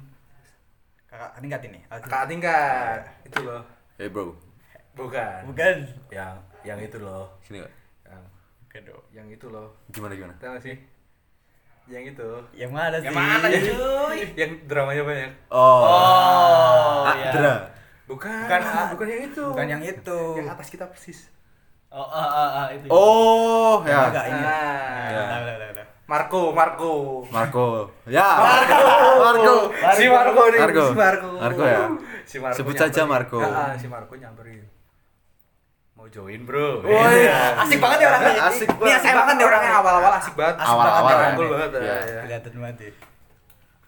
Kakak 1.06 1.38
tingkat 1.38 1.60
ini. 1.64 1.80
Kakak 1.86 2.26
tingkat 2.26 3.00
itu 3.24 3.38
loh 3.40 3.62
Eh 3.94 4.10
bro, 4.10 4.34
bukan 4.92 5.46
Bukan. 5.46 5.76
yang 6.10 6.34
yang 6.62 6.78
itu 6.78 6.98
loh 6.98 7.30
sini 7.40 7.62
Kak. 7.62 7.70
yang 8.74 8.82
dong. 8.82 9.04
yang 9.14 9.26
itu 9.30 9.46
loh 9.46 9.70
Gimana 9.88 10.12
gimana? 10.12 10.34
tahu 10.36 10.58
sih 10.58 10.74
yang 11.86 12.02
itu 12.02 12.30
Yang 12.50 12.72
mana 12.72 12.96
sih? 12.98 13.06
Yang 13.06 13.14
mana 13.14 13.46
cuy? 13.46 14.18
yang 14.40 14.50
dramanya 14.66 15.02
banyak 15.04 15.30
Oh. 15.46 15.82
Oh, 15.86 17.06
iya. 17.14 17.30
Adra. 17.30 17.54
bukan 18.04 18.34
Bukan, 18.42 18.60
bukan 18.90 19.06
yang 19.06 19.22
itu 19.24 19.44
Bukan 19.46 19.66
yang 19.70 19.82
itu. 19.84 20.18
yang 20.34 20.48
atas 20.50 20.68
kita 20.68 20.90
persis 20.90 21.30
Oh, 21.94 22.02
ah, 22.02 22.26
ah, 22.26 22.50
ah, 22.50 22.66
itu. 22.68 22.86
Oh, 22.90 23.78
ya. 23.86 24.10
Enggak 24.10 24.26
ini. 24.26 24.42
Ah. 24.42 25.06
Ya. 25.08 25.24
Marco 26.04 26.52
Marco 26.52 27.22
Marco. 27.30 27.88
Ya. 28.04 28.28
Marco. 29.16 29.54
si 29.94 30.04
Marco 30.04 30.42
nih 30.50 30.60
Marco. 30.60 30.84
si 30.84 30.94
Marco 30.94 31.28
Marco 31.38 31.62
ya? 31.64 31.80
si 32.24 32.36
Marco 32.36 32.56
Sebut 32.56 32.74
saja. 32.76 33.02
Marco. 33.06 33.38
Ah, 33.40 33.72
si 33.72 33.86
Marco 33.86 34.12
nyamperin 34.12 34.66
mau 35.94 36.10
join 36.10 36.42
bro 36.42 36.82
Woi, 36.82 37.24
Iya. 37.24 37.56
Asik 37.56 37.78
banget 37.78 37.98
ya 38.02 38.08
orangnya. 38.10 38.42
Asik 38.44 38.66
Ini 38.66 38.76
banget. 38.76 38.98
asik 38.98 39.12
banget 39.14 39.36
ya 39.38 39.46
orangnya. 39.46 39.72
awal-awal 39.72 40.12
asik 40.18 40.34
banget 40.34 40.56
Asik 40.58 40.68
Awal-awal 40.68 40.92
banget, 40.98 41.14
ya. 41.14 41.22
rangkul 41.24 41.46
banget 41.48 41.70
Iya. 41.72 41.94
ya. 42.04 42.20
Kelihatan 42.20 42.52
banget 42.58 42.76
ya. 42.76 42.90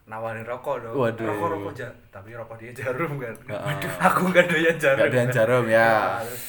nawarin 0.06 0.46
rokok 0.46 0.76
dong 0.80 0.94
Waduh. 0.94 1.26
rokok 1.26 1.48
rokok 1.52 1.72
ja 1.74 1.88
tapi 2.08 2.30
rokok 2.32 2.56
dia 2.56 2.70
jarum 2.72 3.18
kan 3.18 3.34
Heeh. 3.42 3.74
aku 3.98 4.20
nggak 4.30 4.46
doyan 4.46 4.76
jarum 4.78 5.02
Nggak 5.02 5.10
doyan 5.10 5.28
jarum, 5.28 5.64
ya. 5.66 5.90
terus, 6.22 6.42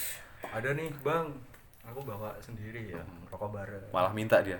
ada 0.48 0.70
nih 0.72 0.90
bang 1.02 1.26
aku 1.88 2.00
bawa 2.04 2.36
sendiri 2.44 2.92
ya 2.92 3.02
rokok 3.32 3.50
bareng 3.56 3.84
Malah 3.96 4.12
minta 4.12 4.44
dia. 4.44 4.60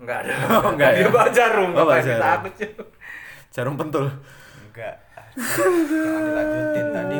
Enggak 0.00 0.24
ada. 0.24 0.32
Oh, 0.64 0.72
enggak 0.72 0.90
dia 0.96 1.04
ya? 1.04 1.08
bawa 1.12 1.28
jarum. 1.28 1.70
Oh, 1.76 1.84
bawa 1.84 2.00
jarum. 2.00 2.22
Takut 2.24 2.52
cuy. 2.56 2.70
Jarum 3.52 3.74
pentul. 3.76 4.06
Enggak. 4.70 4.94
Jangan 5.36 6.22
dilanjutin 6.26 6.86
tadi. 6.90 7.16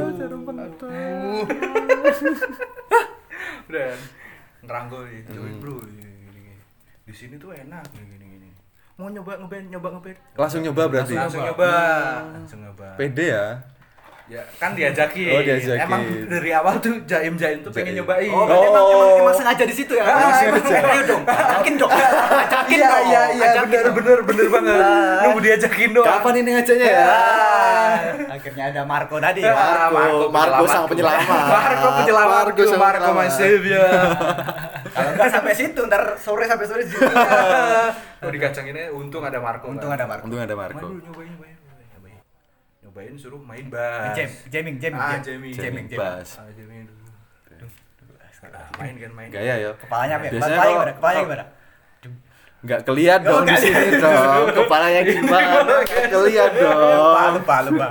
Udah 3.70 3.90
ngerangkul 4.64 5.02
nih. 5.06 5.20
Hmm. 5.28 5.60
Bro. 5.60 5.74
Di 7.04 7.14
sini 7.14 7.34
tuh 7.36 7.50
enak 7.52 7.84
gini 7.92 8.14
gini. 8.16 8.48
Mau 8.96 9.08
nyoba 9.10 9.40
ngeband, 9.40 9.66
nyoba 9.72 9.88
ngeband. 9.98 10.18
Langsung 10.36 10.60
nyoba 10.64 10.82
berarti. 10.88 11.14
Langsung 11.16 11.42
nyoba. 11.44 11.72
Langsung 12.34 12.60
nyoba. 12.64 12.88
Pede 12.96 13.26
ya. 13.34 13.46
Ya, 14.30 14.46
kan 14.56 14.70
diajakin. 14.72 15.26
Oh, 15.28 15.42
diajakin. 15.42 15.82
Emang 15.82 16.02
dari 16.24 16.50
awal 16.52 16.78
tuh 16.78 17.02
Jaim 17.02 17.34
Jaim 17.34 17.60
tuh 17.60 17.68
pengen 17.68 17.98
nyobain. 17.98 18.30
Oh, 18.30 18.46
berarti 18.46 18.62
emang, 18.64 18.78
Oh. 18.80 18.94
emang, 18.94 19.10
emang 19.20 19.34
sengaja 19.34 19.64
di 19.64 19.74
situ 19.74 19.92
ya? 19.92 20.06
Ah, 20.06 20.22
Emang 20.38 20.62
sengaja. 20.62 20.86
Ayo 20.86 21.02
dong, 21.04 21.22
ajakin 21.26 21.74
dong. 21.76 21.90
Ajakin 21.90 22.70
Iya 22.72 22.86
dong. 22.86 23.02
iya 23.04 23.22
iya 23.28 23.46
ajakin 23.50 23.66
bener 23.66 23.82
dong. 23.82 23.96
bener 23.98 24.18
bener 24.22 24.46
banget. 24.48 24.78
Nunggu 25.20 25.40
diajakin 25.42 25.90
doang. 25.90 26.06
Kapan 26.08 26.34
ini 26.36 26.50
ngajaknya 26.52 26.86
ya? 26.88 27.02
Ah, 27.04 27.94
Akhirnya 28.30 28.64
ada 28.70 28.82
Marco 28.84 29.16
tadi 29.18 29.40
ya. 29.42 29.50
Ah, 29.50 29.90
Marco, 29.90 30.26
Marco 30.30 30.62
sang 30.64 30.86
penyelamat. 30.86 31.26
Marco 31.26 31.86
penyelamat. 31.98 32.44
Marco 32.46 32.62
sang 32.62 32.78
Marco 32.80 33.02
my 33.02 33.26
penyelamat. 33.26 33.34
savior. 33.34 33.90
Kalau 34.90 35.10
enggak 35.10 35.28
sampai 35.28 35.52
situ, 35.52 35.80
ntar 35.84 36.02
sore 36.16 36.44
sampai 36.46 36.66
sore 36.66 36.82
di 36.82 36.90
situ. 36.92 37.02
Oh 38.20 38.28
dikacanginnya 38.28 38.92
untung 38.92 39.22
ada 39.22 39.38
Marco. 39.38 39.66
Untung 39.66 39.90
ada 39.90 40.06
Marco. 40.06 40.22
Untung 40.24 40.38
ada 40.38 40.54
Marco. 40.54 40.86
Nyobain, 40.86 41.02
nyobain, 41.02 41.28
nyobain. 41.28 41.49
Nyobain 42.90 43.14
suruh 43.14 43.38
main 43.38 43.70
bass. 43.70 44.18
Jam, 44.18 44.26
jamming, 44.50 44.76
jamming, 44.82 44.98
Ah, 44.98 45.14
jam- 45.14 45.22
jamming. 45.22 45.54
jamming, 45.54 45.86
jamming. 45.86 46.02
Bass. 46.02 46.28
Ah, 46.36 46.50
jamming 46.50 46.90
dulu. 46.90 47.06
Ah, 48.50 48.66
main 48.82 48.94
kan 48.98 49.10
main. 49.14 49.28
Gaya 49.30 49.54
ya. 49.54 49.70
Kepalanya 49.78 50.14
apa 50.18 50.24
ya? 50.26 50.30
Biasanya 50.34 50.50
Kepalanya 50.50 50.74
gimana? 50.74 50.92
Kepalanya 50.98 51.22
gimana? 51.22 51.44
Nggak 52.60 52.80
keliat 52.82 53.20
Oh, 53.22 53.26
dong 53.30 53.44
di 53.46 53.54
sini 53.56 53.88
dong. 53.94 54.44
Kepalanya 54.58 55.00
gimana? 55.06 55.54
Keliat 55.86 56.50
Lupa, 56.50 56.66
dong. 56.66 57.32
lupa, 57.38 57.56
lupa. 57.62 57.86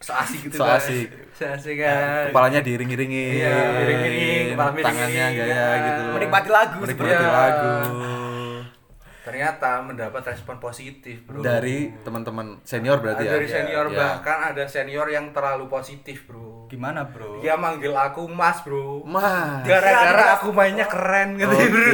So 0.00 0.12
asik 0.16 0.40
gitu 0.40 0.56
So 0.56 0.64
asik. 0.64 1.06
So 1.36 1.44
asik 1.44 1.76
kan. 1.76 2.32
Kepalanya 2.32 2.64
diiring-iringin. 2.64 3.44
Iya, 3.44 3.54
iring-iring, 3.84 4.44
kepala 4.56 4.70
miring. 4.72 4.86
Tangannya 4.88 5.24
gaya 5.36 5.64
gitu. 5.84 6.02
Menikmati 6.16 6.48
lagu 6.48 6.76
Menikmati 6.80 7.26
lagu. 7.28 7.70
Ternyata 9.28 9.84
mendapat 9.84 10.22
respon 10.24 10.56
positif, 10.56 11.20
Bro. 11.28 11.44
Dari 11.44 11.92
teman-teman 12.00 12.64
senior 12.64 12.96
berarti 12.96 13.28
ya. 13.28 13.36
dari 13.36 13.44
senior 13.44 13.86
Ya. 13.92 13.96
bahkan 14.16 14.38
ada 14.40 14.64
senior 14.64 15.04
yang 15.06 15.36
terlalu 15.36 15.68
positif, 15.68 16.24
Bro. 16.24 16.72
Gimana, 16.72 17.04
Bro? 17.04 17.44
Dia 17.44 17.60
manggil 17.60 17.92
aku 17.92 18.24
Mas, 18.24 18.64
Bro. 18.64 19.04
Mas. 19.04 19.68
Gara-gara 19.68 20.40
aku 20.40 20.48
mainnya 20.48 20.88
keren 20.88 21.36
gitu, 21.36 21.52
Oke, 21.52 21.66
Bro. 21.68 21.92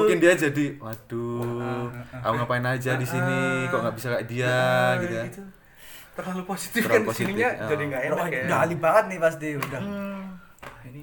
mungkin 0.00 0.16
dia 0.18 0.32
jadi, 0.32 0.64
waduh, 0.80 1.92
aku 2.16 2.34
ngapain 2.40 2.64
aja 2.64 2.96
di 2.96 3.04
sini, 3.04 3.68
kok 3.68 3.84
nggak 3.84 3.96
bisa 4.00 4.06
kayak 4.16 4.24
dia, 4.24 4.56
gitu 5.04 5.14
ya. 5.14 5.24
Terlalu 6.10 6.42
positif 6.42 6.80
Terlalu 6.84 6.96
kan 6.96 7.08
positif, 7.12 7.26
sininya 7.28 7.48
oh. 7.54 7.68
jadi 7.68 7.82
nggak 7.86 8.02
Bro, 8.02 8.16
enak 8.16 8.28
ya. 8.32 8.42
udah 8.48 8.58
ahli 8.64 8.76
banget 8.76 9.04
nih 9.08 9.18
pasti 9.20 9.48
udah. 9.56 9.80
Hmm. 9.80 10.20
Ini 10.88 11.00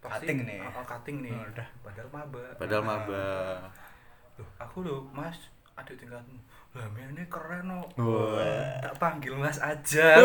pasti 0.00 0.24
Cutting 0.24 0.38
nih. 0.44 0.58
Oh, 0.64 0.84
cutting 0.84 1.16
nih. 1.20 1.32
Oh, 1.36 1.44
udah. 1.52 1.68
Padahal 1.84 2.08
maba. 2.12 2.42
Padahal 2.56 2.82
maba. 2.84 3.24
Loh, 4.38 4.48
aku 4.56 4.76
loh, 4.80 5.00
Mas, 5.10 5.34
ada 5.74 5.90
tingkatmu. 5.90 6.38
Lah, 6.70 6.86
ini 6.94 7.26
keren 7.26 7.66
no. 7.66 7.82
Wah. 7.96 8.78
Tak 8.78 8.94
panggil 8.96 9.34
Mas 9.34 9.58
aja. 9.58 10.14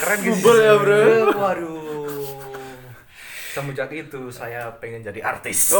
keren 0.00 0.18
gitu. 0.22 0.48
Ya, 0.50 0.72
bro. 0.74 1.02
Waduh. 1.30 1.74
Semenjak 3.52 3.88
itu 3.90 4.28
saya 4.28 4.68
pengen 4.78 5.00
jadi 5.00 5.18
artis. 5.22 5.72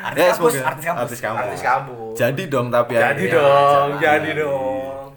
Artis 0.00 0.16
Ya, 0.16 0.28
kampus, 0.28 0.52
semoga- 0.52 0.66
artis 0.66 0.84
kampus. 0.84 1.00
artis 1.04 1.20
kampus. 1.20 1.40
Artis 1.44 1.62
kampus. 1.62 2.12
Jadi 2.16 2.42
dong 2.46 2.66
tapi 2.68 2.92
jadi 2.92 3.04
akhirnya. 3.06 3.32
dong, 3.36 3.88
Jadi. 3.92 4.00
jadi 4.00 4.30
dong. 4.40 5.08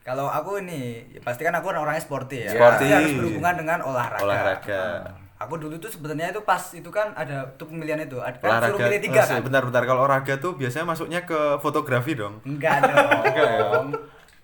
Kalau 0.00 0.26
aku 0.28 0.50
ini, 0.60 1.02
ya 1.10 1.18
pasti 1.20 1.42
kan 1.42 1.52
aku 1.52 1.66
orangnya 1.68 1.98
sporty 1.98 2.36
ya. 2.40 2.48
Sporty. 2.48 2.78
Pasti 2.78 2.84
harus 2.88 3.12
berhubungan 3.12 3.54
dengan 3.58 3.78
olahraga. 3.82 4.22
Olahraga. 4.22 4.82
Aku 5.36 5.54
dulu 5.54 5.76
tuh 5.76 5.88
sebenarnya 5.88 6.30
itu 6.30 6.40
pas 6.40 6.62
itu 6.70 6.88
kan 6.88 7.12
ada 7.12 7.44
tuh 7.54 7.66
pemilihan 7.66 8.00
itu, 8.00 8.16
ada 8.18 8.32
kan 8.34 8.48
Olahraga. 8.48 8.72
suruh 8.72 8.80
pilih 8.82 9.00
tiga 9.02 9.20
Oh, 9.20 9.26
kan? 9.26 9.40
Bentar 9.42 9.62
bentar 9.62 9.82
kalau 9.84 10.00
olahraga 10.02 10.34
tuh 10.36 10.52
biasanya 10.54 10.86
masuknya 10.86 11.20
ke 11.22 11.36
fotografi 11.58 12.12
dong. 12.14 12.40
Enggak 12.42 12.80
dong. 12.88 13.92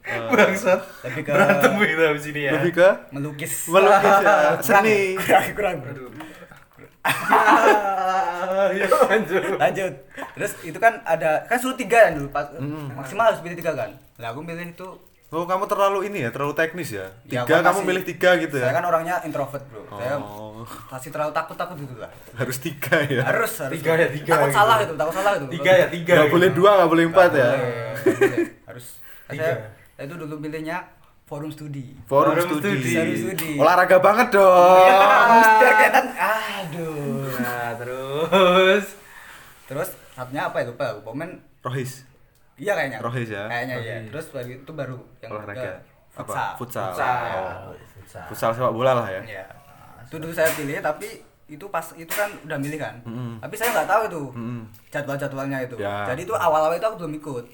Bangsat. 0.02 0.80
Lebih 1.02 1.22
ke 1.22 1.30
Berantem 1.30 1.72
kita 1.78 2.04
di 2.10 2.20
sini 2.20 2.40
ya. 2.42 2.52
Lebih 2.54 2.72
ke 2.74 2.88
melukis. 3.08 3.52
melukis 3.66 4.16
ya, 4.20 4.36
seni. 4.66 5.16
kurang 5.16 5.46
kurang. 5.54 5.76
Aduh. 5.86 6.10
ya 8.74 8.86
lanjut. 8.86 9.42
Lanjut. 9.56 9.92
Terus 10.34 10.52
itu 10.60 10.76
kan 10.76 11.00
ada 11.02 11.46
kan 11.46 11.56
suruh 11.56 11.74
tiga 11.74 11.98
kan 12.04 12.12
dulu 12.14 12.28
pas 12.28 12.46
Hmm. 12.52 12.92
maksimal 12.92 13.26
harus 13.26 13.40
pilih 13.40 13.56
tiga 13.56 13.72
kan. 13.72 13.90
Lah 14.18 14.30
aku 14.30 14.42
pilih 14.42 14.66
itu 14.66 14.88
Oh 15.32 15.48
kamu 15.48 15.64
terlalu 15.64 16.12
ini 16.12 16.18
ya, 16.18 16.30
terlalu 16.30 16.52
teknis 16.52 16.92
ya. 16.92 17.08
Ya, 17.24 17.40
Tiga 17.40 17.56
aku 17.56 17.64
kamu 17.64 17.72
masih- 17.74 17.88
milih 17.88 18.02
tiga 18.04 18.30
gitu 18.36 18.54
ya. 18.54 18.68
Saya 18.68 18.74
kan 18.76 18.84
orangnya 18.84 19.16
introvert, 19.24 19.64
Bro. 19.64 19.88
Saya 19.90 20.20
Oh. 20.20 20.60
masih 20.86 21.08
terlalu 21.08 21.32
takut-takut 21.32 21.72
gitu 21.74 21.96
lah. 21.96 22.12
Harus 22.36 22.56
tiga 22.60 22.96
ya. 23.02 23.24
Harus 23.24 23.52
harus. 23.58 23.72
Tiga 23.74 23.92
ya, 23.96 24.08
tiga 24.12 24.32
Takut 24.36 24.44
gitu. 24.46 24.58
salah 24.60 24.76
itu, 24.78 24.92
takut 24.92 25.14
salah 25.16 25.32
itu. 25.34 25.46
Tiga 25.50 25.72
ya 25.72 25.86
tiga. 25.88 26.12
Gak 26.14 26.20
gitu. 26.22 26.34
boleh 26.36 26.48
dua, 26.52 26.70
gak 26.76 26.90
boleh 26.90 27.04
empat 27.08 27.30
ya. 27.32 27.48
Boleh, 27.48 27.72
boleh. 28.04 28.46
Harus. 28.62 28.86
Tiga. 29.26 29.40
Saya, 29.42 29.54
saya 29.90 30.04
itu 30.04 30.14
dulu 30.14 30.34
pilihnya 30.38 30.76
forum 31.24 31.48
studi. 31.48 31.96
Forum, 32.04 32.36
Forum 32.36 32.44
studi. 32.52 32.68
studi. 32.68 32.92
Forum 32.92 33.16
studi. 33.16 33.50
Olahraga 33.56 33.96
banget 33.98 34.28
dong. 34.30 34.84
Harus 34.84 35.48
biar 35.56 35.72
kelihatan 35.74 36.06
aduh. 36.12 37.24
Nah, 37.34 37.70
terus 37.74 38.84
Terus 39.64 39.88
satunya 40.12 40.44
apa 40.44 40.60
itu? 40.60 40.70
Lupa. 40.70 41.00
Komen 41.00 41.40
Rohis. 41.64 42.04
Iya 42.62 42.72
kayaknya. 42.78 42.98
Rohis 43.02 43.28
ya? 43.28 43.44
Kayaknya 43.50 43.76
iya. 43.82 43.94
Terus 44.06 44.26
itu 44.46 44.70
baru 44.70 44.98
yang 45.18 45.30
Olahraga. 45.34 45.58
ketiga, 45.58 45.72
Apa? 46.14 46.22
futsal. 46.22 46.48
Futsal. 46.54 46.88
Futsal. 46.94 47.16
Oh. 47.34 47.74
Futsal. 47.98 48.24
Futsal 48.30 48.50
sepak 48.54 48.72
bola 48.72 48.92
lah 48.94 49.08
ya. 49.10 49.22
Iya. 49.26 49.44
Itu 50.06 50.16
dulu 50.22 50.30
saya 50.30 50.46
pilih 50.54 50.78
tapi 50.78 51.08
itu 51.50 51.66
pas 51.68 51.84
itu 51.98 52.12
kan 52.14 52.30
udah 52.46 52.58
milih 52.62 52.78
kan. 52.78 52.94
Mm-mm. 53.02 53.42
Tapi 53.42 53.54
saya 53.58 53.74
nggak 53.74 53.88
tahu 53.90 54.02
itu 54.06 54.22
Mm-mm. 54.38 54.60
jadwal-jadwalnya 54.94 55.58
itu. 55.66 55.76
Ya. 55.82 56.06
Jadi 56.06 56.22
itu 56.22 56.34
awal-awal 56.38 56.78
itu 56.78 56.86
aku 56.86 56.96
belum 57.02 57.14
ikut. 57.18 57.44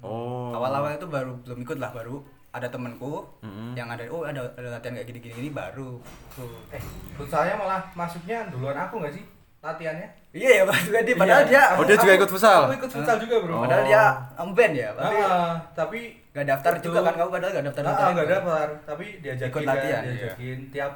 Oh. 0.00 0.54
Awal-awal 0.54 0.94
itu 0.94 1.06
baru 1.10 1.34
belum 1.42 1.58
ikut 1.66 1.78
lah 1.82 1.90
baru 1.90 2.22
ada 2.52 2.68
temanku 2.70 3.26
Mm-mm. 3.42 3.72
yang 3.74 3.88
ada 3.90 4.06
oh 4.12 4.22
ada, 4.22 4.44
ada 4.54 4.78
latihan 4.78 4.94
kayak 4.94 5.08
gini-gini 5.10 5.32
gini 5.42 5.50
baru. 5.50 5.98
Tuh. 6.38 6.48
Eh, 6.70 6.80
futsalnya 7.18 7.58
malah 7.58 7.82
masuknya 7.98 8.46
duluan 8.48 8.78
aku 8.78 9.02
nggak 9.02 9.14
sih 9.18 9.24
latihannya? 9.62 10.08
Iya 10.32 10.50
ya 10.50 10.62
Pak 10.64 10.76
juga 10.82 10.98
dia 11.00 11.14
padahal 11.14 11.42
Iya. 11.42 11.48
dia 11.48 11.62
Oh, 11.76 11.84
dia 11.84 11.96
juga 11.96 12.12
ikut 12.14 12.30
futsal? 12.30 12.60
Aku 12.66 12.74
ikut 12.76 12.90
futsal 12.90 13.16
juga 13.16 13.36
bro. 13.38 13.52
Oh. 13.52 13.60
padahal 13.62 13.84
dia 13.84 14.04
ngeband 14.34 14.74
ya, 14.74 14.88
tapi 14.92 15.16
Ah, 15.20 15.52
tapi 15.72 15.98
nggak 16.32 16.46
daftar 16.48 16.72
itu- 16.72 16.84
juga 16.84 16.98
kan 17.00 17.14
kamu 17.14 17.30
padahal 17.30 17.52
nggak 17.52 17.66
daftar. 17.68 17.82
Ah, 17.82 17.92
juga. 17.92 18.10
nggak 18.12 18.28
daftar, 18.28 18.66
tapi 18.82 19.06
diajakin 19.20 19.48
Ikut 19.48 19.60
kan, 19.60 19.70
latihan, 19.70 20.02
diajakin 20.02 20.58
tiap 20.68 20.92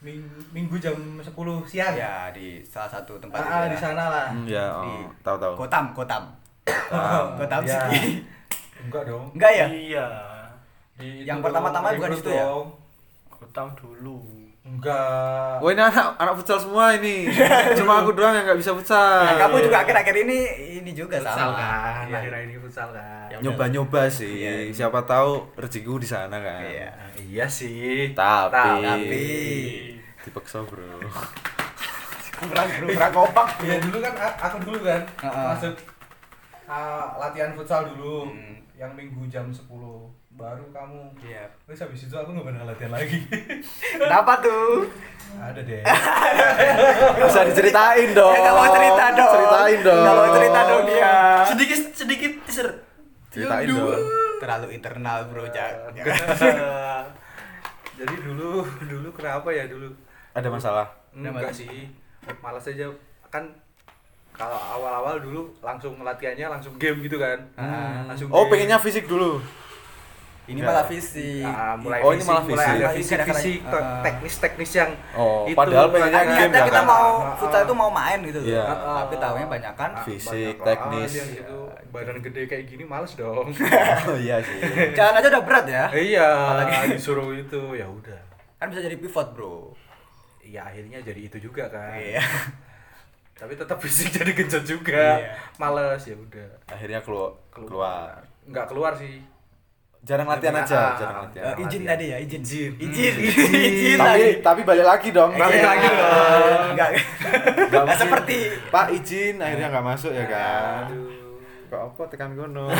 ming- 0.00 0.44
minggu 0.50 0.76
jam 0.76 0.96
10 1.18 1.34
siang. 1.64 1.92
Ya 1.92 2.30
di 2.30 2.62
salah 2.62 2.90
satu 2.90 3.18
tempat 3.18 3.36
Ah, 3.38 3.48
ah, 3.50 3.62
ya. 3.64 3.68
di 3.68 3.76
sana 3.76 4.04
lah. 4.06 4.26
Hmm, 4.30 4.46
ya, 4.46 4.66
Di 4.78 4.92
oh, 4.96 5.10
tahu 5.20 5.36
tahu. 5.36 5.52
Kotam, 5.58 5.84
Kotam. 5.90 6.22
Kotam 7.36 7.60
Ya. 7.68 7.80
City. 7.84 8.22
Enggak 8.80 9.02
dong. 9.04 9.24
Enggak 9.34 9.52
ya? 9.52 9.66
Iya. 9.68 10.06
Di 10.94 11.08
Yang 11.24 11.38
pertama-tama 11.42 11.92
bukan 11.92 12.10
di 12.12 12.16
situ 12.16 12.30
ya? 12.30 12.44
tahu 13.50 13.68
dulu. 13.74 14.39
Enggak. 14.80 15.60
Wah 15.60 15.70
ini 15.70 15.82
anak 15.84 16.06
anak 16.16 16.34
futsal 16.34 16.56
semua 16.56 16.96
ini. 16.96 17.28
Cuma 17.78 18.00
aku 18.00 18.10
doang 18.10 18.32
yang 18.32 18.48
nggak 18.48 18.56
bisa 18.56 18.72
futsal. 18.72 19.20
Nah, 19.22 19.36
kamu 19.36 19.68
juga 19.68 19.84
akhir-akhir 19.84 20.16
ini 20.24 20.38
ini 20.80 20.90
juga 20.90 21.20
futsal 21.20 21.52
sama. 21.52 21.60
kan. 21.60 22.04
Iya. 22.08 22.16
Akhir-akhir 22.16 22.46
ini 22.46 22.56
futsal 22.58 22.88
kan. 22.90 23.26
Ya. 23.28 23.36
Nyoba-nyoba 23.38 24.02
sih. 24.08 24.32
Iya. 24.40 24.72
Siapa 24.72 25.04
tahu 25.04 25.52
rezekiku 25.54 26.00
di 26.00 26.08
sana 26.08 26.40
kan. 26.40 26.64
Iya. 26.64 26.88
Iya 27.20 27.46
sih. 27.46 28.16
Tapi, 28.16 28.80
Tapi 28.80 29.26
dipaksa 30.20 30.64
bro. 30.64 30.96
kurang 32.40 32.68
kurang 32.88 33.12
kompak. 33.12 33.48
Iya 33.60 33.76
dulu 33.78 34.00
kan 34.00 34.12
aku 34.16 34.56
dulu 34.64 34.78
kan 34.80 35.02
Heeh. 35.20 35.44
masuk 35.46 35.74
ah, 36.64 37.20
latihan 37.20 37.52
futsal 37.52 37.84
dulu 37.86 38.32
Hmm. 38.32 38.56
yang 38.74 38.96
minggu 38.96 39.28
jam 39.28 39.52
10 39.52 39.60
baru 40.40 40.64
kamu 40.70 41.00
Iya. 41.20 41.44
terus 41.62 41.80
habis 41.80 42.00
itu 42.02 42.14
aku 42.14 42.32
nggak 42.32 42.46
pernah 42.46 42.62
latihan 42.64 42.90
lagi 42.90 43.18
Kenapa 44.00 44.32
tuh? 44.40 44.88
ada 45.32 45.60
deh 45.60 45.82
Bisa 47.20 47.40
diceritain 47.44 48.10
dong. 48.10 48.34
Nggak 48.34 48.50
mau 48.52 48.68
cerita 48.68 49.04
dong. 49.12 49.30
Ceritain 49.32 49.78
dong. 49.80 50.00
Nggak 50.00 50.16
mau 50.16 50.28
cerita 50.32 50.60
dong 50.64 50.82
dia. 50.84 51.14
Sedikit 51.46 51.78
sedikit 51.94 52.32
teaser. 52.42 52.68
Ceritain 53.28 53.66
dong. 53.68 53.94
Terlalu 54.40 54.66
internal 54.72 55.18
bro, 55.26 55.44
Jak. 55.46 55.92
jadi 57.94 58.14
dulu 58.18 58.64
dulu 58.80 59.08
kenapa 59.12 59.48
ya 59.50 59.64
dulu 59.66 59.92
Ada 60.32 60.48
masalah. 60.48 60.86
enggak 61.12 61.52
sih 61.52 61.92
malas 62.40 62.64
aja 62.64 62.88
kan 63.28 63.44
kalau 64.32 64.56
awal-awal 64.56 65.20
dulu 65.20 65.52
langsung 65.60 66.00
latihannya 66.00 66.48
langsung 66.48 66.72
game 66.74 67.02
gitu 67.02 67.18
kan 67.18 67.36
Ah. 67.54 68.02
langsung 68.04 68.30
Oh, 68.30 68.46
game. 68.46 68.56
pengennya 68.56 68.78
fisik 68.78 69.04
dulu. 69.04 69.36
Ini 70.42 70.56
Enggak. 70.56 70.72
malah 70.72 70.86
fisik. 70.86 71.44
Ah, 71.46 71.74
mulai 71.74 71.98
Oh, 72.00 72.10
ini 72.10 72.16
fisik, 72.16 72.28
malah 72.28 72.42
mulai 72.42 72.56
fisik. 72.56 72.66
ada 72.66 72.80
Iya, 72.80 72.88
fisik 72.92 73.18
fisik 73.22 73.58
ah. 73.62 74.00
teknis 74.00 74.34
teknis 74.36 74.70
yang 74.72 74.90
Oh, 75.12 75.44
padahal 75.48 75.86
pengennya 75.88 76.22
game 76.26 76.50
ya 76.50 76.62
kita 76.64 76.74
kan? 76.76 76.86
mau 76.86 77.08
Ah, 77.20 77.34
futsal 77.34 77.62
itu 77.62 77.74
mau 77.76 77.90
main 77.90 78.18
gitu. 78.20 78.40
Iya. 78.42 78.64
Tapi 78.66 79.14
tahunya 79.16 79.46
banyak 79.46 79.72
kan. 79.74 79.90
Fisik, 80.02 80.54
teknis. 80.58 81.12
gitu. 81.34 81.58
badan 81.90 82.18
gede 82.20 82.46
kayak 82.46 82.64
gini 82.66 82.84
males 82.84 83.10
dong 83.14 83.50
Oh 84.06 84.14
iya 84.16 84.38
sih. 84.38 84.62
Jalan 84.96 85.10
aja 85.12 85.26
udah 85.28 85.42
berat 85.42 85.66
ya. 85.66 85.84
iya 85.92 86.28
Apalagi- 86.62 86.94
disuruh 86.94 87.30
itu 87.32 87.60
ya 87.72 87.82
udah 87.84 88.14
Kan 88.56 88.70
bisa 88.70 88.78
jadi 88.80 88.94
pivot, 88.94 89.28
Bro. 89.32 89.74
ya 90.40 90.64
akhirnya 90.64 90.98
jadi 91.00 91.18
itu 91.24 91.38
juga 91.40 91.66
kan 91.66 91.94
Iya. 91.94 92.22
tapi 93.32 93.54
tetap 93.54 93.78
fisik 93.78 94.12
jadi 94.12 94.30
genjot 94.30 94.62
juga 94.62 95.18
Iya. 95.18 95.34
males 95.56 96.02
ya 96.04 96.14
udah 96.14 96.48
Akhirnya 96.68 97.00
keluar 97.00 97.34
keluar. 97.50 98.22
nggak 98.44 98.66
keluar 98.66 98.92
sih 98.94 99.26
Jarang 100.00 100.24
latihan 100.24 100.56
aja, 100.56 100.76
ah, 100.80 100.92
jarang 100.96 101.16
ah. 101.16 101.22
latihan. 101.28 101.44
Eh, 101.44 101.54
izin 101.60 101.82
latihan. 101.84 101.84
tadi 101.92 102.04
ya, 102.08 102.16
izin. 102.24 102.42
Izin. 102.42 102.72
Izin. 102.80 103.14
Hmm, 103.20 103.52
Izin 103.68 103.98
tapi 104.00 104.08
lagi. 104.08 104.28
tapi 104.40 104.60
balik 104.64 104.86
lagi 104.88 105.08
dong. 105.12 105.30
Balik 105.36 105.60
lagi 105.60 105.86
dong. 105.86 106.60
Enggak. 106.72 106.88
Nggak 107.68 107.82
Enggak 107.84 107.98
seperti 108.02 108.36
Pak 108.72 108.86
izin 108.96 109.34
akhirnya 109.36 109.66
nggak 109.68 109.86
masuk 109.86 110.12
ya 110.16 110.24
kan. 110.24 110.88
Aduh. 110.88 111.12
Kok 111.68 111.80
apa 111.86 112.02
tekan 112.08 112.32
gono. 112.34 112.66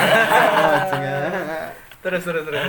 Terus 2.01 2.25
terus 2.25 2.49
terus 2.49 2.65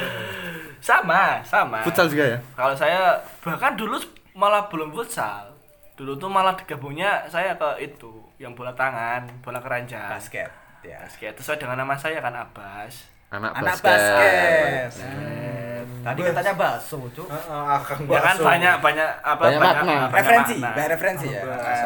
Sama, 0.83 1.39
sama. 1.47 1.87
Futsal 1.87 2.11
juga 2.11 2.35
ya? 2.35 2.37
Kalau 2.51 2.75
saya 2.75 3.15
bahkan 3.39 3.79
dulu 3.79 3.95
malah 4.35 4.67
belum 4.67 4.91
futsal. 4.91 5.55
Dulu 5.95 6.19
tuh 6.19 6.27
malah 6.27 6.51
digabungnya 6.57 7.23
saya 7.29 7.55
ke 7.55 7.79
itu, 7.79 8.11
yang 8.35 8.51
bola 8.51 8.75
tangan, 8.75 9.23
bola 9.39 9.63
keranjang. 9.63 10.11
basket. 10.11 10.51
Ya. 10.83 10.99
Basket. 11.05 11.31
Sesuai 11.39 11.61
dengan 11.61 11.85
nama 11.85 11.95
saya 11.95 12.19
kan 12.19 12.33
Abbas. 12.33 13.07
Anak, 13.31 13.51
Anak 13.55 13.79
basket. 13.79 14.91
basket. 14.91 15.85
Tadi 16.01 16.19
katanya 16.19 16.53
bakso, 16.53 16.97
Cuk. 17.09 17.29
Heeh, 17.29 17.63
akang 17.69 17.99
Ya 18.03 18.19
kan 18.19 18.35
bakso. 18.35 18.43
banyak 18.43 18.75
banyak 18.81 19.09
apa 19.21 19.43
Banyak 19.47 19.61
makna. 19.61 19.95
Referensi, 20.09 20.55
makna. 20.57 20.75
banyak 20.75 20.89
referensi 20.91 21.27
ya. 21.29 21.41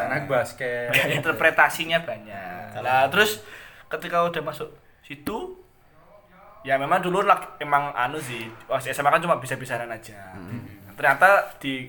Anak 0.08 0.22
basket 0.26 0.88
Dan 0.90 1.08
interpretasinya 1.14 1.98
banyak. 2.00 2.66
Nah, 2.76 3.06
terus 3.06 3.44
ketika 3.86 4.26
udah 4.26 4.42
masuk 4.42 4.68
situ 5.00 5.54
ya 6.60 6.74
memang 6.74 6.98
dulu 6.98 7.22
lak, 7.22 7.56
emang 7.56 7.94
anu 7.94 8.18
sih 8.18 8.50
pas 8.66 8.82
SMA 8.82 9.06
kan 9.06 9.22
cuma 9.22 9.38
bisa-bisaan 9.38 9.86
aja. 9.86 10.34
Ternyata 10.92 11.54
di 11.56 11.86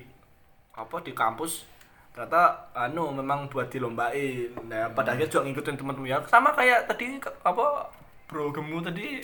apa 0.70 1.02
di 1.02 1.10
kampus 1.10 1.66
ternyata 2.14 2.70
anu 2.72 3.10
memang 3.10 3.48
buat 3.48 3.66
dilombain. 3.66 4.54
Nah, 4.64 4.86
pada 4.92 5.12
akhirnya 5.12 5.26
juga 5.28 5.42
ngikutin 5.44 5.74
teman-teman 5.74 6.06
ya 6.06 6.18
sama 6.24 6.52
kayak 6.52 6.86
tadi 6.86 7.18
apa 7.42 7.90
bro 8.24 8.52
gemu 8.52 8.78
tadi 8.80 9.18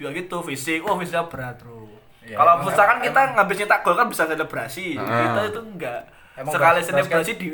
juga 0.00 0.10
gitu 0.14 0.36
fisik 0.42 0.80
oh 0.82 0.96
fisiknya 0.96 1.24
berat 1.26 1.60
bro 1.60 1.84
Iya, 2.20 2.36
kalau 2.36 2.52
emang- 2.54 2.64
futsal 2.66 2.84
kan 2.86 2.98
kita 2.98 3.20
ngabis 3.34 3.56
nyetak 3.58 3.80
gol 3.80 3.94
kan 3.94 4.06
bisa 4.06 4.22
selebrasi 4.24 4.86
Ah. 4.94 5.04
kita 5.04 5.40
itu 5.46 5.60
enggak 5.62 6.00
Emang 6.34 6.52
sekali 6.52 6.80
selebrasi 6.80 7.32
di 7.34 7.48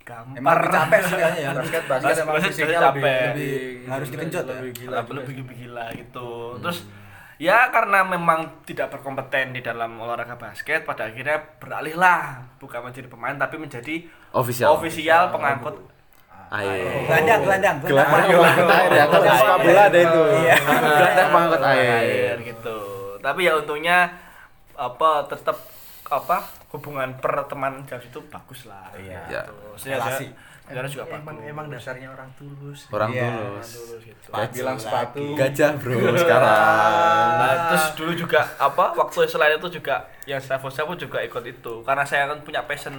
gampar 0.00 0.34
Emang 0.36 0.54
lebih 0.56 0.70
capek 0.72 1.00
sih 1.00 1.14
kayaknya 1.16 1.40
ya. 1.40 1.50
basket 1.52 1.82
Bas- 1.84 2.00
basket 2.00 2.22
emang 2.24 2.34
fisiknya 2.40 2.78
capek. 2.80 2.94
lebih, 2.94 3.02
Lebih 3.02 3.50
lebih 3.50 3.88
harus 3.88 4.08
digenjot 4.08 4.44
ya? 4.44 4.54
lebih 4.56 4.72
gila 4.72 4.94
lebih 4.96 5.12
lebih, 5.12 5.34
lebih 5.36 5.56
gila 5.56 5.84
gitu 5.92 6.28
terus 6.58 6.78
ya 7.36 7.58
karena 7.68 7.98
memang 8.04 8.40
tidak 8.62 8.86
berkompeten 8.88 9.46
di 9.50 9.60
dalam 9.60 9.90
olahraga 9.96 10.34
basket 10.36 10.80
pada 10.82 11.02
akhirnya 11.04 11.36
beralihlah 11.58 12.22
bukan 12.56 12.80
menjadi 12.82 13.06
pemain 13.06 13.36
tapi 13.36 13.56
menjadi 13.56 14.06
Official. 14.32 14.70
official 14.72 15.22
pengangkut 15.28 15.76
Air. 16.48 16.86
Gelandang, 17.04 17.40
gelandang, 17.42 17.76
Gelandang 17.80 18.26
gelandang. 18.28 18.28
pengangkut 18.30 18.70
air 18.72 18.90
ya. 18.92 19.04
Sepak 19.08 19.58
bola 19.58 19.82
ada 19.84 19.98
itu. 19.98 20.22
Iya. 20.36 20.56
Gelandang 20.98 21.28
pengangkut 21.30 21.62
air. 21.66 22.34
gitu 22.40 22.78
tapi 23.16 23.42
ya 23.42 23.58
untungnya 23.58 24.06
apa 24.72 25.26
tetap 25.26 25.58
apa 26.06 26.38
hubungan 26.70 27.10
pertemanan 27.18 27.82
jauh 27.82 27.98
itu 27.98 28.22
bagus 28.30 28.70
lah 28.70 28.86
Iya. 28.94 29.18
Ya. 29.26 29.42
Sejarah, 29.74 30.06
Relasi. 30.06 30.26
sejarah 30.62 30.86
juga 30.86 31.04
emang 31.10 31.34
bagus 31.34 31.42
emang 31.44 31.66
dasarnya 31.66 32.08
orang 32.08 32.30
tulus 32.38 32.86
Orang 32.88 33.10
Iya. 33.10 33.26
tulus. 33.26 33.66
Tulus 33.72 34.02
gitu. 34.04 34.26
Bilang 34.30 34.78
sepatu 34.78 35.22
Gajah 35.34 35.70
bro 35.74 36.14
sekarang. 36.14 37.26
Nah, 37.34 37.54
terus 37.66 37.84
dulu 37.94 38.12
juga 38.14 38.40
apa 38.56 38.84
waktu 38.94 39.26
selain 39.26 39.58
itu 39.58 39.68
juga 39.74 39.96
yang 40.22 40.38
saya 40.38 40.62
saya 40.62 40.86
pun 40.86 40.94
juga 40.94 41.18
ikut 41.18 41.42
itu 41.42 41.74
karena 41.82 42.04
saya 42.06 42.30
kan 42.30 42.38
punya 42.40 42.62
passion 42.62 42.94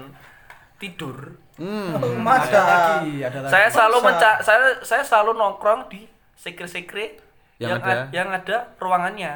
tidur. 0.78 1.36
Hmm. 1.58 1.90
Ada 1.92 2.08
masa 2.16 2.60
lagi, 2.62 3.14
ada 3.20 3.38
lagi. 3.40 3.52
Saya 3.52 3.68
selalu 3.68 3.98
Masa? 3.98 4.06
menca 4.08 4.32
saya 4.40 4.60
saya 4.80 5.04
selalu 5.04 5.32
nongkrong 5.36 5.82
di 5.88 6.06
sekre-sekre 6.34 7.18
Yang 7.58 7.66
yang, 7.68 7.82
ada? 7.82 7.94
ad- 7.98 8.10
yang 8.12 8.30
ada 8.32 8.58
ruangannya. 8.78 9.34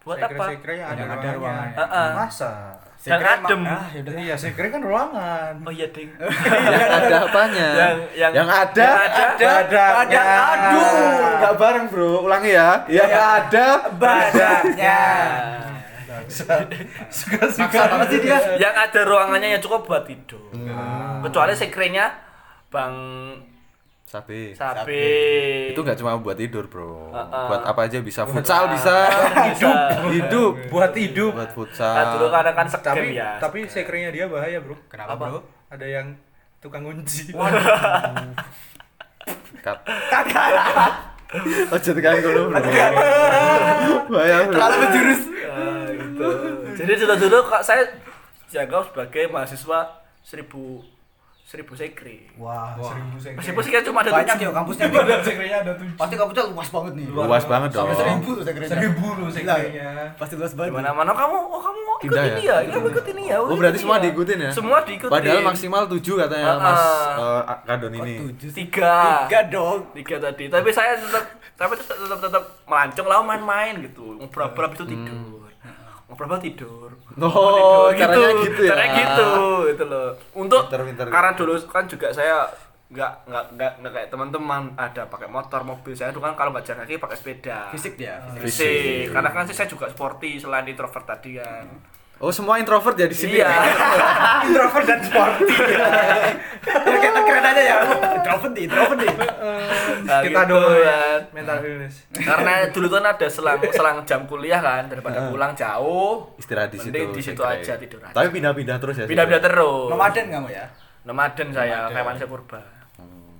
Buat 0.00 0.22
apa? 0.22 0.44
sekre 0.48 0.74
yang 0.76 0.88
Yang 0.88 1.08
ada 1.08 1.20
ada 1.20 1.30
ruangannya 1.34 1.76
Heeh. 1.76 2.08
masa 2.14 2.52
Yang 2.96 3.20
Sekre 3.20 3.28
adem. 3.28 3.60
emang- 3.60 3.70
Ah, 3.76 3.86
yaudah. 3.92 4.12
iya 4.16 4.34
sekre 4.34 4.66
kan 4.66 4.80
ruangan 4.80 5.52
Oh 5.60 5.70
iya, 5.70 5.86
Ding. 5.88 6.10
yang 6.72 6.90
ada 6.96 7.16
apanya? 7.22 7.68
Yang- 7.70 8.02
yang- 8.16 8.34
yang 8.34 8.48
ada 8.48 8.88
yang 9.36 9.54
ada 9.60 9.84
badaknya. 9.92 10.24
Aduh, 10.48 10.86
nggak 11.36 11.54
bareng 11.54 11.86
bro. 11.86 12.12
Ulangi 12.24 12.50
ya. 12.50 12.70
Yang 12.88 13.12
ada 13.12 13.66
badaknya. 13.92 15.00
Suka-suka 16.28 17.80
banget 17.86 18.08
sih 18.08 18.20
dia. 18.20 18.38
yang 18.58 18.74
ada 18.74 19.00
ruangannya 19.02 19.54
yang 19.54 19.62
cukup 19.62 19.84
buat 19.84 20.04
tidur. 20.04 20.50
Kecuali 21.22 21.52
sekrenya 21.52 22.06
Bang 22.68 22.94
Sapi. 24.06 24.54
Sapi. 24.54 25.02
Itu 25.70 25.82
nggak 25.82 25.98
cuma 25.98 26.14
buat 26.16 26.34
tidur 26.34 26.70
bro. 26.70 27.10
Heeh. 27.10 27.46
Buat 27.50 27.62
apa 27.64 27.80
aja 27.84 27.98
bisa. 27.98 28.22
Futsal 28.22 28.70
bisa. 28.70 29.10
Hidup. 29.50 29.74
Hidup. 30.08 30.52
buat 30.68 30.94
hidup 30.94 31.34
Buat 31.34 31.50
Nah, 31.50 31.52
futsal. 31.52 31.94
dulu 32.14 32.30
kadang 32.30 32.54
kan 32.54 32.66
sekem 32.66 32.94
tapi 32.94 33.08
ya. 33.12 33.34
tapi 33.36 33.58
sekrenya 33.66 34.10
dia 34.10 34.24
bahaya 34.26 34.62
bro 34.62 34.78
Kenapa, 34.86 35.10
Apa? 35.12 35.24
Bro? 35.28 35.40
ada 35.68 35.82
yang 35.82 36.14
tukang 36.60 36.86
kunci 36.86 37.34
Cut. 39.58 39.78
Ojo 41.68 41.90
tekan. 41.90 42.14
Bro. 42.22 42.42
Bahaya. 42.54 42.86
Bro. 44.46 44.54
Terlalu 44.54 44.76
menjurus. 44.80 45.20
Gitu. 46.16 46.28
Jadi 46.80 46.92
dulu 46.96 47.14
dulu 47.20 47.38
kak 47.46 47.60
saya 47.60 47.82
dianggap 48.48 48.88
sebagai 48.88 49.28
mahasiswa 49.28 49.78
seribu 50.24 50.80
seribu 51.46 51.78
sekre. 51.78 52.26
Wah, 52.42 52.74
seribu 52.74 53.16
sekre. 53.22 53.38
Meskipun 53.38 53.62
sekre 53.62 53.78
cuma 53.86 54.02
ada 54.02 54.10
Banyak 54.10 54.34
tujuh. 54.34 54.50
ya 54.50 54.50
kampusnya. 54.50 54.86
sekrenya 55.22 55.56
ada 55.62 55.72
tujuh 55.78 55.94
Pasti 55.94 56.14
kampusnya 56.18 56.44
luas 56.50 56.68
banget 56.74 56.92
nih. 56.98 57.06
Luas 57.06 57.44
banget 57.46 57.70
dong. 57.70 57.86
Sampai 57.86 57.96
seribu 58.02 58.28
tuh 58.34 58.42
sekrenya. 58.42 58.70
seribu 58.74 59.06
loh 59.14 59.28
sekrenya 59.30 59.90
Pasti 60.18 60.34
luas 60.34 60.52
banget. 60.58 60.70
Di 60.70 60.74
mana-mana 60.74 61.10
kamu, 61.14 61.36
oh 61.38 61.60
kamu 61.62 61.78
mau 61.86 61.96
ikut 62.02 62.18
ini 62.18 62.42
ya? 62.42 62.56
ya? 62.58 62.70
Kamu 62.74 62.86
ikut 62.90 63.06
ini 63.14 63.22
ya? 63.30 63.36
Oh 63.38 63.54
berarti 63.54 63.78
semua 63.78 63.96
ya. 63.96 64.02
diikutin 64.10 64.38
ya? 64.42 64.50
Semua 64.50 64.78
diikutin. 64.82 65.12
Padahal 65.14 65.40
maksimal 65.46 65.82
7 65.86 66.02
katanya 66.02 66.46
Ah, 66.50 66.58
Mas 66.58 66.82
ah. 66.82 67.42
eh, 67.46 67.58
Kadon 67.62 67.92
Kok 67.94 67.98
ini. 68.02 68.14
tujuh 68.26 68.50
tiga. 68.50 68.94
Tiga 69.30 69.40
dong. 69.46 69.78
Tiga 69.94 70.16
tadi. 70.18 70.44
Tapi 70.50 70.68
saya 70.74 70.98
tetap 70.98 71.24
tapi 71.54 71.72
tetap 71.78 71.94
tetap, 71.94 72.18
tetap 72.26 72.42
melancong 72.66 73.06
lah 73.06 73.22
main-main 73.22 73.74
gitu. 73.86 74.18
Ngobrol-ngobrol 74.18 74.74
itu 74.74 74.82
tidur. 74.82 75.35
Ngobrol 76.16 76.40
tidur. 76.40 76.88
Hmm. 77.12 77.20
Oh, 77.22 77.92
Ngobrol-ngobrol 77.92 77.92
caranya 77.92 78.32
gitu 78.40 78.60
ya? 78.64 78.70
Caranya 78.72 78.94
gitu, 78.96 79.28
itu 79.68 79.84
loh. 79.84 80.08
Untuk 80.32 80.62
Pinter-pinter. 80.66 81.06
karena 81.12 81.30
dulu 81.36 81.52
kan 81.68 81.84
juga 81.84 82.08
saya 82.08 82.48
nggak 82.86 83.12
nggak 83.26 83.44
nggak 83.58 83.72
nggak 83.82 83.92
kayak 83.92 84.08
teman-teman 84.08 84.70
ada 84.78 85.02
pakai 85.10 85.26
motor 85.26 85.60
mobil 85.60 85.90
saya 85.90 86.14
dulu 86.14 86.22
kan 86.22 86.38
kalau 86.38 86.54
nggak 86.54 86.62
jalan 86.64 86.86
kaki 86.86 87.02
pakai 87.02 87.18
sepeda 87.18 87.58
Fisik 87.74 87.98
dia. 87.98 88.22
fisik 88.38 89.10
karena 89.10 89.26
kan 89.28 89.42
saya 89.44 89.66
juga 89.66 89.90
sporty 89.90 90.38
selain 90.38 90.62
introvert 90.64 91.02
tadi 91.02 91.34
kan 91.34 91.66
Oh 92.16 92.32
semua 92.32 92.56
introvert 92.56 92.96
ya 92.96 93.04
di 93.04 93.12
sini. 93.14 93.36
iya 93.36 93.52
Introvert 94.46 94.84
dan 94.84 95.00
sporty. 95.00 95.44
Biar 96.84 96.98
kita 96.98 97.20
keren 97.20 97.44
aja 97.44 97.60
ya. 97.62 97.76
Introvert 98.16 98.52
nih, 98.52 98.62
introvert 98.64 98.98
nih. 98.98 99.12
Nah, 100.02 100.20
kita 100.22 100.40
gitu 100.40 100.50
doang 100.50 100.80
kan. 100.80 101.20
mental 101.30 101.56
illness 101.60 101.96
karena 102.16 102.52
dulu 102.68 102.86
kan 102.88 103.04
ada 103.06 103.26
selang 103.26 103.58
selang 103.68 103.96
jam 104.02 104.22
kuliah 104.24 104.58
kan 104.58 104.86
daripada 104.86 105.26
pulang 105.26 105.52
jauh 105.52 106.30
Istirahat 106.36 106.70
di 106.70 106.78
situ. 106.78 106.94
di 107.10 107.20
situ 107.20 107.42
aja 107.42 107.58
kira. 107.68 107.76
tidur 107.76 108.00
aja 108.00 108.14
Tapi 108.14 108.28
pindah-pindah 108.30 108.76
terus 108.78 108.96
ya. 108.96 109.04
pindah-pindah 109.04 109.42
terus 109.42 109.88
Nomaden 109.88 110.26
kamu 110.28 110.48
ya? 110.48 110.64
nomaden 111.02 111.48
saya 111.50 111.66
Nomaden. 111.80 111.92
kayak 111.92 112.06
manusia 112.06 112.26
purba 112.26 112.60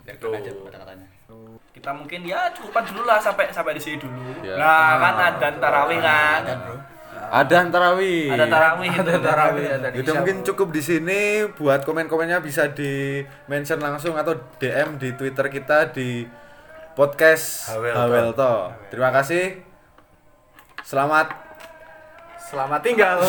Ya 0.03 0.13
Tuh. 0.17 0.29
keren 0.29 0.39
aja 0.39 0.51
kata-katanya. 0.53 1.07
kita 1.71 1.91
mungkin 1.93 2.21
ya 2.25 2.41
cukupan 2.53 2.83
dulu 2.85 3.03
lah 3.05 3.19
sampai 3.19 3.45
sampai 3.49 3.73
di 3.73 3.81
sini 3.81 3.97
dulu 3.97 4.43
Ya. 4.43 4.55
nah 4.57 4.91
kan 4.99 5.15
ada 5.31 5.49
tarawih 5.55 5.99
kan 5.99 6.41
Dan 6.43 6.59
bro. 6.61 6.77
Ada 7.17 7.67
tarawih. 7.73 8.31
ada 8.31 8.47
tarawih 8.47 8.93
ada 8.93 9.15
tarawih 9.19 9.67
ada 9.67 9.89
Itu 9.93 10.11
mungkin 10.15 10.47
cukup 10.47 10.69
di 10.71 10.83
sini 10.85 11.21
buat 11.57 11.83
komen-komennya 11.83 12.39
bisa 12.45 12.71
di 12.71 13.25
mention 13.51 13.81
langsung 13.81 14.15
atau 14.15 14.37
DM 14.61 15.01
di 15.01 15.17
Twitter 15.17 15.49
kita 15.49 15.91
di 15.91 16.29
podcast 16.97 17.75
Hawelto. 17.75 18.01
Hawelto. 18.01 18.55
Terima 18.93 19.11
kasih. 19.13 19.65
Selamat 20.87 21.35
selamat 22.47 22.79
tinggal 22.79 23.19